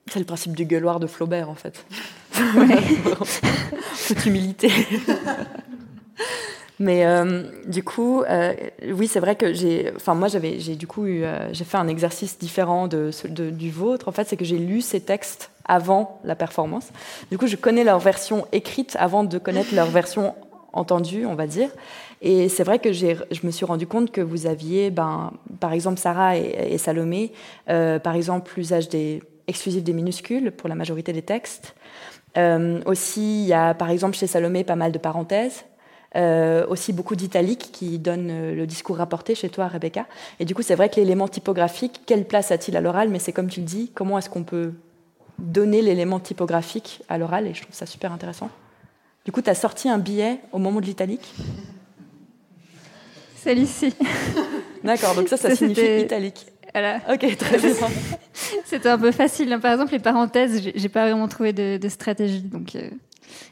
C'est 0.09 0.18
le 0.18 0.24
principe 0.24 0.57
du 0.57 0.66
gueuloir 0.66 1.01
de 1.01 1.07
Flaubert, 1.07 1.51
en 1.51 1.55
fait. 1.55 1.84
Ouais. 2.57 2.82
Toute 4.07 4.26
humilité. 4.26 4.70
Mais 6.78 7.07
euh, 7.07 7.45
du 7.66 7.82
coup, 7.82 8.22
euh, 8.22 8.53
oui, 8.93 9.07
c'est 9.07 9.20
vrai 9.20 9.34
que 9.34 9.55
j'ai, 9.55 9.93
enfin 9.97 10.14
moi 10.14 10.28
j'avais, 10.28 10.59
j'ai 10.61 10.76
du 10.76 10.87
coup 10.87 11.07
eu, 11.07 11.24
euh, 11.24 11.53
j'ai 11.53 11.64
fait 11.64 11.78
un 11.78 11.89
exercice 11.89 12.39
différent 12.39 12.87
de, 12.87 13.11
de, 13.28 13.51
du 13.51 13.70
vôtre. 13.70 14.09
En 14.09 14.12
fait, 14.12 14.28
c'est 14.28 14.37
que 14.37 14.45
j'ai 14.45 14.59
lu 14.59 14.82
ces 14.82 15.01
textes 15.01 15.51
avant 15.64 16.20
la 16.22 16.37
performance. 16.37 16.89
Du 17.30 17.39
coup, 17.39 17.47
je 17.47 17.57
connais 17.57 17.82
leur 17.82 17.99
version 17.99 18.47
écrite 18.53 18.95
avant 19.01 19.24
de 19.24 19.39
connaître 19.39 19.74
leur 19.74 19.87
version 19.87 20.34
entendue, 20.74 21.24
on 21.24 21.34
va 21.34 21.47
dire. 21.47 21.70
Et 22.20 22.51
c'est 22.51 22.64
vrai 22.64 22.78
que 22.78 22.93
j'ai, 22.93 23.16
je 23.30 23.47
me 23.47 23.51
suis 23.51 23.64
rendu 23.64 23.87
compte 23.87 24.11
que 24.11 24.20
vous 24.20 24.47
aviez, 24.47 24.91
ben, 24.91 25.32
par 25.61 25.72
exemple 25.72 25.99
Sarah 25.99 26.37
et, 26.37 26.72
et 26.72 26.78
Salomé, 26.78 27.32
par 27.66 28.14
exemple 28.14 28.53
l'usage 28.57 28.89
des 28.89 29.22
exclusif 29.49 29.82
des 29.82 29.93
minuscules 29.93 30.51
pour 30.51 30.68
la 30.68 30.74
majorité 30.74 31.12
des 31.12 31.22
textes. 31.22 31.74
Aussi, 32.87 33.43
il 33.43 33.49
y 33.49 33.53
a 33.53 33.74
par 33.74 33.91
exemple 33.91 34.16
chez 34.16 34.26
Salomé 34.26 34.64
pas 34.64 34.76
mal 34.76 34.93
de 34.93 34.99
parenthèses. 34.99 35.64
Euh, 36.16 36.64
aussi 36.68 36.95
beaucoup 36.95 37.14
d'italique 37.14 37.70
qui 37.72 37.99
donne 37.99 38.28
euh, 38.30 38.55
le 38.55 38.66
discours 38.66 38.97
rapporté 38.97 39.34
chez 39.34 39.51
toi, 39.51 39.68
Rebecca. 39.68 40.07
Et 40.41 40.47
du 40.47 40.55
coup, 40.55 40.62
c'est 40.62 40.74
vrai 40.74 40.89
que 40.89 40.97
l'élément 40.97 41.28
typographique, 41.28 42.01
quelle 42.07 42.24
place 42.24 42.51
a-t-il 42.51 42.74
à 42.76 42.80
l'oral? 42.80 43.11
Mais 43.11 43.18
c'est 43.18 43.32
comme 43.32 43.49
tu 43.49 43.61
le 43.61 43.66
dis, 43.66 43.91
comment 43.95 44.16
est-ce 44.16 44.30
qu'on 44.30 44.45
peut 44.45 44.72
donner 45.39 45.82
l'élément 45.82 46.18
typographique 46.18 47.03
à 47.11 47.18
l'oral? 47.18 47.47
Et 47.47 47.53
je 47.53 47.62
trouve 47.62 47.74
ça 47.74 47.84
super 47.84 48.12
intéressant. 48.12 48.49
Du 49.26 49.32
coup, 49.32 49.43
tu 49.43 49.51
as 49.51 49.55
sorti 49.55 49.91
un 49.91 49.99
billet 49.99 50.41
au 50.53 50.59
moment 50.59 50.80
de 50.80 50.87
l'italique? 50.87 51.34
Celle-ci. 53.37 53.95
D'accord, 54.84 55.14
donc 55.16 55.28
ça, 55.28 55.37
ça, 55.37 55.55
signifie 55.55 56.01
italique. 56.01 56.47
Voilà. 56.73 57.01
Ok, 57.11 57.37
très 57.37 57.59
bien. 57.59 57.75
C'était 58.64 58.89
un 58.89 58.99
peu 58.99 59.12
facile. 59.12 59.59
Par 59.61 59.73
exemple, 59.73 59.93
les 59.93 59.99
parenthèses, 59.99 60.71
j'ai 60.75 60.89
pas 60.89 61.09
vraiment 61.09 61.29
trouvé 61.29 61.53
de, 61.53 61.89
stratégie. 61.89 62.43
Donc, 62.43 62.77
euh, 62.77 62.91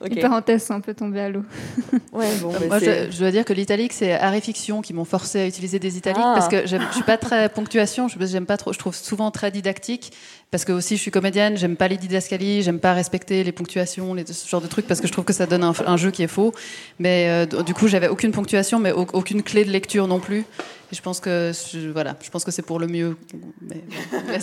les 0.02 0.20
parenthèses 0.20 0.66
sont 0.66 0.74
un 0.74 0.80
peu 0.80 0.94
tombées 0.94 1.20
à 1.20 1.28
l'eau. 1.28 1.44
Ouais, 2.12 2.28
bon, 2.40 2.52
Moi, 2.68 2.78
je, 2.78 3.18
dois 3.18 3.30
dire 3.30 3.44
que 3.44 3.52
l'italique, 3.52 3.92
c'est 3.92 4.12
Arrêt 4.12 4.40
Fiction 4.40 4.82
qui 4.82 4.92
m'ont 4.92 5.04
forcé 5.04 5.40
à 5.40 5.46
utiliser 5.46 5.78
des 5.78 5.96
italiques 5.96 6.22
ah. 6.22 6.34
parce 6.36 6.48
que 6.48 6.66
je 6.66 6.76
suis 6.92 7.02
pas 7.02 7.16
très 7.18 7.48
ponctuation. 7.48 8.08
Je 8.08 8.18
j'aime 8.24 8.46
pas 8.46 8.56
trop. 8.56 8.72
Je 8.72 8.78
trouve 8.78 8.94
souvent 8.94 9.30
très 9.30 9.50
didactique 9.50 10.12
parce 10.54 10.64
que 10.64 10.70
aussi 10.70 10.96
je 10.96 11.02
suis 11.02 11.10
comédienne. 11.10 11.56
J'aime 11.56 11.74
pas 11.74 11.88
les 11.88 11.96
didascalies. 11.96 12.62
J'aime 12.62 12.78
pas 12.78 12.92
respecter 12.92 13.42
les 13.42 13.50
ponctuations, 13.50 14.14
les, 14.14 14.24
ce 14.24 14.48
genre 14.48 14.60
de 14.60 14.68
trucs 14.68 14.86
parce 14.86 15.00
que 15.00 15.08
je 15.08 15.12
trouve 15.12 15.24
que 15.24 15.32
ça 15.32 15.46
donne 15.46 15.64
un, 15.64 15.96
jeu 15.96 16.12
qui 16.12 16.22
est 16.22 16.28
faux. 16.28 16.54
Mais 17.00 17.26
euh, 17.28 17.62
du 17.64 17.74
coup, 17.74 17.88
j'avais 17.88 18.06
aucune 18.06 18.30
ponctuation, 18.30 18.78
mais 18.78 18.92
aucune 18.92 19.42
clé 19.42 19.64
de 19.64 19.72
lecture 19.72 20.06
non 20.06 20.20
plus. 20.20 20.44
Et 20.92 20.94
je 20.94 21.02
pense 21.02 21.18
que 21.18 21.50
voilà, 21.90 22.14
je 22.22 22.30
pense 22.30 22.44
que 22.44 22.52
c'est 22.52 22.62
pour 22.62 22.78
le 22.78 22.86
mieux. 22.86 23.16
Mais, 23.62 23.82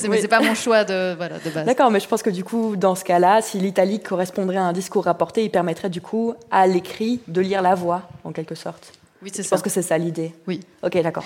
mais 0.09 0.19
c'est 0.19 0.27
pas 0.27 0.41
mon 0.41 0.53
choix 0.53 0.83
de 0.83 1.15
voilà 1.15 1.39
de 1.39 1.49
base. 1.49 1.65
D'accord, 1.65 1.91
mais 1.91 2.01
je 2.01 2.09
pense 2.09 2.23
que 2.23 2.29
du 2.29 2.43
coup, 2.43 2.75
dans 2.75 2.95
ce 2.95 3.05
cas-là, 3.05 3.41
si 3.41 3.59
l'italique 3.59 4.03
correspondrait 4.03 4.57
à 4.57 4.63
un 4.63 4.73
discours 4.73 5.05
rapporté, 5.05 5.45
il 5.45 5.49
permettrait 5.49 5.89
du 5.89 6.01
coup 6.01 6.33
à 6.51 6.67
l'écrit 6.67 7.21
de 7.29 7.39
lire 7.39 7.61
la 7.61 7.73
voix, 7.73 8.09
en 8.25 8.33
quelque 8.33 8.55
sorte. 8.55 8.91
Oui, 9.23 9.29
c'est 9.33 9.43
ça. 9.43 9.47
Je 9.47 9.49
pense 9.51 9.61
que 9.61 9.69
c'est 9.69 9.81
ça 9.81 9.97
l'idée. 9.97 10.33
Oui. 10.45 10.59
Ok, 10.83 11.01
d'accord. 11.01 11.23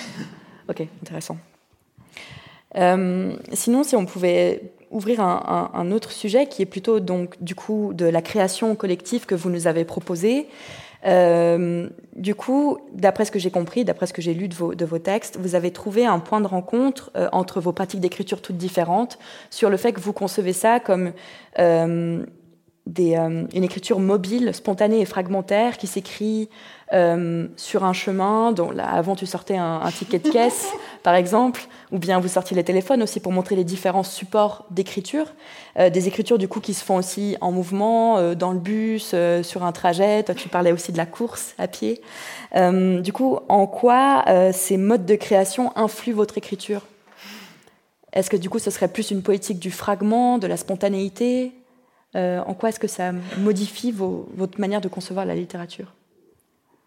Ok, 0.70 0.84
intéressant. 1.02 1.38
Euh, 2.78 3.36
sinon, 3.54 3.84
si 3.84 3.96
on 3.96 4.06
pouvait 4.06 4.74
ouvrir 4.92 5.22
un, 5.22 5.92
autre 5.92 6.12
sujet 6.12 6.48
qui 6.48 6.62
est 6.62 6.66
plutôt 6.66 7.00
donc 7.00 7.36
du 7.42 7.56
coup 7.56 7.92
de 7.94 8.06
la 8.06 8.22
création 8.22 8.76
collective 8.76 9.26
que 9.26 9.36
vous 9.36 9.50
nous 9.50 9.68
avez 9.68 9.86
proposée. 9.86 10.48
Euh, 11.06 11.88
du 12.16 12.34
coup, 12.34 12.80
d'après 12.94 13.26
ce 13.26 13.32
que 13.32 13.38
j'ai 13.38 13.52
compris, 13.52 13.86
d'après 13.86 14.08
ce 14.08 14.14
que 14.14 14.22
j'ai 14.22 14.34
lu 14.34 14.48
de 14.48 14.56
vos, 14.56 14.74
de 14.74 14.86
vos, 14.86 14.98
textes, 14.98 15.38
vous 15.40 15.54
avez 15.54 15.72
trouvé 15.72 16.06
un 16.06 16.20
point 16.20 16.42
de 16.42 16.48
rencontre 16.48 17.12
euh, 17.16 17.30
entre 17.32 17.62
vos 17.62 17.74
pratiques 17.74 18.00
d'écriture 18.00 18.42
toutes 18.42 18.58
différentes 18.58 19.20
sur 19.52 19.70
le 19.70 19.78
fait 19.78 19.94
que 19.94 20.00
vous 20.00 20.14
concevez 20.14 20.54
ça 20.54 20.80
comme 20.80 21.12
euh, 21.60 22.26
une 22.88 23.64
écriture 23.64 24.00
mobile, 24.00 24.54
spontanée 24.54 25.02
et 25.02 25.06
fragmentaire 25.06 25.78
qui 25.78 25.88
s'écrit 25.88 26.50
euh, 26.94 27.48
sur 27.58 27.84
un 27.84 27.94
chemin 27.94 28.52
dont 28.52 28.70
là, 28.70 28.88
avant 28.88 29.16
tu 29.16 29.26
sortais 29.26 29.58
un, 29.58 29.90
ticket 29.92 30.20
de 30.20 30.30
caisse, 30.30 30.72
par 31.04 31.16
exemple, 31.16 31.66
ou 31.92 31.98
bien 31.98 32.20
vous 32.20 32.28
sortiez 32.28 32.56
les 32.56 32.64
téléphones 32.64 33.02
aussi 33.02 33.20
pour 33.20 33.32
montrer 33.32 33.56
les 33.56 33.64
différents 33.64 34.04
supports 34.04 34.66
d'écriture. 34.70 35.34
Euh, 35.80 35.90
des 35.90 36.08
écritures 36.08 36.38
du 36.38 36.48
coup 36.48 36.60
qui 36.60 36.76
se 36.76 36.86
font 36.86 36.98
aussi 36.98 37.38
en 37.42 37.52
mouvement, 37.52 38.18
euh, 38.18 38.36
dans 38.36 38.52
le 38.52 38.60
bus, 38.60 39.16
sur 39.42 39.64
un 39.64 39.72
trajet. 39.72 40.22
Toi, 40.24 40.36
tu 40.36 40.48
parlais 40.48 40.72
aussi 40.72 40.92
de 40.92 40.98
la 40.98 41.08
course 41.08 41.56
à 41.58 41.68
pied. 41.68 42.02
du 42.54 43.14
coup, 43.14 43.40
en 43.50 43.66
quoi 43.66 44.26
ces 44.54 44.78
modes 44.78 45.06
de 45.06 45.16
création 45.16 45.72
influent 45.76 46.16
votre 46.16 46.38
écriture? 46.38 46.82
Est-ce 48.14 48.30
que 48.30 48.38
du 48.38 48.50
coup, 48.50 48.60
ce 48.60 48.72
serait 48.72 48.88
plus 48.88 49.12
une 49.12 49.22
poétique 49.24 49.60
du 49.60 49.72
fragment, 49.72 50.38
de 50.38 50.48
la 50.48 50.56
spontanéité? 50.56 51.52
En 52.16 52.54
quoi 52.54 52.70
est-ce 52.70 52.80
que 52.80 52.88
ça 52.88 53.12
modifie 53.38 53.92
votre 53.92 54.60
manière 54.60 54.82
de 54.82 54.88
concevoir 54.88 55.26
la 55.26 55.36
littérature? 55.36 55.94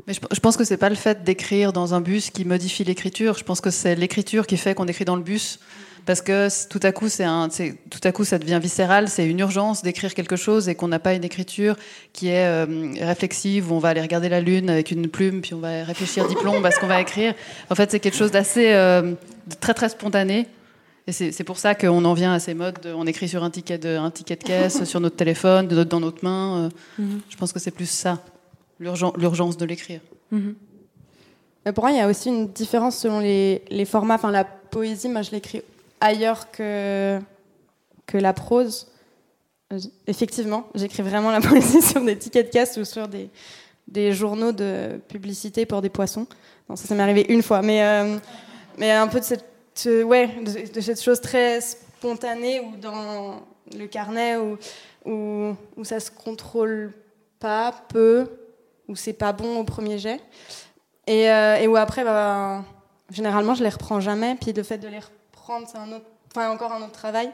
Mais 0.06 0.14
je, 0.14 0.40
pense 0.40 0.56
que 0.56 0.64
c'est 0.64 0.76
pas 0.76 0.88
le 0.88 0.94
fait 0.94 1.24
d'écrire 1.24 1.72
dans 1.72 1.92
un 1.92 2.00
bus 2.00 2.30
qui 2.30 2.44
modifie 2.44 2.84
l'écriture. 2.84 3.36
Je 3.36 3.44
pense 3.44 3.60
que 3.60 3.70
c'est 3.70 3.96
l'écriture 3.96 4.46
qui 4.46 4.56
fait 4.56 4.74
qu'on 4.74 4.86
écrit 4.86 5.04
dans 5.04 5.16
le 5.16 5.22
bus, 5.22 5.58
parce 6.06 6.22
que 6.22 6.48
tout 6.68 6.80
à 6.82 6.92
coup, 6.92 7.08
tout 7.08 8.00
à 8.04 8.12
coup, 8.12 8.24
ça 8.24 8.38
devient 8.38 8.60
viscéral. 8.62 9.08
C'est 9.08 9.26
une 9.26 9.40
urgence 9.40 9.82
d'écrire 9.82 10.14
quelque 10.14 10.36
chose 10.36 10.68
et 10.68 10.74
qu'on 10.74 10.88
n'a 10.88 11.00
pas 11.00 11.14
une 11.14 11.24
écriture 11.24 11.76
qui 12.12 12.28
est 12.28 12.46
euh, 12.46 12.94
réflexive 13.00 13.70
où 13.70 13.74
on 13.74 13.80
va 13.80 13.90
aller 13.90 14.00
regarder 14.00 14.28
la 14.28 14.40
lune 14.40 14.70
avec 14.70 14.92
une 14.92 15.08
plume, 15.08 15.42
puis 15.42 15.52
on 15.52 15.60
va 15.60 15.84
réfléchir 15.84 16.26
diplôme 16.28 16.64
à 16.64 16.70
ce 16.70 16.78
qu'on 16.78 16.86
va 16.86 17.00
écrire. 17.00 17.34
En 17.68 17.74
fait, 17.74 17.90
c'est 17.90 18.00
quelque 18.00 18.16
chose 18.16 18.30
d'assez, 18.30 18.72
euh, 18.72 19.14
très 19.60 19.74
très 19.74 19.88
spontané. 19.88 20.46
Et 21.08 21.12
c'est 21.12 21.44
pour 21.44 21.56
ça 21.56 21.74
qu'on 21.74 22.04
en 22.04 22.12
vient 22.12 22.34
à 22.34 22.38
ces 22.38 22.52
modes. 22.52 22.86
on 22.94 23.06
écrit 23.06 23.30
sur 23.30 23.42
un 23.42 23.48
ticket 23.48 23.78
de, 23.78 23.96
un 23.96 24.10
ticket 24.10 24.36
de 24.36 24.44
caisse, 24.44 24.84
sur 24.84 25.00
notre 25.00 25.16
téléphone, 25.16 25.66
de, 25.66 25.82
dans 25.82 26.00
notre 26.00 26.22
main. 26.22 26.70
Euh. 26.98 27.02
Mm-hmm. 27.02 27.20
Je 27.30 27.36
pense 27.38 27.50
que 27.54 27.58
c'est 27.58 27.70
plus 27.70 27.88
ça 27.88 28.22
l'urgence 28.78 29.56
de 29.56 29.64
l'écrire. 29.64 30.02
Mhm. 30.30 30.54
Pour 31.74 31.84
moi, 31.84 31.92
il 31.92 31.96
y 31.96 32.00
a 32.00 32.08
aussi 32.08 32.28
une 32.28 32.48
différence 32.48 32.98
selon 32.98 33.20
les, 33.20 33.84
formats. 33.86 34.16
Enfin, 34.16 34.30
la 34.30 34.44
poésie, 34.44 35.08
moi, 35.08 35.22
je 35.22 35.30
l'écris 35.30 35.62
ailleurs 35.98 36.50
que, 36.50 37.18
que 38.06 38.18
la 38.18 38.34
prose. 38.34 38.86
Effectivement, 40.06 40.68
j'écris 40.74 41.02
vraiment 41.02 41.30
la 41.30 41.40
poésie 41.48 41.80
sur 41.80 42.04
des 42.04 42.18
tickets 42.18 42.48
de 42.48 42.52
caisse 42.52 42.76
ou 42.76 42.84
sur 42.84 43.08
des, 43.08 43.30
des 43.86 44.12
journaux 44.12 44.52
de 44.52 45.00
publicité 45.08 45.64
pour 45.64 45.80
des 45.80 45.90
poissons. 45.90 46.26
Non, 46.68 46.76
ça, 46.76 46.86
ça 46.86 46.94
m'est 46.94 47.02
arrivé 47.02 47.24
une 47.30 47.42
fois. 47.42 47.62
Mais, 47.62 47.82
euh, 47.82 48.18
mais 48.76 48.90
un 48.92 49.08
peu 49.08 49.20
de 49.20 49.24
cette, 49.24 49.44
ouais, 49.86 50.28
de, 50.42 50.80
cette 50.80 51.02
chose 51.02 51.20
très 51.20 51.60
spontanée 51.60 52.60
ou 52.60 52.76
dans 52.76 53.42
le 53.76 53.86
carnet 53.86 54.36
où, 54.36 54.58
où, 55.04 55.54
où 55.76 55.84
ça 55.84 56.00
se 56.00 56.10
contrôle 56.10 56.92
pas, 57.38 57.72
peu, 57.88 58.26
où 58.88 58.96
c'est 58.96 59.12
pas 59.12 59.32
bon 59.32 59.60
au 59.60 59.64
premier 59.64 59.98
jet. 59.98 60.20
Et, 61.06 61.30
euh, 61.30 61.56
et 61.56 61.66
où 61.66 61.76
après, 61.76 62.04
bah, 62.04 62.64
généralement, 63.10 63.54
je 63.54 63.62
les 63.62 63.70
reprends 63.70 64.00
jamais. 64.00 64.36
Puis 64.40 64.52
le 64.52 64.62
fait 64.62 64.78
de 64.78 64.88
les 64.88 64.98
reprendre, 64.98 65.66
c'est 65.70 65.78
un 65.78 65.90
autre, 65.92 66.04
enfin, 66.30 66.50
encore 66.50 66.72
un 66.72 66.82
autre 66.82 66.92
travail. 66.92 67.30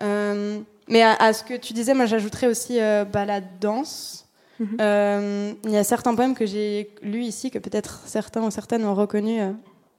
Euh, 0.00 0.60
mais 0.88 1.02
à, 1.02 1.32
ce 1.32 1.44
que 1.44 1.54
tu 1.54 1.72
disais, 1.72 1.94
moi, 1.94 2.06
j'ajouterais 2.06 2.48
aussi 2.48 2.80
euh, 2.80 3.04
bah, 3.04 3.24
la 3.24 3.40
danse. 3.40 4.26
Mhm. 4.58 5.56
Il 5.64 5.70
y 5.70 5.76
a 5.76 5.84
certains 5.84 6.14
poèmes 6.14 6.34
que 6.34 6.46
j'ai 6.46 6.94
lus 7.02 7.22
ici, 7.22 7.50
que 7.50 7.58
peut-être 7.58 8.00
certains 8.06 8.42
ou 8.42 8.50
certaines 8.50 8.84
ont 8.84 8.94
reconnus, 8.94 9.42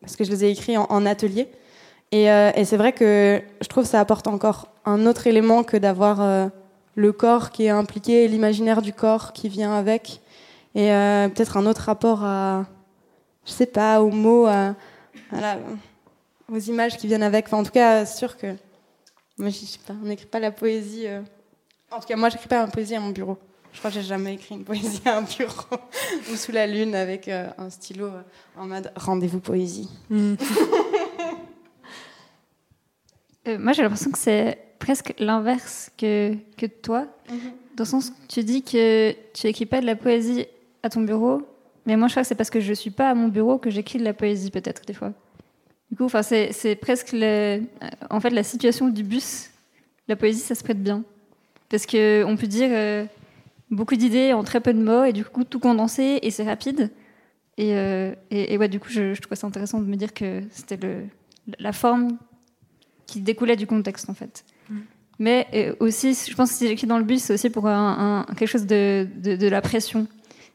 parce 0.01 0.15
que 0.15 0.23
je 0.23 0.31
les 0.31 0.45
ai 0.45 0.51
écrits 0.51 0.77
en, 0.77 1.05
atelier. 1.05 1.47
Et, 2.15 2.25
et 2.25 2.63
c'est 2.63 2.77
vrai 2.77 2.93
que 2.93 3.41
je 3.59 3.67
trouve 3.67 3.83
que 3.83 3.89
ça 3.89 3.99
apporte 3.99 4.27
encore 4.27 4.69
un 4.85 5.07
autre 5.07 5.25
élément 5.25 5.63
que 5.63 5.77
d'avoir 5.77 6.51
le 6.95 7.11
corps 7.11 7.49
qui 7.49 7.65
est 7.65 7.69
impliqué, 7.69 8.27
l'imaginaire 8.27 8.81
du 8.81 8.93
corps 8.93 9.33
qui 9.33 9.49
vient 9.49 9.73
avec. 9.73 10.21
Et 10.75 10.91
euh, 10.91 11.29
peut-être 11.29 11.57
un 11.57 11.65
autre 11.65 11.81
rapport 11.81 12.23
à, 12.23 12.65
je 13.45 13.51
sais 13.51 13.65
pas, 13.65 14.01
aux 14.01 14.11
mots, 14.11 14.47
aux 16.51 16.59
images 16.59 16.97
qui 16.97 17.07
viennent 17.07 17.23
avec. 17.23 17.45
Enfin, 17.47 17.57
en 17.57 17.63
tout 17.63 17.71
cas, 17.71 18.05
sûr 18.05 18.37
que. 18.37 18.55
Moi, 19.37 19.49
je 19.49 19.65
sais 19.65 19.79
pas, 19.85 19.93
on 20.01 20.05
n'écrit 20.05 20.27
pas 20.27 20.39
la 20.39 20.51
poésie. 20.51 21.07
Euh, 21.07 21.21
en 21.91 21.99
tout 21.99 22.07
cas, 22.07 22.15
moi, 22.15 22.29
j'écris 22.29 22.47
pas 22.47 22.65
la 22.65 22.67
poésie 22.67 22.95
à 22.95 22.99
mon 22.99 23.09
bureau. 23.09 23.37
Je 23.71 23.79
crois 23.79 23.89
que 23.89 23.95
j'ai 23.95 24.03
jamais 24.03 24.35
écrit 24.35 24.53
une 24.53 24.63
poésie 24.63 25.01
à 25.05 25.17
un 25.17 25.23
bureau 25.23 25.77
ou 26.31 26.35
sous 26.35 26.51
la 26.51 26.67
lune 26.67 26.93
avec 26.93 27.27
euh, 27.27 27.49
un 27.57 27.71
stylo 27.71 28.09
en 28.55 28.67
mode 28.67 28.91
rendez-vous 28.95 29.39
poésie. 29.39 29.89
Mm. 33.45 33.57
moi, 33.57 33.73
j'ai 33.73 33.81
l'impression 33.81 34.11
que 34.11 34.17
c'est 34.17 34.57
presque 34.79 35.13
l'inverse 35.19 35.91
que, 35.97 36.35
que 36.57 36.65
toi. 36.65 37.07
Mm-hmm. 37.29 37.75
Dans 37.75 37.83
le 37.83 37.89
sens 37.89 38.09
que 38.09 38.15
tu 38.27 38.43
dis 38.43 38.63
que 38.63 39.15
tu 39.33 39.47
écris 39.47 39.65
pas 39.65 39.81
de 39.81 39.85
la 39.85 39.95
poésie 39.95 40.45
à 40.83 40.89
ton 40.89 41.01
bureau, 41.01 41.41
mais 41.85 41.95
moi 41.95 42.07
je 42.07 42.13
crois 42.13 42.23
que 42.23 42.27
c'est 42.27 42.35
parce 42.35 42.49
que 42.49 42.59
je 42.59 42.73
suis 42.73 42.91
pas 42.91 43.09
à 43.09 43.15
mon 43.15 43.29
bureau 43.29 43.57
que 43.57 43.69
j'écris 43.69 43.97
de 43.97 44.03
la 44.03 44.13
poésie 44.13 44.51
peut-être 44.51 44.85
des 44.85 44.93
fois. 44.93 45.13
Du 45.89 45.97
coup, 45.97 46.05
enfin 46.05 46.21
c'est 46.21 46.75
presque 46.79 47.11
le, 47.13 47.61
en 48.09 48.19
fait 48.19 48.29
la 48.29 48.43
situation 48.43 48.89
du 48.89 49.03
bus. 49.03 49.49
La 50.07 50.15
poésie, 50.15 50.41
ça 50.41 50.53
se 50.53 50.63
prête 50.63 50.83
bien 50.83 51.03
parce 51.69 51.85
que 51.85 52.23
on 52.25 52.35
peut 52.35 52.45
dire 52.45 52.69
euh, 52.71 53.05
beaucoup 53.71 53.95
d'idées 53.95 54.33
en 54.33 54.43
très 54.43 54.59
peu 54.59 54.73
de 54.73 54.83
mots 54.83 55.05
et 55.05 55.13
du 55.13 55.23
coup 55.25 55.43
tout 55.43 55.59
condensé 55.59 56.19
et 56.21 56.29
c'est 56.29 56.43
rapide. 56.43 56.91
Et, 57.57 57.75
euh, 57.75 58.13
et, 58.31 58.57
ouais, 58.57 58.67
du 58.67 58.79
coup, 58.79 58.89
je, 58.89 59.13
je 59.13 59.21
trouve 59.21 59.37
ça 59.37 59.45
intéressant 59.45 59.79
de 59.79 59.85
me 59.85 59.95
dire 59.95 60.13
que 60.13 60.41
c'était 60.49 60.79
la 61.59 61.71
forme 61.71 62.17
qui 63.13 63.21
découlait 63.21 63.55
du 63.55 63.67
contexte 63.67 64.09
en 64.09 64.13
fait. 64.13 64.43
Mm. 64.69 64.77
Mais 65.19 65.47
euh, 65.53 65.75
aussi, 65.79 66.13
je 66.13 66.35
pense 66.35 66.49
que 66.51 66.57
si 66.57 66.67
j'écris 66.67 66.87
dans 66.87 66.97
le 66.97 67.03
bus, 67.03 67.21
c'est 67.21 67.33
aussi 67.33 67.49
pour 67.49 67.67
un, 67.67 68.25
quelque 68.35 68.49
chose 68.49 68.65
de, 68.65 69.07
de, 69.15 69.35
de, 69.35 69.47
la 69.47 69.61
pression 69.61 70.07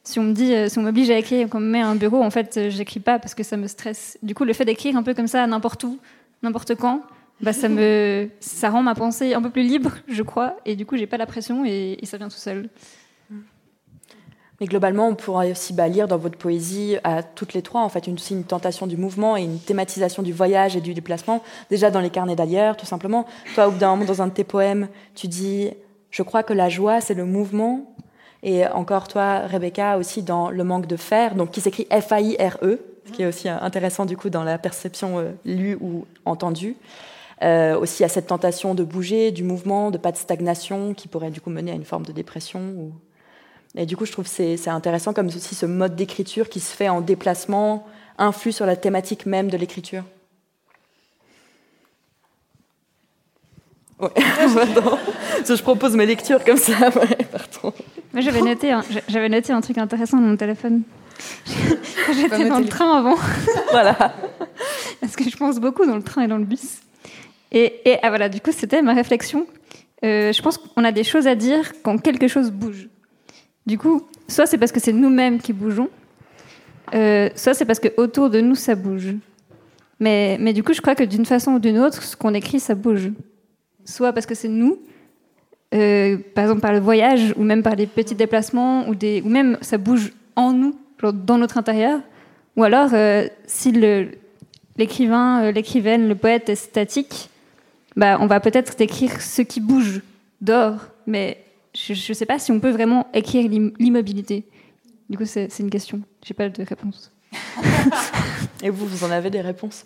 si 0.09 0.19
on 0.19 0.23
me 0.23 0.33
dit, 0.33 0.55
euh, 0.55 0.69
si 0.71 0.79
on 0.79 0.83
m'oblige 0.83 1.11
à 1.11 1.19
écrire, 1.19 1.51
qu'on 1.51 1.61
me 1.61 1.69
met 1.69 1.83
un 1.83 1.95
bureau, 1.95 2.23
en 2.23 2.31
fait, 2.31 2.57
euh, 2.57 2.71
j'écris 2.71 3.01
pas 3.01 3.19
parce 3.19 3.35
que 3.35 3.43
ça 3.43 3.59
me 3.59 3.67
stresse. 3.67 4.19
Du 4.23 4.35
coup, 4.35 4.45
le 4.45 4.55
fait 4.55 4.65
d'écrire 4.65 4.97
un 4.97 5.03
peu 5.03 5.13
comme 5.13 5.27
ça, 5.27 5.47
n'importe 5.47 5.85
où, 5.85 5.99
n'importe 6.43 6.75
quand, 6.77 7.03
bah, 7.43 7.53
ça 7.53 7.69
me, 7.69 8.31
ça 8.41 8.71
rend 8.71 8.83
ma 8.83 8.95
pensée 8.95 9.35
un 9.35 9.43
peu 9.43 9.51
plus 9.51 9.63
libre, 9.63 9.91
je 10.09 10.23
crois, 10.23 10.57
et 10.65 10.77
du 10.77 10.87
coup, 10.87 10.97
j'ai 10.97 11.07
pas 11.07 11.19
la 11.19 11.27
pression 11.27 11.65
et, 11.67 11.99
ça 12.05 12.17
vient 12.17 12.29
tout 12.29 12.39
seul. 12.39 12.71
Mais 14.61 14.67
globalement, 14.67 15.09
on 15.09 15.15
pourrait 15.15 15.53
aussi 15.53 15.73
bah, 15.73 15.87
lire 15.89 16.09
dans 16.09 16.19
votre 16.19 16.37
poésie 16.37 16.97
à 17.05 17.23
toutes 17.23 17.55
les 17.55 17.63
trois, 17.63 17.83
en 17.83 17.89
fait, 17.89 18.07
une, 18.07 18.17
une 18.31 18.45
tentation 18.45 18.87
du 18.87 18.97
mouvement 18.97 19.37
et 19.37 19.43
une 19.43 19.61
thématisation 19.61 20.23
du 20.23 20.33
voyage 20.33 20.77
et 20.77 20.81
du 20.81 20.95
déplacement. 20.95 21.43
Déjà 21.71 21.91
dans 21.91 22.01
les 22.01 22.11
carnets 22.11 22.37
d'ailleurs, 22.37 22.77
tout 22.77 22.87
simplement. 22.87 23.25
Toi, 23.55 23.69
au 23.69 23.71
bout 23.71 23.79
d'un 23.79 23.91
moment, 23.91 24.05
dans 24.05 24.21
un 24.21 24.27
de 24.27 24.33
tes 24.33 24.45
poèmes, 24.45 24.89
tu 25.15 25.29
dis 25.29 25.71
Je 26.11 26.23
crois 26.23 26.43
que 26.43 26.53
la 26.53 26.69
joie, 26.69 27.01
c'est 27.01 27.15
le 27.15 27.25
mouvement 27.25 27.87
et 28.43 28.67
encore 28.67 29.09
toi, 29.09 29.41
Rebecca, 29.47 29.99
aussi 29.99 30.23
dans 30.23 30.51
le 30.51 30.65
manque 30.65 30.87
de 30.87 30.97
fer, 30.97 31.35
donc 31.35 31.51
qui 31.51 31.61
s'écrit 31.61 31.87
F-A-I-R-E, 31.91 32.81
ce 33.07 33.13
qui 33.13 33.23
est 33.23 33.27
aussi 33.27 33.49
intéressant 33.49 34.05
du 34.05 34.17
coup 34.17 34.31
dans 34.31 34.45
la 34.45 34.59
perception 34.59 35.19
euh, 35.19 35.31
lue 35.45 35.77
ou 35.81 36.07
entendue. 36.25 36.77
Euh, 37.43 37.79
aussi 37.79 38.03
à 38.03 38.09
cette 38.09 38.27
tentation 38.27 38.75
de 38.75 38.83
bouger, 38.83 39.31
du 39.31 39.45
mouvement, 39.45 39.93
de 39.93 39.99
pas 39.99 40.11
de 40.11 40.17
stagnation, 40.17 40.93
qui 40.93 41.07
pourrait 41.07 41.31
du 41.31 41.41
coup 41.41 41.51
mener 41.51 41.71
à 41.71 41.75
une 41.75 41.85
forme 41.85 42.05
de 42.05 42.13
dépression. 42.13 42.61
Ou... 42.61 42.93
Et 43.77 43.87
du 43.87 43.97
coup, 43.97 44.07
je 44.07 44.13
trouve 44.13 44.25
que 44.25 44.57
c'est 44.57 44.71
intéressant 44.71 45.13
comme 45.13 45.27
aussi 45.27 45.55
ce 45.55 45.67
mode 45.67 45.95
d'écriture 45.95 46.49
qui 46.49 46.61
se 46.61 46.75
fait 46.75 46.89
en 46.89 47.01
déplacement 47.01 47.87
influe 48.19 48.53
sur 48.53 48.67
la 48.67 48.77
thématique 48.77 49.27
même 49.27 49.51
de 49.51 49.57
l'écriture. 49.57 50.05
Ouais, 54.01 54.11
je 54.17 55.63
propose 55.63 55.97
mes 55.97 56.07
lectures 56.07 56.45
comme 56.45 56.57
ça. 56.57 56.73
Ouais, 56.97 57.19
pardon. 57.31 57.75
Moi, 58.13 58.23
j'avais 58.23 58.41
noté, 58.41 58.71
un, 58.71 58.83
j'avais 59.09 59.29
noté 59.29 59.53
un 59.53 59.61
truc 59.61 59.77
intéressant 59.79 60.19
dans 60.19 60.29
mon 60.29 60.37
téléphone. 60.37 60.83
J'étais 62.15 62.49
dans 62.49 62.61
le 62.61 62.69
train 62.69 62.99
avant. 62.99 63.17
voilà. 63.71 64.15
Parce 65.01 65.17
que 65.17 65.29
je 65.29 65.37
pense 65.37 65.59
beaucoup 65.59 65.85
dans 65.85 65.97
le 65.97 66.03
train 66.03 66.23
et 66.23 66.29
dans 66.29 66.39
le 66.39 66.45
bus. 66.45 66.79
Et, 67.51 67.81
et 67.85 67.99
ah, 68.03 68.09
voilà, 68.09 68.29
du 68.29 68.41
coup, 68.41 68.53
c'était 68.53 68.83
ma 68.83 68.95
réflexion. 68.95 69.47
Euh, 70.05 70.33
je 70.33 70.43
pense 70.43 70.59
qu'on 70.59 70.85
a 70.85 70.93
des 70.93 71.05
choses 71.05 71.27
à 71.27 71.35
dire 71.35 71.73
quand 71.83 71.99
quelque 71.99 72.29
chose 72.29 72.51
bouge. 72.51 72.89
Du 73.69 73.77
coup, 73.77 74.03
soit 74.29 74.47
c'est 74.47 74.57
parce 74.57 74.73
que 74.73 74.81
c'est 74.81 74.95
nous-mêmes 74.95 75.39
qui 75.41 75.53
bougeons, 75.53 75.91
euh, 76.95 77.29
soit 77.37 77.53
c'est 77.53 77.67
parce 77.67 77.79
que 77.79 77.89
autour 77.99 78.31
de 78.31 78.41
nous 78.41 78.55
ça 78.55 78.75
bouge. 78.75 79.15
Mais, 80.01 80.39
mais 80.41 80.55
du 80.55 80.63
coup, 80.63 80.73
je 80.73 80.81
crois 80.81 80.95
que 80.95 81.05
d'une 81.05 81.27
façon 81.27 81.53
ou 81.53 81.59
d'une 81.59 81.79
autre, 81.79 82.03
ce 82.03 82.17
qu'on 82.17 82.33
écrit, 82.33 82.61
ça 82.61 82.75
bouge. 82.75 83.11
Soit 83.85 84.15
parce 84.15 84.25
que 84.25 84.35
c'est 84.35 84.49
nous, 84.49 84.79
euh, 85.75 86.17
par 86.35 86.45
exemple 86.45 86.63
par 86.63 86.73
le 86.73 86.79
voyage, 86.79 87.35
ou 87.37 87.43
même 87.43 87.63
par 87.63 87.77
des 87.77 87.87
petits 87.87 88.15
déplacements, 88.15 88.89
ou, 88.89 88.95
des, 88.95 89.21
ou 89.21 89.29
même 89.29 89.59
ça 89.61 89.77
bouge 89.77 90.15
en 90.35 90.55
nous, 90.55 90.75
dans 91.03 91.37
notre 91.37 91.59
intérieur, 91.59 92.01
ou 92.57 92.65
alors 92.65 92.95
euh, 92.95 93.29
si 93.47 93.71
l'écrivain, 94.79 95.51
l'écrivaine, 95.51 96.09
le 96.09 96.15
poète 96.15 96.49
est 96.49 96.55
statique, 96.55 97.29
bah, 97.97 98.17
on 98.19 98.29
va 98.29 98.41
peut-être 98.41 98.79
décrire 98.79 99.21
ce 99.21 99.43
qui 99.43 99.61
bouge 99.61 100.01
dehors, 100.41 100.87
mais 101.07 101.45
je 101.87 101.93
ne 101.93 102.15
sais 102.15 102.27
pas 102.27 102.39
si 102.39 102.53
on 102.53 102.61
peut 102.61 102.71
vraiment 102.71 103.07
écrire 103.15 103.49
l'immobilité. 103.49 104.47
Du 105.09 105.17
coup, 105.17 105.25
c'est 105.25 105.49
une 105.59 105.71
question. 105.71 106.03
J'ai 106.25 106.35
pas 106.35 106.49
de 106.49 106.63
réponse. 106.63 107.13
Et 108.63 108.71
vous, 108.71 108.87
vous 108.87 109.05
en 109.05 109.11
avez 109.11 109.31
des 109.31 109.41
réponses? 109.41 109.85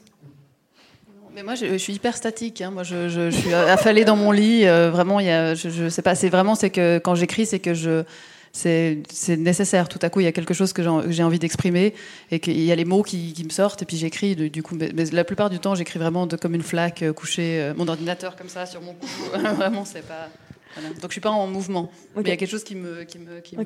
Mais 1.34 1.42
moi, 1.42 1.54
je, 1.54 1.76
suis 1.76 1.94
hyper 1.94 2.16
statique. 2.16 2.60
Hein. 2.60 2.70
Moi, 2.70 2.82
je, 2.82 3.08
je, 3.08 3.30
suis 3.30 3.54
affalée 3.54 4.04
dans 4.04 4.16
mon 4.16 4.32
lit. 4.32 4.66
Euh, 4.66 4.90
vraiment, 4.90 5.20
il 5.20 5.26
y 5.26 5.30
a, 5.30 5.54
je, 5.54 5.70
je 5.70 5.88
sais 5.88 6.02
pas. 6.02 6.14
C'est 6.14 6.28
vraiment, 6.28 6.54
c'est 6.54 6.70
que 6.70 6.98
quand 6.98 7.14
j'écris, 7.14 7.46
c'est 7.46 7.58
que 7.58 7.72
je, 7.72 8.04
c'est 8.52 9.02
nécessaire. 9.38 9.88
Tout 9.88 9.98
à 10.02 10.10
coup, 10.10 10.20
il 10.20 10.24
y 10.24 10.26
a 10.26 10.32
quelque 10.32 10.54
chose 10.54 10.72
que 10.72 10.82
j'ai 11.08 11.22
envie 11.22 11.38
d'exprimer 11.38 11.94
et 12.30 12.38
qu'il 12.38 12.60
y 12.60 12.70
a 12.70 12.76
les 12.76 12.84
mots 12.84 13.02
qui, 13.02 13.32
qui, 13.32 13.44
me 13.44 13.50
sortent 13.50 13.82
et 13.82 13.86
puis 13.86 13.96
j'écris. 13.96 14.36
Du 14.36 14.62
coup, 14.62 14.76
mais, 14.76 15.04
la 15.06 15.24
plupart 15.24 15.50
du 15.50 15.58
temps, 15.58 15.74
j'écris 15.74 15.98
vraiment 15.98 16.26
de, 16.26 16.36
comme 16.36 16.54
une 16.54 16.62
flaque 16.62 17.02
euh, 17.02 17.12
couchée, 17.12 17.60
euh, 17.60 17.74
mon 17.74 17.88
ordinateur 17.88 18.36
comme 18.36 18.48
ça 18.48 18.66
sur 18.66 18.82
mon 18.82 18.92
cou. 18.92 19.06
vraiment, 19.56 19.84
c'est 19.84 20.06
pas. 20.06 20.28
Voilà. 20.74 20.94
Donc, 20.94 21.10
je 21.10 21.12
suis 21.12 21.20
pas 21.20 21.30
en 21.30 21.46
mouvement. 21.46 21.90
Mais 22.16 22.22
il 22.22 22.28
y 22.28 22.32
a 22.32 22.36
quelque 22.36 22.50
chose 22.50 22.64
qui 22.64 22.74
me, 22.74 23.04
qui 23.04 23.18
me, 23.18 23.40
qui 23.40 23.56
me, 23.56 23.62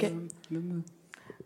me... 0.51 0.83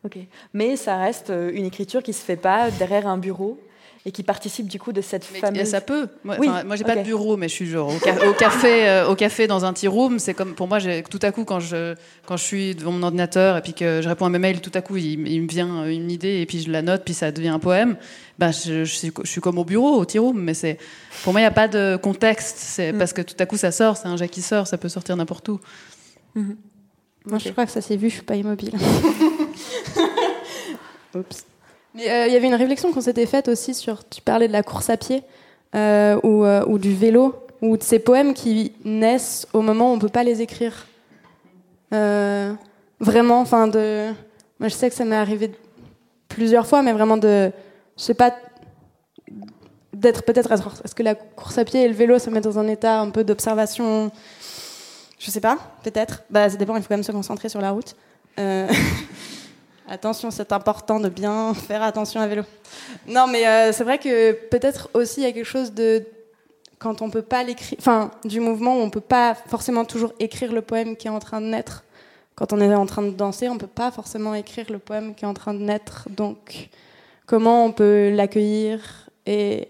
Ok. 0.04 0.18
Mais 0.54 0.76
ça 0.76 0.96
reste 0.96 1.30
une 1.30 1.66
écriture 1.66 2.02
qui 2.02 2.12
se 2.12 2.24
fait 2.24 2.36
pas 2.36 2.70
derrière 2.70 3.06
un 3.06 3.18
bureau 3.18 3.58
et 4.06 4.12
qui 4.12 4.22
participe 4.22 4.66
du 4.66 4.78
coup 4.78 4.92
de 4.92 5.02
cette 5.02 5.28
mais 5.32 5.40
fameuse. 5.40 5.68
Ça 5.68 5.82
peut. 5.82 6.08
Moi, 6.24 6.36
oui. 6.38 6.48
moi 6.64 6.76
j'ai 6.76 6.84
pas 6.84 6.96
de 6.96 7.02
bureau, 7.02 7.36
mais 7.36 7.48
je 7.48 7.54
suis 7.54 7.66
genre 7.66 7.90
au, 7.90 8.32
café, 8.32 8.88
euh, 8.88 9.08
au 9.08 9.14
café 9.14 9.46
dans 9.46 9.66
un 9.66 9.74
tea 9.74 9.88
room. 9.88 10.18
C'est 10.18 10.32
comme 10.32 10.54
pour 10.54 10.68
moi, 10.68 10.78
tout 11.10 11.18
à 11.22 11.32
coup 11.32 11.44
quand 11.44 11.60
je 11.60 11.94
quand 12.24 12.38
je 12.38 12.44
suis 12.44 12.74
devant 12.74 12.92
mon 12.92 13.02
ordinateur 13.02 13.58
et 13.58 13.60
puis 13.60 13.74
que 13.74 14.00
je 14.02 14.08
réponds 14.08 14.24
à 14.24 14.30
mes 14.30 14.38
mails, 14.38 14.62
tout 14.62 14.70
à 14.74 14.80
coup 14.80 14.96
il, 14.96 15.18
me 15.18 15.46
vient 15.46 15.84
une 15.84 16.10
idée 16.10 16.40
et 16.40 16.46
puis 16.46 16.62
je 16.62 16.70
la 16.70 16.80
note, 16.80 17.02
puis 17.04 17.12
ça 17.12 17.30
devient 17.30 17.48
un 17.48 17.58
poème. 17.58 17.98
Ben 18.38 18.52
je, 18.52 18.84
je, 18.84 18.94
suis, 18.94 19.12
je 19.22 19.28
suis, 19.28 19.42
comme 19.42 19.58
au 19.58 19.64
bureau, 19.64 19.98
au 19.98 20.06
tea 20.06 20.18
room, 20.18 20.40
mais 20.40 20.54
c'est 20.54 20.78
pour 21.22 21.34
moi 21.34 21.40
il 21.40 21.44
n'y 21.44 21.48
a 21.48 21.52
pas 21.52 21.68
de 21.68 21.98
contexte. 22.02 22.56
C'est 22.56 22.92
mm. 22.92 22.98
parce 22.98 23.12
que 23.12 23.20
tout 23.20 23.36
à 23.38 23.44
coup 23.44 23.58
ça 23.58 23.70
sort, 23.70 23.98
c'est 23.98 24.08
un 24.08 24.16
jet 24.16 24.28
qui 24.28 24.40
sort, 24.40 24.66
ça 24.66 24.78
peut 24.78 24.88
sortir 24.88 25.14
n'importe 25.16 25.50
où. 25.50 25.60
Mm-hmm. 26.36 26.56
Moi 27.26 27.38
je 27.38 27.50
crois 27.50 27.66
que 27.66 27.72
ça 27.72 27.82
s'est 27.82 27.98
vu, 27.98 28.08
je 28.08 28.14
suis 28.14 28.22
pas 28.22 28.36
immobile. 28.36 28.72
Oups. 31.14 31.44
Mais 31.94 32.10
euh, 32.10 32.26
il 32.26 32.32
y 32.32 32.36
avait 32.36 32.46
une 32.46 32.54
réflexion 32.54 32.92
qu'on 32.92 33.00
s'était 33.00 33.26
faite 33.26 33.48
aussi 33.48 33.74
sur, 33.74 34.08
tu 34.08 34.22
parlais 34.22 34.48
de 34.48 34.52
la 34.52 34.62
course 34.62 34.90
à 34.90 34.96
pied 34.96 35.22
euh, 35.74 36.18
ou, 36.22 36.44
euh, 36.44 36.64
ou, 36.66 36.78
du 36.78 36.94
vélo, 36.94 37.34
ou 37.62 37.76
de 37.76 37.82
ces 37.82 37.98
poèmes 37.98 38.34
qui 38.34 38.72
naissent 38.84 39.46
au 39.52 39.60
moment 39.60 39.90
où 39.90 39.94
on 39.94 39.98
peut 39.98 40.08
pas 40.08 40.24
les 40.24 40.42
écrire. 40.42 40.86
vraiment, 41.90 43.40
enfin 43.40 43.66
de, 43.66 44.06
moi 44.60 44.68
je 44.68 44.74
sais 44.74 44.88
que 44.88 44.94
ça 44.94 45.04
m'est 45.04 45.16
arrivé 45.16 45.50
plusieurs 46.28 46.66
fois, 46.66 46.82
mais 46.82 46.92
vraiment 46.92 47.16
de, 47.16 47.50
je 47.96 48.02
sais 48.02 48.14
pas, 48.14 48.34
d'être 49.92 50.22
peut-être, 50.22 50.52
est-ce 50.52 50.94
que 50.94 51.02
la 51.02 51.14
course 51.14 51.58
à 51.58 51.64
pied 51.64 51.82
et 51.82 51.88
le 51.88 51.94
vélo 51.94 52.18
se 52.18 52.30
mettent 52.30 52.44
dans 52.44 52.58
un 52.58 52.68
état 52.68 53.00
un 53.00 53.10
peu 53.10 53.24
d'observation? 53.24 54.10
Je 55.18 55.30
sais 55.30 55.40
pas, 55.40 55.58
peut-être. 55.82 56.22
Bah 56.30 56.48
ça 56.48 56.56
dépend, 56.56 56.76
il 56.76 56.82
faut 56.82 56.88
quand 56.88 56.94
même 56.94 57.02
se 57.02 57.12
concentrer 57.12 57.48
sur 57.48 57.60
la 57.60 57.72
route. 57.72 57.96
Attention, 59.90 60.30
c'est 60.30 60.52
important 60.52 61.00
de 61.00 61.08
bien 61.08 61.52
faire 61.68 61.82
attention 61.82 62.20
à 62.20 62.28
vélo. 62.28 62.44
Non, 63.08 63.26
mais 63.26 63.44
euh, 63.46 63.72
c'est 63.72 63.82
vrai 63.82 63.98
que 63.98 64.32
peut-être 64.32 64.88
aussi 64.94 65.20
il 65.20 65.24
y 65.24 65.26
a 65.26 65.32
quelque 65.32 65.44
chose 65.44 65.74
de 65.74 66.06
quand 66.78 67.02
on 67.02 67.10
peut 67.10 67.22
pas 67.22 67.42
l'écrire, 67.42 67.76
enfin 67.80 68.12
du 68.24 68.38
mouvement 68.38 68.76
où 68.76 68.80
on 68.80 68.88
peut 68.88 69.00
pas 69.00 69.34
forcément 69.34 69.84
toujours 69.84 70.12
écrire 70.20 70.52
le 70.52 70.62
poème 70.62 70.96
qui 70.96 71.08
est 71.08 71.10
en 71.10 71.18
train 71.18 71.40
de 71.40 71.46
naître. 71.46 71.82
Quand 72.36 72.52
on 72.52 72.60
est 72.60 72.72
en 72.72 72.86
train 72.86 73.02
de 73.02 73.10
danser, 73.10 73.48
on 73.48 73.58
peut 73.58 73.66
pas 73.66 73.90
forcément 73.90 74.32
écrire 74.34 74.70
le 74.70 74.78
poème 74.78 75.14
qui 75.16 75.24
est 75.24 75.28
en 75.28 75.34
train 75.34 75.54
de 75.54 75.58
naître. 75.58 76.08
Donc, 76.08 76.70
comment 77.26 77.64
on 77.64 77.72
peut 77.72 78.10
l'accueillir 78.14 79.10
et 79.26 79.68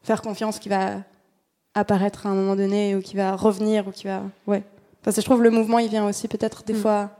faire 0.00 0.22
confiance 0.22 0.60
qu'il 0.60 0.70
va 0.70 0.98
apparaître 1.74 2.26
à 2.26 2.30
un 2.30 2.34
moment 2.34 2.54
donné 2.54 2.94
ou 2.94 3.00
qu'il 3.00 3.16
va 3.16 3.34
revenir 3.34 3.88
ou 3.88 3.90
qui 3.90 4.06
va, 4.06 4.22
ouais. 4.46 4.62
Parce 5.02 5.16
que 5.16 5.22
je 5.22 5.26
trouve 5.26 5.42
le 5.42 5.50
mouvement, 5.50 5.80
il 5.80 5.90
vient 5.90 6.06
aussi 6.06 6.28
peut-être 6.28 6.62
des 6.62 6.74
mm. 6.74 6.80
fois 6.80 7.10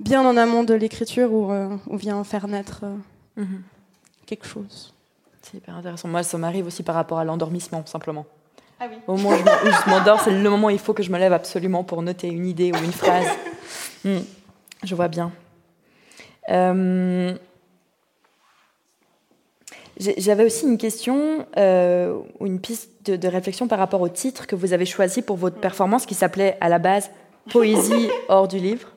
bien 0.00 0.22
en 0.22 0.36
amont 0.36 0.64
de 0.64 0.74
l'écriture 0.74 1.32
où 1.32 1.50
euh, 1.52 1.76
on 1.88 1.96
vient 1.96 2.22
faire 2.24 2.48
naître 2.48 2.80
euh, 2.84 3.42
mhm. 3.42 3.62
quelque 4.26 4.46
chose. 4.46 4.92
C'est 5.42 5.58
hyper 5.58 5.76
intéressant. 5.76 6.08
Moi, 6.08 6.22
ça 6.22 6.38
m'arrive 6.38 6.66
aussi 6.66 6.82
par 6.82 6.94
rapport 6.94 7.18
à 7.18 7.24
l'endormissement, 7.24 7.84
simplement. 7.86 8.26
Ah 8.80 8.86
oui. 8.90 8.96
Au 9.06 9.16
moment 9.16 9.30
où 9.30 9.68
je 9.68 9.90
m'endors, 9.90 10.20
c'est 10.20 10.32
le 10.32 10.50
moment 10.50 10.66
où 10.66 10.70
il 10.70 10.78
faut 10.78 10.92
que 10.92 11.02
je 11.02 11.10
me 11.10 11.18
lève 11.18 11.32
absolument 11.32 11.84
pour 11.84 12.02
noter 12.02 12.28
une 12.28 12.46
idée 12.46 12.72
ou 12.72 12.76
une 12.76 12.92
phrase. 12.92 13.26
Hmm. 14.04 14.20
Je 14.84 14.94
vois 14.94 15.08
bien. 15.08 15.32
Euh, 16.50 17.34
j'avais 19.98 20.44
aussi 20.44 20.64
une 20.64 20.78
question 20.78 21.44
ou 22.38 22.46
une 22.46 22.60
piste 22.60 22.90
de, 23.04 23.16
de, 23.16 23.26
réflexion 23.26 23.66
par 23.66 23.80
rapport 23.80 24.00
au 24.00 24.08
titre 24.08 24.46
que 24.46 24.54
vous 24.54 24.72
avez 24.72 24.86
choisi 24.86 25.22
pour 25.22 25.38
votre 25.38 25.56
performance 25.56 26.06
qui 26.06 26.14
s'appelait 26.14 26.56
à 26.60 26.68
la 26.68 26.78
base 26.78 27.10
Poésie 27.50 28.10
hors 28.28 28.46
du 28.46 28.58
livre. 28.58 28.95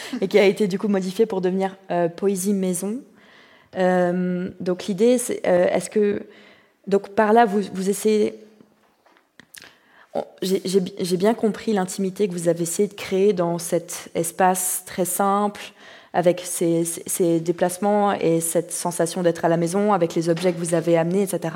et 0.20 0.28
qui 0.28 0.38
a 0.38 0.44
été 0.44 0.66
du 0.66 0.78
coup 0.78 0.88
modifié 0.88 1.26
pour 1.26 1.40
devenir 1.40 1.76
euh, 1.90 2.08
Poésie 2.08 2.52
Maison. 2.52 3.00
Euh, 3.76 4.50
donc 4.60 4.86
l'idée, 4.86 5.18
c'est 5.18 5.42
euh, 5.46 5.68
est-ce 5.68 5.90
que 5.90 6.22
donc 6.86 7.10
par 7.10 7.32
là 7.32 7.44
vous, 7.44 7.62
vous 7.72 7.90
essayez 7.90 8.40
j'ai 10.40 11.16
bien 11.18 11.34
compris 11.34 11.74
l'intimité 11.74 12.26
que 12.26 12.32
vous 12.32 12.48
avez 12.48 12.62
essayé 12.62 12.88
de 12.88 12.94
créer 12.94 13.34
dans 13.34 13.58
cet 13.58 14.08
espace 14.14 14.82
très 14.86 15.04
simple, 15.04 15.60
avec 16.14 16.40
ces, 16.42 16.84
ces, 16.84 17.38
déplacements 17.38 18.14
et 18.14 18.40
cette 18.40 18.72
sensation 18.72 19.22
d'être 19.22 19.44
à 19.44 19.50
la 19.50 19.58
maison, 19.58 19.92
avec 19.92 20.14
les 20.14 20.30
objets 20.30 20.54
que 20.54 20.58
vous 20.58 20.72
avez 20.72 20.96
amenés, 20.96 21.24
etc. 21.24 21.54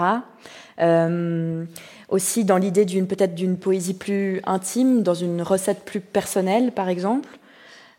Aussi 2.11 2.45
dans 2.45 2.59
l'idée 2.59 2.85
d'une 2.85 3.07
peut-être 3.07 3.35
d'une 3.35 3.57
poésie 3.57 3.95
plus 3.95 4.43
intime, 4.45 5.03
dans 5.03 5.15
une 5.15 5.41
recette 5.41 5.87
plus 5.87 6.01
personnelle, 6.01 6.73
par 6.73 6.91
exemple. 6.91 7.40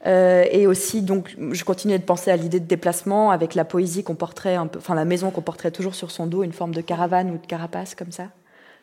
Euh, 0.06 0.46
et 0.52 0.68
aussi, 0.68 1.02
donc, 1.02 1.36
je 1.52 1.64
continuais 1.64 2.00
de 2.00 2.04
penser 2.04 2.32
à 2.32 2.36
l'idée 2.36 2.60
de 2.60 2.66
déplacement 2.66 3.32
avec 3.32 3.56
la 3.56 3.66
poésie 3.66 4.04
qu'on 4.04 4.16
porterait, 4.16 4.56
un 4.56 4.68
peu, 4.68 4.80
enfin 4.80 4.96
la 4.96 5.06
maison 5.06 5.32
qu'on 5.32 5.42
porterait 5.42 5.72
toujours 5.72 5.96
sur 5.96 6.12
son 6.12 6.28
dos, 6.28 6.44
une 6.44 6.54
forme 6.54 6.74
de 6.74 6.82
caravane 6.82 7.30
ou 7.32 7.38
de 7.38 7.46
carapace 7.46 7.96
comme 7.96 8.12
ça. 8.12 8.28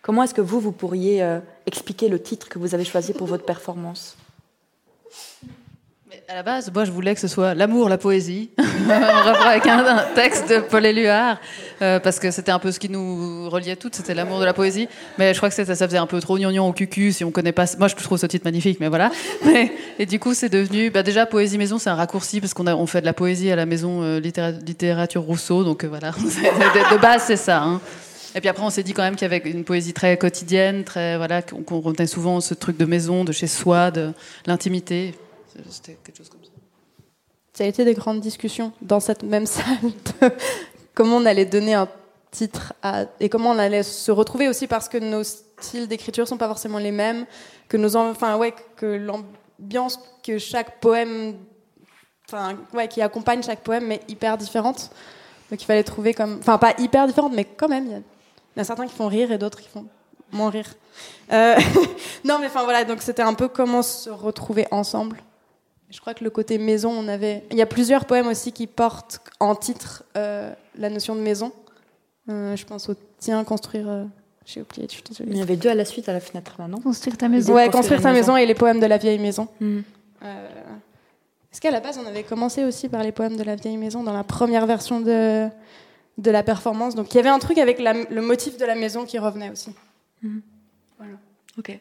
Comment 0.02 0.22
est-ce 0.22 0.34
que 0.34 0.40
vous, 0.40 0.60
vous 0.60 0.72
pourriez 0.72 1.22
euh, 1.22 1.40
expliquer 1.66 2.08
le 2.08 2.20
titre 2.20 2.48
que 2.48 2.58
vous 2.58 2.74
avez 2.74 2.84
choisi 2.84 3.12
pour 3.12 3.26
votre 3.26 3.44
performance? 3.44 4.17
À 6.30 6.34
la 6.34 6.42
base, 6.42 6.70
moi, 6.74 6.84
je 6.84 6.90
voulais 6.90 7.14
que 7.14 7.20
ce 7.22 7.26
soit 7.26 7.54
l'amour, 7.54 7.88
la 7.88 7.96
poésie, 7.96 8.50
en 8.58 9.22
rapport 9.22 9.46
avec 9.46 9.66
un, 9.66 10.04
texte 10.14 10.50
de 10.50 10.58
Paul 10.58 10.84
Éluard, 10.84 11.38
euh, 11.80 11.98
parce 12.00 12.18
que 12.18 12.30
c'était 12.30 12.52
un 12.52 12.58
peu 12.58 12.70
ce 12.70 12.78
qui 12.78 12.90
nous 12.90 13.48
reliait 13.48 13.76
toutes, 13.76 13.94
c'était 13.94 14.12
l'amour 14.12 14.38
de 14.38 14.44
la 14.44 14.52
poésie. 14.52 14.88
Mais 15.16 15.32
je 15.32 15.38
crois 15.38 15.48
que 15.48 15.54
ça, 15.54 15.64
ça 15.64 15.88
faisait 15.88 15.96
un 15.96 16.06
peu 16.06 16.20
trop 16.20 16.38
gnognon 16.38 16.68
au 16.68 16.74
cucu, 16.74 17.12
si 17.12 17.24
on 17.24 17.30
connaît 17.30 17.52
pas. 17.52 17.64
Moi, 17.78 17.88
je 17.88 17.94
trouve 17.94 18.18
ce 18.18 18.26
titre 18.26 18.44
magnifique, 18.44 18.78
mais 18.78 18.88
voilà. 18.88 19.10
et 19.98 20.04
du 20.04 20.18
coup, 20.18 20.34
c'est 20.34 20.50
devenu, 20.50 20.90
bah, 20.90 21.02
déjà, 21.02 21.24
poésie 21.24 21.56
maison, 21.56 21.78
c'est 21.78 21.88
un 21.88 21.94
raccourci 21.94 22.42
parce 22.42 22.52
qu'on 22.52 22.66
on 22.66 22.86
fait 22.86 23.00
de 23.00 23.06
la 23.06 23.14
poésie 23.14 23.50
à 23.50 23.56
la 23.56 23.64
maison 23.64 24.02
euh, 24.02 24.20
littérature 24.20 25.22
Rousseau, 25.22 25.64
donc 25.64 25.84
euh, 25.84 25.88
voilà. 25.88 26.10
de, 26.10 27.00
base, 27.00 27.22
c'est 27.26 27.36
ça. 27.36 27.62
Hein. 27.62 27.80
Et 28.34 28.40
puis 28.40 28.50
après, 28.50 28.64
on 28.64 28.70
s'est 28.70 28.82
dit 28.82 28.92
quand 28.92 29.02
même 29.02 29.16
qu'il 29.16 29.26
y 29.26 29.34
avait 29.34 29.50
une 29.50 29.64
poésie 29.64 29.94
très 29.94 30.18
quotidienne, 30.18 30.84
très 30.84 31.16
voilà, 31.16 31.40
qu'on 31.40 31.80
retenait 31.80 32.06
souvent 32.06 32.42
ce 32.42 32.52
truc 32.52 32.76
de 32.76 32.84
maison, 32.84 33.24
de 33.24 33.32
chez 33.32 33.46
soi, 33.46 33.90
de 33.90 34.12
l'intimité. 34.44 35.14
C'était 35.68 35.98
quelque 36.04 36.16
chose 36.16 36.28
comme 36.28 36.44
ça. 36.44 36.50
Ça 37.54 37.64
a 37.64 37.66
été 37.66 37.84
des 37.84 37.94
grandes 37.94 38.20
discussions 38.20 38.72
dans 38.82 39.00
cette 39.00 39.22
même 39.22 39.46
salle 39.56 39.64
de 39.82 40.30
comment 40.94 41.16
on 41.16 41.26
allait 41.26 41.44
donner 41.44 41.74
un 41.74 41.88
titre 42.30 42.72
à, 42.82 43.04
et 43.20 43.28
comment 43.28 43.50
on 43.50 43.58
allait 43.58 43.82
se 43.82 44.10
retrouver 44.10 44.48
aussi 44.48 44.66
parce 44.66 44.88
que 44.88 44.98
nos 44.98 45.24
styles 45.24 45.88
d'écriture 45.88 46.28
sont 46.28 46.36
pas 46.36 46.48
forcément 46.48 46.78
les 46.78 46.92
mêmes, 46.92 47.26
que 47.68 47.76
nos 47.76 47.96
enfin 47.96 48.36
ouais 48.36 48.54
que 48.76 48.86
l'ambiance 48.86 49.98
que 50.22 50.38
chaque 50.38 50.80
poème 50.80 51.36
enfin 52.28 52.56
ouais 52.74 52.88
qui 52.88 53.00
accompagne 53.00 53.42
chaque 53.42 53.60
poème 53.60 53.90
est 53.92 54.02
hyper 54.08 54.36
différente. 54.36 54.90
Donc 55.50 55.62
il 55.62 55.64
fallait 55.64 55.84
trouver 55.84 56.12
comme 56.14 56.38
enfin 56.40 56.58
pas 56.58 56.74
hyper 56.78 57.06
différente 57.06 57.32
mais 57.34 57.44
quand 57.44 57.68
même 57.68 57.86
il 57.86 58.02
y, 58.56 58.60
a 58.60 58.64
certains 58.64 58.86
qui 58.86 58.94
font 58.94 59.08
rire 59.08 59.32
et 59.32 59.38
d'autres 59.38 59.60
qui 59.60 59.68
font 59.68 59.86
moins 60.30 60.50
rire. 60.50 60.74
Euh, 61.32 61.56
non 62.24 62.38
mais 62.38 62.46
enfin 62.46 62.64
voilà 62.64 62.84
donc 62.84 63.02
c'était 63.02 63.22
un 63.22 63.34
peu 63.34 63.48
comment 63.48 63.82
se 63.82 64.10
retrouver 64.10 64.66
ensemble 64.70 65.16
je 65.90 66.00
crois 66.00 66.14
que 66.14 66.22
le 66.22 66.30
côté 66.30 66.58
maison, 66.58 66.90
on 66.90 67.08
avait. 67.08 67.44
Il 67.50 67.56
y 67.56 67.62
a 67.62 67.66
plusieurs 67.66 68.04
poèmes 68.04 68.26
aussi 68.26 68.52
qui 68.52 68.66
portent 68.66 69.20
en 69.40 69.54
titre 69.54 70.04
euh, 70.16 70.52
la 70.76 70.90
notion 70.90 71.14
de 71.14 71.20
maison. 71.20 71.52
Euh, 72.28 72.56
je 72.56 72.66
pense 72.66 72.88
au 72.90 72.94
tien, 73.18 73.42
construire. 73.44 73.88
Euh, 73.88 74.04
j'ai 74.44 74.60
oublié, 74.60 74.86
je 74.88 74.94
suis 74.94 75.02
désolée. 75.02 75.30
Il 75.30 75.38
y 75.38 75.42
avait 75.42 75.56
deux 75.56 75.70
à 75.70 75.74
la 75.74 75.84
suite 75.84 76.08
à 76.08 76.12
la 76.12 76.20
fenêtre, 76.20 76.56
là, 76.58 76.68
non 76.68 76.80
Construire 76.80 77.16
ta 77.16 77.28
maison. 77.28 77.54
Ouais, 77.54 77.70
construire, 77.70 78.02
ta 78.02 78.12
maison. 78.12 78.36
et 78.36 78.46
les 78.46 78.54
poèmes 78.54 78.80
de 78.80 78.86
la 78.86 78.98
vieille 78.98 79.18
maison. 79.18 79.48
Hmm. 79.60 79.80
Est-ce 80.22 81.60
qu'à 81.60 81.70
la 81.70 81.80
base, 81.80 81.98
on 81.98 82.06
avait 82.06 82.24
commencé 82.24 82.64
aussi 82.64 82.88
par 82.88 83.02
les 83.02 83.12
poèmes 83.12 83.36
de 83.36 83.42
la 83.42 83.56
vieille 83.56 83.76
maison 83.76 84.02
dans 84.02 84.12
la 84.12 84.24
première 84.24 84.66
version 84.66 85.00
de, 85.00 85.48
de 86.18 86.30
la 86.30 86.42
performance? 86.42 86.94
Donc 86.94 87.12
il 87.12 87.16
y 87.16 87.20
avait 87.20 87.28
un 87.28 87.38
truc 87.38 87.58
avec 87.58 87.78
le 87.78 88.20
motif 88.20 88.58
de 88.58 88.64
la 88.64 88.74
maison 88.74 89.06
qui 89.06 89.18
revenait 89.18 89.50
aussi. 89.50 89.74
Hmm. 90.22 90.40
Voilà. 90.98 91.14
Ok. 91.58 91.78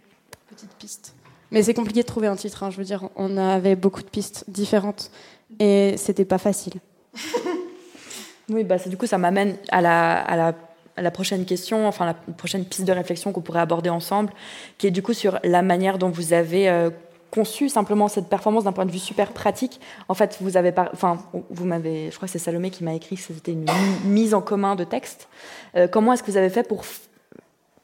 Petite 0.49 0.73
piste. 0.75 1.13
Mais 1.51 1.63
c'est 1.63 1.73
compliqué 1.73 2.01
de 2.01 2.07
trouver 2.07 2.27
un 2.27 2.35
titre. 2.35 2.63
Hein. 2.63 2.69
Je 2.71 2.77
veux 2.77 2.83
dire, 2.83 3.09
on 3.15 3.37
avait 3.37 3.75
beaucoup 3.75 4.01
de 4.01 4.09
pistes 4.09 4.45
différentes 4.47 5.11
et 5.59 5.95
c'était 5.97 6.25
pas 6.25 6.37
facile. 6.37 6.73
oui, 8.49 8.63
bah, 8.63 8.77
du 8.85 8.97
coup, 8.97 9.05
ça 9.05 9.17
m'amène 9.17 9.57
à 9.69 9.81
la, 9.81 10.19
à, 10.19 10.35
la, 10.35 10.53
la, 10.97 11.11
prochaine 11.11 11.45
question, 11.45 11.87
enfin 11.87 12.05
la 12.05 12.13
prochaine 12.13 12.65
piste 12.65 12.85
de 12.85 12.91
réflexion 12.91 13.31
qu'on 13.31 13.41
pourrait 13.41 13.61
aborder 13.61 13.89
ensemble, 13.89 14.31
qui 14.77 14.87
est 14.87 14.91
du 14.91 15.01
coup 15.01 15.13
sur 15.13 15.39
la 15.43 15.61
manière 15.61 15.97
dont 15.97 16.09
vous 16.09 16.33
avez 16.33 16.69
euh, 16.69 16.89
conçu 17.31 17.69
simplement 17.69 18.07
cette 18.07 18.27
performance 18.27 18.63
d'un 18.63 18.71
point 18.71 18.85
de 18.85 18.91
vue 18.91 18.99
super 18.99 19.31
pratique. 19.31 19.79
En 20.09 20.13
fait, 20.13 20.37
vous 20.41 20.57
avez, 20.57 20.73
enfin, 20.93 21.17
vous 21.49 21.65
m'avez, 21.65 22.11
je 22.11 22.15
crois 22.15 22.27
que 22.27 22.31
c'est 22.31 22.39
Salomé 22.39 22.71
qui 22.71 22.83
m'a 22.83 22.93
écrit 22.93 23.15
que 23.15 23.21
c'était 23.21 23.53
une 23.53 23.65
mise 24.05 24.33
en 24.33 24.41
commun 24.41 24.75
de 24.75 24.83
texte. 24.83 25.27
Euh, 25.75 25.87
comment 25.87 26.13
est-ce 26.13 26.23
que 26.23 26.31
vous 26.31 26.37
avez 26.37 26.49
fait 26.49 26.63
pour 26.63 26.83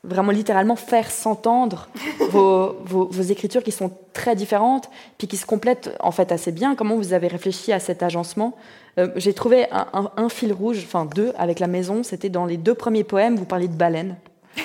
vraiment 0.04 0.32
littéralement 0.32 0.76
faire 0.76 1.10
s'entendre 1.10 1.88
vos, 2.30 2.76
vos, 2.86 3.06
vos, 3.06 3.22
écritures 3.22 3.64
qui 3.64 3.72
sont 3.72 3.92
très 4.14 4.36
différentes, 4.36 4.90
puis 5.18 5.28
qui 5.28 5.38
se 5.38 5.46
complètent 5.46 5.96
en 6.00 6.12
fait 6.12 6.32
assez 6.32 6.52
bien. 6.52 6.76
Comment 6.76 6.96
vous 6.96 7.14
avez 7.14 7.28
réfléchi 7.28 7.72
à 7.72 7.80
cet 7.80 8.04
agencement? 8.04 8.56
Euh, 9.00 9.10
J'ai 9.16 9.34
trouvé 9.34 9.68
un, 9.72 9.88
un, 9.94 10.12
un, 10.18 10.30
fil 10.30 10.54
rouge, 10.54 10.84
enfin 10.86 11.06
deux, 11.06 11.34
avec 11.38 11.60
la 11.60 11.68
maison. 11.68 12.04
C'était 12.04 12.30
dans 12.30 12.46
les 12.46 12.58
deux 12.58 12.76
premiers 12.76 13.04
poèmes, 13.04 13.36
vous 13.36 13.46
parliez 13.46 13.68
de 13.68 13.76
baleine. 13.76 14.18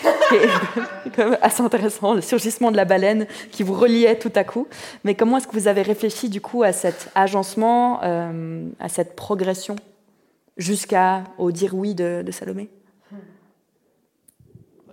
C'est 1.14 1.42
assez 1.42 1.62
intéressant, 1.62 2.12
le 2.12 2.20
surgissement 2.20 2.70
de 2.70 2.76
la 2.76 2.84
baleine 2.84 3.26
qui 3.50 3.62
vous 3.62 3.72
reliait 3.72 4.18
tout 4.18 4.32
à 4.34 4.44
coup. 4.44 4.66
Mais 5.04 5.14
comment 5.14 5.38
est-ce 5.38 5.46
que 5.46 5.56
vous 5.56 5.68
avez 5.68 5.82
réfléchi 5.82 6.28
du 6.28 6.40
coup 6.40 6.62
à 6.62 6.72
cet 6.72 7.08
agencement, 7.14 8.00
euh, 8.02 8.68
à 8.78 8.88
cette 8.88 9.16
progression 9.16 9.76
jusqu'au 10.58 11.50
dire 11.50 11.74
oui 11.74 11.94
de, 11.94 12.22
de 12.26 12.30
Salomé? 12.30 12.68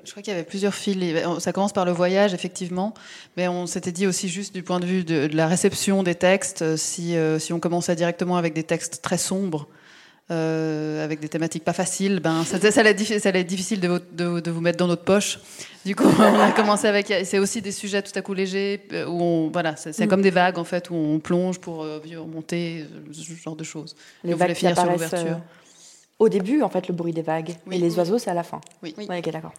Je 0.06 0.12
crois 0.12 0.24
qu'il 0.24 0.32
y 0.32 0.36
avait 0.36 0.45
plusieurs 0.45 0.74
fils. 0.74 0.97
Ça 1.39 1.51
commence 1.51 1.74
par 1.74 1.86
le 1.86 1.91
voyage, 1.91 2.34
effectivement, 2.34 2.93
mais 3.38 3.47
on 3.47 3.66
s'était 3.68 3.91
dit 3.91 4.08
aussi 4.08 4.30
juste 4.30 4.53
du 4.53 4.64
point 4.64 4.80
de 4.80 4.86
vue 4.86 5.03
de, 5.03 5.28
de 5.28 5.36
la 5.36 5.47
réception 5.47 6.03
des 6.03 6.16
textes, 6.16 6.76
si, 6.78 7.18
euh, 7.18 7.39
si 7.39 7.53
on 7.53 7.60
commençait 7.60 7.95
directement 7.95 8.38
avec 8.38 8.53
des 8.53 8.64
textes 8.64 9.01
très 9.01 9.18
sombres, 9.18 9.68
euh, 10.32 11.03
avec 11.03 11.20
des 11.20 11.30
thématiques 11.30 11.64
pas 11.64 11.74
faciles, 11.74 12.20
ben, 12.20 12.43
ça, 12.43 12.60
ça, 12.60 12.80
allait, 12.80 12.91
être, 12.91 13.20
ça 13.20 13.30
allait 13.30 13.41
être 13.41 13.47
difficile 13.47 13.80
de, 13.80 14.01
de, 14.12 14.39
de, 14.39 14.51
vous 14.51 14.60
mettre 14.60 14.80
dans 14.80 14.88
notre 14.88 15.03
poche. 15.03 15.39
Du 15.86 15.95
coup, 15.95 16.08
on 16.20 16.39
a 16.39 16.51
commencé 16.51 16.88
avec. 16.88 17.14
C'est 17.26 17.38
aussi 17.38 17.62
des 17.62 17.72
sujets 17.72 18.01
tout 18.01 18.12
à 18.18 18.24
coup 18.24 18.34
légers, 18.34 18.82
euh, 18.91 19.06
où 19.06 19.22
on, 19.22 19.49
voilà, 19.51 19.76
c'est 19.76 19.97
mm. 19.99 20.08
comme 20.08 20.24
des 20.24 20.32
vagues, 20.32 20.58
en 20.58 20.64
fait, 20.64 20.89
où 20.89 20.95
on 20.95 21.20
plonge 21.20 21.60
pour 21.60 21.84
euh, 21.84 22.01
remonter, 22.18 22.86
ce 23.12 23.34
genre 23.34 23.56
de 23.56 23.64
choses. 23.64 23.95
Les 24.24 24.34
on 24.34 24.38
vagues 24.38 24.49
qui 24.49 24.56
finir 24.56 24.76
sur 24.76 24.89
l'ouverture. 24.89 25.20
Euh, 25.20 25.36
au 26.18 26.28
début, 26.28 26.64
en 26.64 26.70
fait, 26.70 26.88
le 26.88 26.95
bruit 26.95 27.14
des 27.14 27.22
vagues. 27.22 27.56
Oui. 27.68 27.76
Et 27.76 27.80
les 27.80 27.95
oiseaux, 27.97 28.18
c'est 28.18 28.32
à 28.32 28.34
la 28.34 28.43
fin. 28.43 28.62
Oui. 28.82 28.95
oui. 28.97 29.06
Ouais, 29.08 29.22
d'accord. 29.22 29.53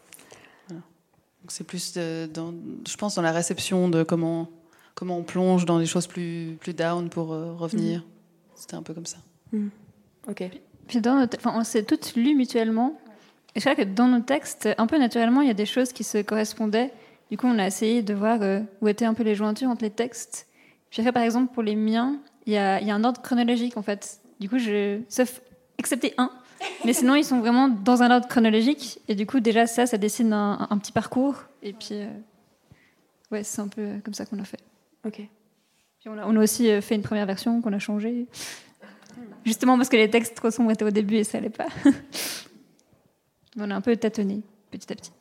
C'est 1.48 1.64
plus, 1.64 1.92
de, 1.94 2.26
dans, 2.26 2.54
je 2.86 2.96
pense, 2.96 3.14
dans 3.14 3.22
la 3.22 3.32
réception 3.32 3.88
de 3.88 4.02
comment, 4.02 4.48
comment 4.94 5.18
on 5.18 5.22
plonge 5.22 5.64
dans 5.64 5.78
des 5.78 5.86
choses 5.86 6.06
plus, 6.06 6.56
plus 6.60 6.74
down 6.74 7.08
pour 7.08 7.32
euh, 7.32 7.54
revenir. 7.54 8.00
Mm. 8.00 8.04
C'était 8.54 8.74
un 8.74 8.82
peu 8.82 8.94
comme 8.94 9.06
ça. 9.06 9.18
Mm. 9.52 9.68
Ok. 10.28 10.44
Puis 10.88 11.00
dans 11.00 11.16
notre, 11.16 11.36
enfin, 11.38 11.52
on 11.54 11.64
s'est 11.64 11.84
toutes 11.84 12.14
lues 12.14 12.34
mutuellement. 12.34 12.98
Et 13.54 13.60
je 13.60 13.64
crois 13.64 13.74
que 13.74 13.88
dans 13.88 14.06
nos 14.06 14.20
textes, 14.20 14.68
un 14.76 14.86
peu 14.86 14.98
naturellement, 14.98 15.40
il 15.40 15.48
y 15.48 15.50
a 15.50 15.54
des 15.54 15.66
choses 15.66 15.92
qui 15.92 16.04
se 16.04 16.18
correspondaient. 16.18 16.92
Du 17.30 17.36
coup, 17.36 17.46
on 17.46 17.58
a 17.58 17.66
essayé 17.66 18.02
de 18.02 18.14
voir 18.14 18.42
euh, 18.42 18.60
où 18.80 18.88
étaient 18.88 19.04
un 19.04 19.14
peu 19.14 19.22
les 19.22 19.34
jointures 19.34 19.68
entre 19.68 19.82
les 19.82 19.90
textes. 19.90 20.46
Puis 20.90 21.00
après, 21.00 21.12
par 21.12 21.22
exemple, 21.22 21.52
pour 21.52 21.62
les 21.62 21.74
miens, 21.74 22.20
il 22.46 22.52
y 22.52 22.56
a, 22.56 22.80
il 22.80 22.86
y 22.86 22.90
a 22.90 22.94
un 22.94 23.02
ordre 23.02 23.20
chronologique, 23.22 23.76
en 23.76 23.82
fait. 23.82 24.20
Du 24.38 24.48
coup, 24.48 24.58
je, 24.58 25.00
sauf, 25.08 25.40
excepté 25.78 26.14
un, 26.18 26.30
mais 26.84 26.92
sinon, 26.92 27.14
ils 27.14 27.24
sont 27.24 27.40
vraiment 27.40 27.68
dans 27.68 28.02
un 28.02 28.10
ordre 28.10 28.28
chronologique. 28.28 29.00
Et 29.08 29.14
du 29.14 29.26
coup, 29.26 29.40
déjà, 29.40 29.66
ça, 29.66 29.86
ça 29.86 29.98
dessine 29.98 30.32
un, 30.32 30.66
un 30.70 30.78
petit 30.78 30.92
parcours. 30.92 31.44
Et 31.62 31.72
puis, 31.72 31.92
euh, 31.92 32.08
ouais, 33.30 33.42
c'est 33.42 33.60
un 33.60 33.68
peu 33.68 33.94
comme 34.04 34.14
ça 34.14 34.26
qu'on 34.26 34.38
a 34.38 34.44
fait. 34.44 34.60
Ok. 35.04 35.16
Puis 36.00 36.08
on 36.08 36.18
a, 36.18 36.26
on 36.26 36.36
a 36.36 36.42
aussi 36.42 36.70
euh, 36.70 36.80
fait 36.80 36.94
une 36.94 37.02
première 37.02 37.26
version 37.26 37.60
qu'on 37.60 37.72
a 37.72 37.78
changée. 37.78 38.26
Justement 39.44 39.76
parce 39.76 39.88
que 39.88 39.96
les 39.96 40.10
textes 40.10 40.34
trop 40.34 40.50
sombres 40.50 40.70
étaient 40.70 40.84
au 40.84 40.90
début 40.90 41.16
et 41.16 41.24
ça 41.24 41.38
allait 41.38 41.50
pas. 41.50 41.66
on 43.56 43.70
a 43.70 43.74
un 43.74 43.80
peu 43.80 43.96
tâtonné 43.96 44.42
petit 44.70 44.92
à 44.92 44.96
petit. 44.96 45.12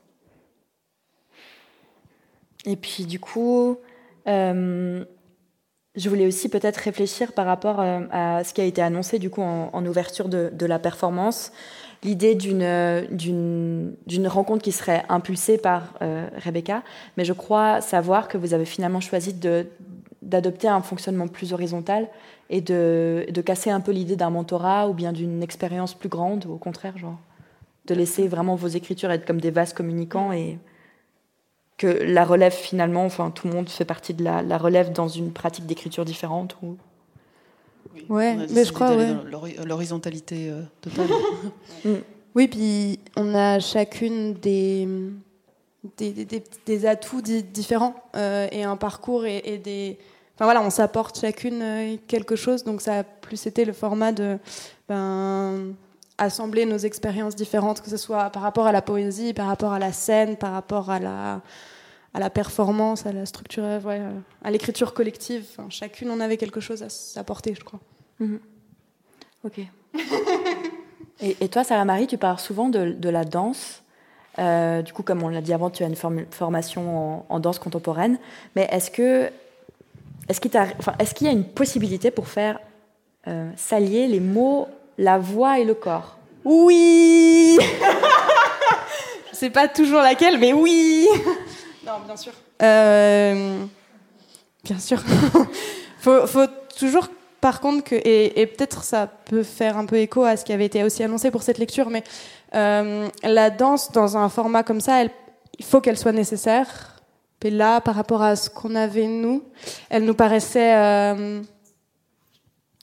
Et 2.65 2.75
puis 2.75 3.05
du 3.05 3.19
coup, 3.19 3.77
euh, 4.27 5.05
je 5.95 6.09
voulais 6.09 6.27
aussi 6.27 6.49
peut-être 6.49 6.77
réfléchir 6.77 7.31
par 7.33 7.45
rapport 7.45 7.79
euh, 7.79 8.01
à 8.11 8.43
ce 8.43 8.53
qui 8.53 8.61
a 8.61 8.65
été 8.65 8.81
annoncé 8.81 9.19
du 9.19 9.29
coup 9.29 9.41
en, 9.41 9.85
ouverture 9.85 10.29
de, 10.29 10.65
la 10.65 10.79
performance, 10.79 11.51
l'idée 12.03 12.35
d'une 12.35 13.95
d'une 14.05 14.27
rencontre 14.27 14.63
qui 14.63 14.71
serait 14.71 15.03
impulsée 15.09 15.57
par 15.57 15.93
euh, 16.01 16.27
Rebecca, 16.37 16.83
mais 17.17 17.25
je 17.25 17.33
crois 17.33 17.81
savoir 17.81 18.27
que 18.27 18.37
vous 18.37 18.53
avez 18.53 18.65
finalement 18.65 19.01
choisi 19.01 19.33
de 19.33 19.67
d'adopter 20.21 20.67
un 20.67 20.81
fonctionnement 20.81 21.27
plus 21.27 21.53
horizontal 21.53 22.07
et 22.49 22.59
de, 22.59 23.27
de 23.29 23.41
casser 23.41 23.69
un 23.69 23.79
peu 23.79 23.91
l'idée 23.91 24.15
d'un 24.15 24.31
mentorat 24.31 24.89
ou 24.89 24.93
bien 24.93 25.13
d'une 25.13 25.43
expérience 25.43 25.93
plus 25.93 26.09
grande, 26.09 26.47
au 26.47 26.57
contraire, 26.57 26.97
genre 26.97 27.19
de 27.85 27.93
laisser 27.93 28.27
vraiment 28.27 28.55
vos 28.55 28.67
écritures 28.67 29.11
être 29.11 29.25
comme 29.25 29.39
des 29.39 29.51
vases 29.51 29.73
communicants 29.73 30.31
et 30.31 30.57
que 31.77 31.87
la 31.87 32.23
relève 32.25 32.53
finalement, 32.53 33.05
enfin 33.05 33.31
tout 33.31 33.47
le 33.47 33.53
monde 33.53 33.69
fait 33.69 33.85
partie 33.85 34.13
de 34.13 34.23
la, 34.23 34.41
la 34.41 34.57
relève 34.57 34.91
dans 34.91 35.07
une 35.07 35.31
pratique 35.31 35.65
d'écriture 35.65 36.05
différente 36.05 36.55
ou... 36.61 36.77
Oui, 37.93 38.03
ouais, 38.09 38.35
mais 38.49 38.65
je 38.65 38.73
crois 38.73 38.95
ouais. 38.95 39.15
l'horizontalité 39.63 40.49
euh, 40.49 40.61
totale. 40.81 41.07
mm. 41.85 41.93
Oui, 42.35 42.47
puis 42.49 42.99
on 43.15 43.33
a 43.33 43.59
chacune 43.59 44.33
des 44.33 44.87
des, 45.97 46.11
des, 46.11 46.43
des 46.65 46.85
atouts 46.85 47.21
différents 47.21 47.95
euh, 48.15 48.47
et 48.51 48.63
un 48.63 48.75
parcours 48.75 49.25
et, 49.25 49.41
et 49.45 49.57
des 49.57 49.97
Enfin 50.35 50.45
voilà, 50.45 50.61
on 50.61 50.69
s'apporte 50.69 51.17
chacune 51.19 51.61
euh, 51.61 51.95
quelque 52.07 52.35
chose, 52.35 52.65
donc 52.65 52.81
ça 52.81 52.99
a 52.99 53.03
plus 53.03 53.47
été 53.47 53.63
le 53.63 53.71
format 53.71 54.11
de 54.11 54.37
ben, 54.89 55.73
assembler 56.17 56.65
nos 56.65 56.77
expériences 56.77 57.35
différentes, 57.35 57.81
que 57.81 57.89
ce 57.89 57.97
soit 57.97 58.29
par 58.29 58.41
rapport 58.41 58.67
à 58.67 58.71
la 58.71 58.81
poésie, 58.81 59.33
par 59.33 59.47
rapport 59.47 59.73
à 59.73 59.79
la 59.79 59.91
scène, 59.91 60.37
par 60.37 60.53
rapport 60.53 60.89
à 60.89 60.99
la, 60.99 61.41
à 62.13 62.19
la 62.19 62.29
performance, 62.29 63.05
à 63.05 63.11
la 63.11 63.25
structure, 63.25 63.63
ouais, 63.63 64.01
à 64.43 64.51
l'écriture 64.51 64.93
collective. 64.93 65.45
Enfin, 65.51 65.69
chacune 65.69 66.09
en 66.11 66.19
avait 66.19 66.37
quelque 66.37 66.59
chose 66.61 66.83
à 66.83 66.89
s'apporter, 66.89 67.53
je 67.55 67.63
crois. 67.63 67.79
Mm 68.19 68.25
-hmm. 68.25 68.39
Ok. 69.43 69.57
et, 71.21 71.37
et, 71.41 71.49
toi, 71.49 71.63
Sarah 71.63 71.85
Marie, 71.85 72.07
tu 72.07 72.17
parles 72.17 72.39
souvent 72.39 72.69
de, 72.69 72.93
de 72.93 73.09
la 73.09 73.23
danse. 73.25 73.83
Euh, 74.37 74.81
du 74.81 74.91
coup, 74.93 75.03
comme 75.03 75.23
on 75.23 75.29
l'a 75.29 75.41
dit 75.41 75.53
avant, 75.53 75.69
tu 75.69 75.83
as 75.83 75.87
une 75.87 75.95
form 75.95 76.25
formation 76.31 76.83
en, 76.97 77.25
en 77.29 77.39
danse 77.39 77.59
contemporaine. 77.59 78.17
Mais 78.55 78.67
est-ce 78.71 78.89
que 78.91 79.31
est-ce 80.27 80.41
qu'il, 80.41 80.51
enfin, 80.79 80.93
est 80.99 81.13
qu'il 81.13 81.27
y 81.27 81.29
a 81.29 81.33
une 81.33 81.45
possibilité 81.45 82.11
pour 82.11 82.27
faire 82.27 82.59
euh, 83.27 83.51
s'allier 83.55 84.07
les 84.07 84.19
mots, 84.19 84.67
la 84.97 85.17
voix 85.17 85.59
et 85.59 85.65
le 85.65 85.73
corps 85.73 86.17
Oui 86.43 87.57
Je 89.31 89.37
sais 89.37 89.49
pas 89.49 89.67
toujours 89.67 90.01
laquelle, 90.01 90.37
mais 90.39 90.53
oui 90.53 91.07
Non, 91.85 91.93
bien 92.05 92.15
sûr. 92.15 92.31
Euh, 92.61 93.65
bien 94.63 94.79
sûr. 94.79 95.03
faut, 95.99 96.25
faut 96.25 96.47
toujours, 96.79 97.09
par 97.41 97.59
contre, 97.59 97.83
que, 97.83 97.95
et, 97.95 98.39
et, 98.39 98.47
peut-être 98.47 98.83
ça 98.85 99.07
peut 99.07 99.43
faire 99.43 99.77
un 99.77 99.85
peu 99.85 99.97
écho 99.97 100.23
à 100.23 100.37
ce 100.37 100.45
qui 100.45 100.53
avait 100.53 100.65
été 100.65 100.83
aussi 100.83 101.03
annoncé 101.03 101.31
pour 101.31 101.43
cette 101.43 101.57
lecture, 101.57 101.89
mais 101.89 102.03
euh, 102.53 103.09
la 103.23 103.49
danse 103.49 103.91
dans 103.91 104.15
un 104.15 104.29
format 104.29 104.63
comme 104.63 104.79
ça, 104.79 105.01
elle, 105.01 105.09
il 105.59 105.65
faut 105.65 105.81
qu'elle 105.81 105.97
soit 105.97 106.13
nécessaire 106.13 106.95
et 107.45 107.51
là, 107.51 107.79
par 107.79 107.93
rapport 107.93 108.23
à 108.23 108.35
ce 108.35 108.49
qu'on 108.49 108.73
avait 108.73 109.05
nous, 109.05 109.43
elle 109.91 110.03
nous 110.03 110.15
paraissait 110.15 110.75
euh, 110.75 111.43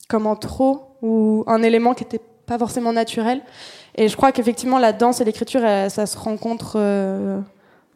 comme 0.08 0.28
en 0.28 0.36
trop 0.36 0.91
ou 1.02 1.44
un 1.46 1.62
élément 1.62 1.94
qui 1.94 2.04
n'était 2.04 2.20
pas 2.46 2.58
forcément 2.58 2.92
naturel. 2.92 3.42
Et 3.94 4.08
je 4.08 4.16
crois 4.16 4.32
qu'effectivement, 4.32 4.78
la 4.78 4.92
danse 4.92 5.20
et 5.20 5.24
l'écriture, 5.24 5.60
ça 5.60 6.06
se 6.06 6.16
rencontre 6.16 6.74
euh, 6.76 7.40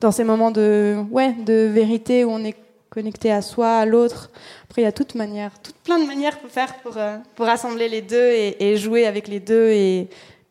dans 0.00 0.10
ces 0.10 0.24
moments 0.24 0.50
de, 0.50 0.96
ouais, 1.10 1.32
de 1.32 1.66
vérité 1.66 2.24
où 2.24 2.30
on 2.30 2.44
est 2.44 2.56
connecté 2.90 3.32
à 3.32 3.42
soi, 3.42 3.78
à 3.78 3.86
l'autre. 3.86 4.30
Après, 4.64 4.82
il 4.82 4.84
y 4.84 4.88
a 4.88 4.92
toute 4.92 5.14
manière, 5.14 5.52
toute 5.62 5.76
plein 5.76 5.98
de 5.98 6.06
manières 6.06 6.38
pour 6.38 6.50
faire 6.50 6.74
pour, 6.76 6.96
euh, 6.96 7.16
pour 7.34 7.46
assembler 7.46 7.88
les 7.88 8.02
deux 8.02 8.30
et, 8.30 8.70
et, 8.70 8.76
jouer 8.76 9.06
avec 9.06 9.28
les 9.28 9.40
deux 9.40 9.68
et 9.68 10.08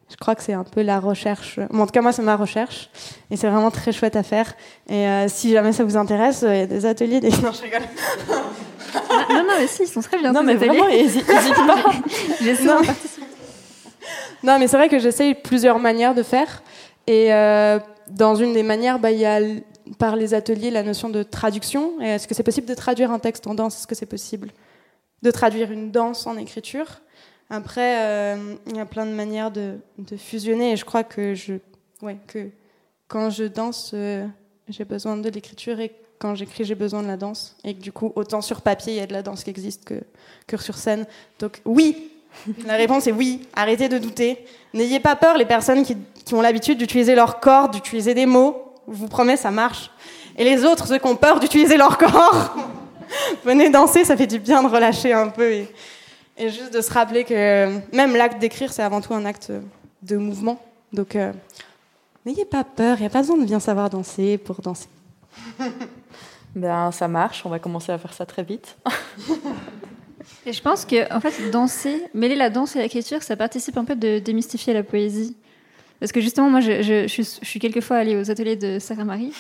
je 0.10 0.16
crois 0.18 0.36
que 0.36 0.44
c'est 0.44 0.54
un 0.54 0.64
peu 0.64 0.82
la 0.82 1.00
recherche. 1.00 1.60
Bon, 1.72 1.82
en 1.82 1.86
tout 1.88 1.92
cas, 1.92 2.02
moi, 2.02 2.12
c'est 2.12 2.22
ma 2.22 2.36
recherche. 2.36 2.90
Et 3.32 3.38
c'est 3.38 3.50
vraiment 3.50 3.72
très 3.72 3.92
chouette 3.92 4.16
à 4.16 4.24
faire. 4.24 4.54
Et 4.88 5.08
euh, 5.08 5.28
si 5.28 5.52
jamais 5.52 5.74
ça 5.74 5.84
vous 5.84 5.98
intéresse, 5.98 6.44
il 6.44 6.56
y 6.56 6.62
a 6.62 6.68
des 6.68 6.86
ateliers. 6.86 7.20
Des... 7.20 7.30
Non, 7.44 7.52
je 7.52 7.64
rigole. 7.64 7.82
non, 9.30 9.44
non, 9.44 9.54
mais 9.60 9.68
si, 9.68 9.84
ils 9.84 9.88
sont 9.88 10.02
très 10.02 10.20
bien. 10.20 10.32
Non, 10.32 10.44
mais 10.44 10.54
ateliers. 10.54 10.78
vraiment, 10.78 10.88
n'hésite 10.88 11.26
pas. 11.26 11.92
J'essaie 12.42 12.66
non. 12.66 12.82
non, 14.44 14.60
mais 14.60 14.68
c'est 14.68 14.78
vrai 14.78 14.90
que 14.90 15.00
j'essaye 15.00 15.34
plusieurs 15.34 15.80
manières 15.80 16.14
de 16.14 16.22
faire. 16.22 16.62
Et 17.08 17.34
euh, 17.34 17.80
dans 18.10 18.36
une 18.36 18.54
des 18.54 18.64
manières, 18.64 19.00
bah, 19.00 19.12
il 19.12 19.20
y 19.20 19.26
a 19.26 19.40
par 19.98 20.16
les 20.16 20.34
ateliers 20.34 20.70
la 20.70 20.84
notion 20.84 21.10
de 21.10 21.24
traduction. 21.24 22.00
Est-ce 22.00 22.28
que 22.28 22.36
c'est 22.36 22.44
possible 22.44 22.68
de 22.68 22.76
traduire 22.76 23.12
un 23.12 23.20
texte 23.20 23.48
en 23.48 23.56
danse? 23.56 23.80
Est-ce 23.80 23.88
que 23.88 23.96
c'est 23.96 24.06
possible 24.06 24.52
de 25.24 25.32
traduire 25.32 25.72
une 25.72 25.92
danse 25.92 26.28
en 26.28 26.38
écriture? 26.38 27.02
Après, 27.50 28.00
euh, 28.00 28.56
il 28.68 28.76
y 28.76 28.80
a 28.80 28.86
plein 28.86 29.06
de 29.06 29.12
manières 29.12 29.52
de, 29.52 29.78
fusionner 30.18 30.72
et 30.72 30.78
je 30.78 30.86
crois 30.86 31.04
que, 31.04 31.36
je, 31.36 31.54
ouais, 32.02 32.18
que 32.28 32.50
quand 33.08 33.30
je 33.30 33.44
danse, 33.44 33.92
euh, 33.94 34.26
j'ai 34.68 34.86
besoin 34.86 35.18
de 35.18 35.30
l'écriture 35.30 35.80
et 35.80 35.94
quand 36.18 36.34
j'écris, 36.34 36.66
j'ai 36.66 36.76
besoin 36.76 37.04
de 37.04 37.08
la 37.08 37.18
danse. 37.18 37.56
Et 37.64 37.76
que 37.76 37.82
du 37.82 37.92
coup, 37.92 38.12
autant 38.16 38.42
sur 38.42 38.62
papier, 38.62 38.94
il 38.94 38.96
y 38.98 39.02
a 39.02 39.08
de 39.08 39.14
la 39.14 39.22
danse 39.22 39.44
qui 39.44 39.50
existe 39.50 39.86
que, 39.86 40.02
que 40.48 40.58
sur 40.58 40.76
scène. 40.78 41.06
Donc 41.40 41.62
oui, 41.66 42.12
la 42.66 42.76
réponse 42.76 43.06
est 43.08 43.12
oui. 43.12 43.48
Arrêtez 43.56 43.90
de 43.90 43.98
douter. 43.98 44.46
N'ayez 44.74 45.00
pas 45.00 45.16
peur, 45.16 45.38
les 45.38 45.46
personnes 45.46 45.84
qui, 45.84 45.98
qui 46.26 46.34
ont 46.34 46.42
l'habitude 46.42 46.78
d'utiliser 46.78 47.16
leur 47.16 47.40
corps, 47.40 47.70
d'utiliser 47.70 48.14
des 48.14 48.26
mots. 48.26 48.74
Je 48.88 48.94
vous 48.94 49.08
promets, 49.08 49.38
ça 49.38 49.52
marche. 49.52 49.92
Et 50.38 50.44
les 50.44 50.66
autres, 50.66 50.88
ceux 50.88 50.98
qui 50.98 51.08
ont 51.08 51.16
peur 51.16 51.40
d'utiliser 51.40 51.78
leur 51.78 51.98
corps, 51.98 52.56
venez 53.46 53.70
danser, 53.70 54.04
ça 54.04 54.18
fait 54.18 54.28
du 54.28 54.40
bien 54.40 54.64
de 54.64 54.68
relâcher 54.68 55.14
un 55.14 55.30
peu. 55.30 55.66
Et 56.38 56.50
juste 56.50 56.74
de 56.74 56.82
se 56.82 56.92
rappeler 56.92 57.24
que 57.24 57.96
même 57.96 58.16
l'acte 58.16 58.40
d'écrire, 58.40 58.74
c'est 58.74 58.84
avant 58.84 59.02
tout 59.02 59.14
un 59.14 59.26
acte 59.26 59.52
de 60.04 60.18
mouvement. 60.18 60.60
Donc, 60.94 61.16
euh, 61.16 61.32
N'ayez 62.26 62.46
pas 62.46 62.64
peur, 62.64 62.98
il 62.98 63.02
n'y 63.02 63.06
a 63.06 63.10
pas 63.12 63.22
besoin 63.22 63.38
de 63.38 63.46
bien 63.46 63.60
savoir 63.60 63.88
danser 63.92 64.40
pour 64.40 64.60
danser. 64.60 64.88
ben, 66.56 66.92
ça 66.92 67.08
marche, 67.08 67.46
on 67.46 67.50
va 67.50 67.60
commencer 67.60 67.92
à 67.92 68.00
faire 68.00 68.14
ça 68.14 68.26
très 68.26 68.42
vite. 68.42 68.78
et 70.48 70.52
je 70.52 70.60
pense 70.60 70.86
que, 70.86 71.14
en 71.14 71.20
fait, 71.20 71.52
danser, 71.52 72.02
mêler 72.16 72.36
la 72.36 72.50
danse 72.50 72.76
et 72.76 72.80
l'écriture, 72.80 73.22
ça 73.22 73.36
participe 73.36 73.78
un 73.78 73.86
peu 73.86 73.96
de 73.96 74.18
démystifier 74.18 74.74
la 74.74 74.82
poésie. 74.82 75.38
Parce 76.00 76.12
que 76.12 76.20
justement, 76.20 76.50
moi, 76.50 76.62
je, 76.62 76.82
je, 76.82 77.08
je, 77.08 77.22
suis 77.22 77.60
quelquefois 77.60 77.98
allée 77.98 78.18
aux 78.18 78.32
ateliers 78.32 78.56
de 78.56 78.80
Sarah 78.80 79.06
Marie. 79.06 79.32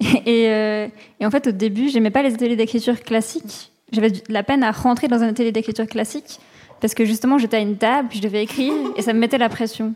Et, 0.24 0.48
euh, 0.48 0.88
et 1.20 1.26
en 1.26 1.30
fait, 1.30 1.48
au 1.48 1.52
début, 1.52 1.88
j'aimais 1.88 2.10
pas 2.10 2.22
les 2.22 2.34
ateliers 2.34 2.56
d'écriture 2.56 3.00
classique. 3.02 3.72
J'avais 3.92 4.10
de 4.10 4.20
la 4.28 4.42
peine 4.42 4.62
à 4.62 4.70
rentrer 4.70 5.08
dans 5.08 5.22
un 5.22 5.28
atelier 5.28 5.52
d'écriture 5.52 5.86
classique 5.86 6.40
parce 6.80 6.94
que 6.94 7.04
justement, 7.04 7.38
j'étais 7.38 7.56
à 7.56 7.60
une 7.60 7.76
table, 7.76 8.08
puis 8.08 8.18
je 8.18 8.22
devais 8.22 8.42
écrire, 8.42 8.72
et 8.96 9.02
ça 9.02 9.12
me 9.12 9.18
mettait 9.18 9.38
la 9.38 9.48
pression. 9.48 9.94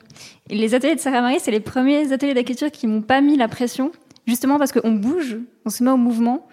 Et 0.50 0.56
les 0.56 0.74
ateliers 0.74 0.96
de 0.96 1.00
Sarah 1.00 1.20
Marie, 1.20 1.38
c'est 1.40 1.50
les 1.50 1.60
premiers 1.60 2.12
ateliers 2.12 2.34
d'écriture 2.34 2.70
qui 2.70 2.86
m'ont 2.86 3.02
pas 3.02 3.20
mis 3.20 3.36
la 3.36 3.48
pression, 3.48 3.92
justement 4.26 4.58
parce 4.58 4.72
qu'on 4.72 4.92
bouge, 4.92 5.38
on 5.64 5.70
se 5.70 5.84
met 5.84 5.90
au 5.90 5.96
mouvement, 5.96 6.46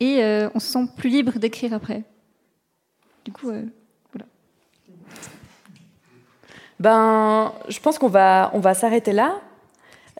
et 0.00 0.22
euh, 0.22 0.48
on 0.54 0.58
se 0.58 0.66
sent 0.66 0.86
plus 0.96 1.10
libre 1.10 1.38
d'écrire 1.38 1.72
après. 1.74 2.02
Du 3.24 3.32
coup, 3.32 3.50
euh, 3.50 3.62
voilà. 4.12 4.26
Ben, 6.80 7.52
je 7.68 7.78
pense 7.80 7.98
qu'on 7.98 8.08
va, 8.08 8.50
on 8.54 8.60
va 8.60 8.74
s'arrêter 8.74 9.12
là. 9.12 9.40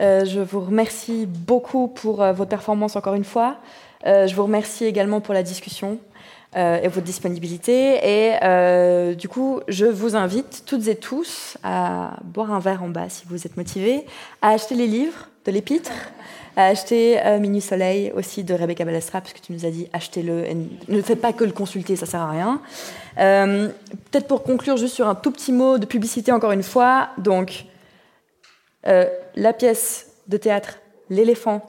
Euh, 0.01 0.24
je 0.24 0.39
vous 0.39 0.61
remercie 0.61 1.27
beaucoup 1.27 1.89
pour 1.89 2.19
votre 2.19 2.49
performance 2.49 2.95
encore 2.95 3.15
une 3.15 3.24
fois. 3.24 3.57
Je 4.05 4.32
vous 4.35 4.45
remercie 4.45 4.85
également 4.85 5.20
pour 5.20 5.35
la 5.35 5.43
discussion. 5.43 5.99
Euh, 6.57 6.81
et 6.83 6.89
votre 6.89 7.05
disponibilité. 7.05 7.99
Et 8.03 8.37
euh, 8.43 9.12
du 9.12 9.29
coup, 9.29 9.61
je 9.69 9.85
vous 9.85 10.16
invite 10.16 10.62
toutes 10.65 10.89
et 10.89 10.97
tous 10.97 11.59
à 11.62 12.16
boire 12.25 12.55
un 12.55 12.59
verre 12.59 12.83
en 12.83 12.89
bas 12.89 13.11
si 13.11 13.27
vous 13.29 13.47
êtes 13.47 13.59
motivés, 13.59 14.07
à 14.41 14.53
acheter 14.53 14.75
les 14.75 14.87
livres 14.87 15.29
de 15.45 15.53
l'Épître, 15.53 15.93
à 16.57 16.69
acheter 16.69 17.20
euh, 17.23 17.39
Minuit 17.39 17.61
Soleil 17.61 18.12
aussi 18.16 18.45
de 18.45 18.55
Rebecca 18.55 18.87
Balestra, 18.87 19.20
puisque 19.20 19.43
tu 19.43 19.53
nous 19.53 19.66
as 19.66 19.70
dit 19.70 19.91
achetez-le 19.93 20.47
et 20.47 20.57
ne 20.89 21.03
faites 21.03 21.20
pas 21.20 21.35
que 21.35 21.45
le 21.45 21.53
consulter, 21.53 21.97
ça 21.97 22.07
sert 22.07 22.23
à 22.23 22.31
rien. 22.31 22.62
Euh, 23.19 23.69
Peut-être 24.11 24.27
pour 24.27 24.43
conclure, 24.43 24.79
juste 24.79 24.95
sur 24.95 25.07
un 25.07 25.15
tout 25.15 25.31
petit 25.31 25.53
mot 25.53 25.77
de 25.77 25.85
publicité 25.85 26.33
encore 26.33 26.53
une 26.53 26.62
fois. 26.62 27.11
Donc, 27.19 27.66
la 28.85 29.53
pièce 29.53 30.12
de 30.29 30.39
théâtre 30.39 30.79
L'éléphant 31.11 31.61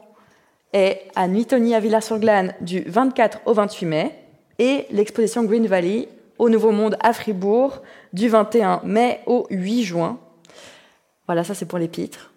est 0.72 1.01
à 1.18 1.27
Nuitoni 1.27 1.76
à 1.76 1.81
Villars-sur-Glane 1.81 2.53
du 2.61 2.81
24 2.88 3.41
au 3.45 3.53
28 3.53 3.85
mai 3.85 4.18
et 4.60 4.86
l'exposition 4.91 5.44
Green 5.45 5.65
Valley 5.65 6.10
au 6.38 6.49
Nouveau 6.49 6.72
Monde 6.72 6.98
à 7.02 7.14
Fribourg 7.14 7.81
du 8.14 8.30
21 8.30 8.81
mai 8.84 9.22
au 9.26 9.48
8 9.49 9.84
juin. 9.84 10.19
Voilà, 11.26 11.44
ça 11.44 11.53
c'est 11.53 11.65
pour 11.65 11.80
les 11.80 11.88
pitres. 11.88 12.31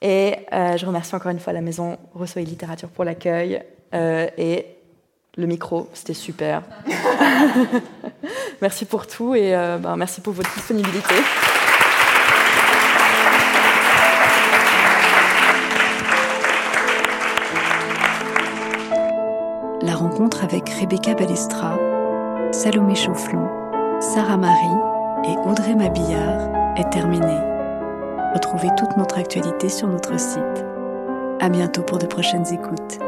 Et 0.00 0.36
euh, 0.52 0.76
je 0.76 0.84
remercie 0.84 1.14
encore 1.14 1.30
une 1.30 1.38
fois 1.38 1.52
la 1.52 1.60
maison 1.60 1.96
Rousseau 2.12 2.40
et 2.40 2.44
Littérature 2.44 2.88
pour 2.88 3.04
l'accueil 3.04 3.62
euh, 3.94 4.26
et 4.36 4.66
le 5.36 5.46
micro, 5.46 5.88
c'était 5.94 6.14
super. 6.14 6.62
merci 8.60 8.84
pour 8.84 9.06
tout 9.06 9.34
et 9.34 9.54
euh, 9.54 9.78
ben, 9.78 9.96
merci 9.96 10.20
pour 10.20 10.32
votre 10.32 10.52
disponibilité. 10.54 11.14
La 19.82 19.96
rencontre 19.96 20.44
avec 20.44 20.68
Rebecca 20.68 21.12
Balestra, 21.14 21.76
Salomé 22.52 22.94
Chaufflon, 22.94 23.48
Sarah 24.00 24.36
Marie 24.36 24.78
et 25.24 25.36
Audrey 25.44 25.74
Mabillard 25.74 26.76
est 26.76 26.88
terminée. 26.90 27.40
Retrouvez 28.32 28.68
toute 28.78 28.96
notre 28.96 29.18
actualité 29.18 29.68
sur 29.68 29.88
notre 29.88 30.20
site. 30.20 30.64
À 31.40 31.48
bientôt 31.48 31.82
pour 31.82 31.98
de 31.98 32.06
prochaines 32.06 32.46
écoutes. 32.52 33.00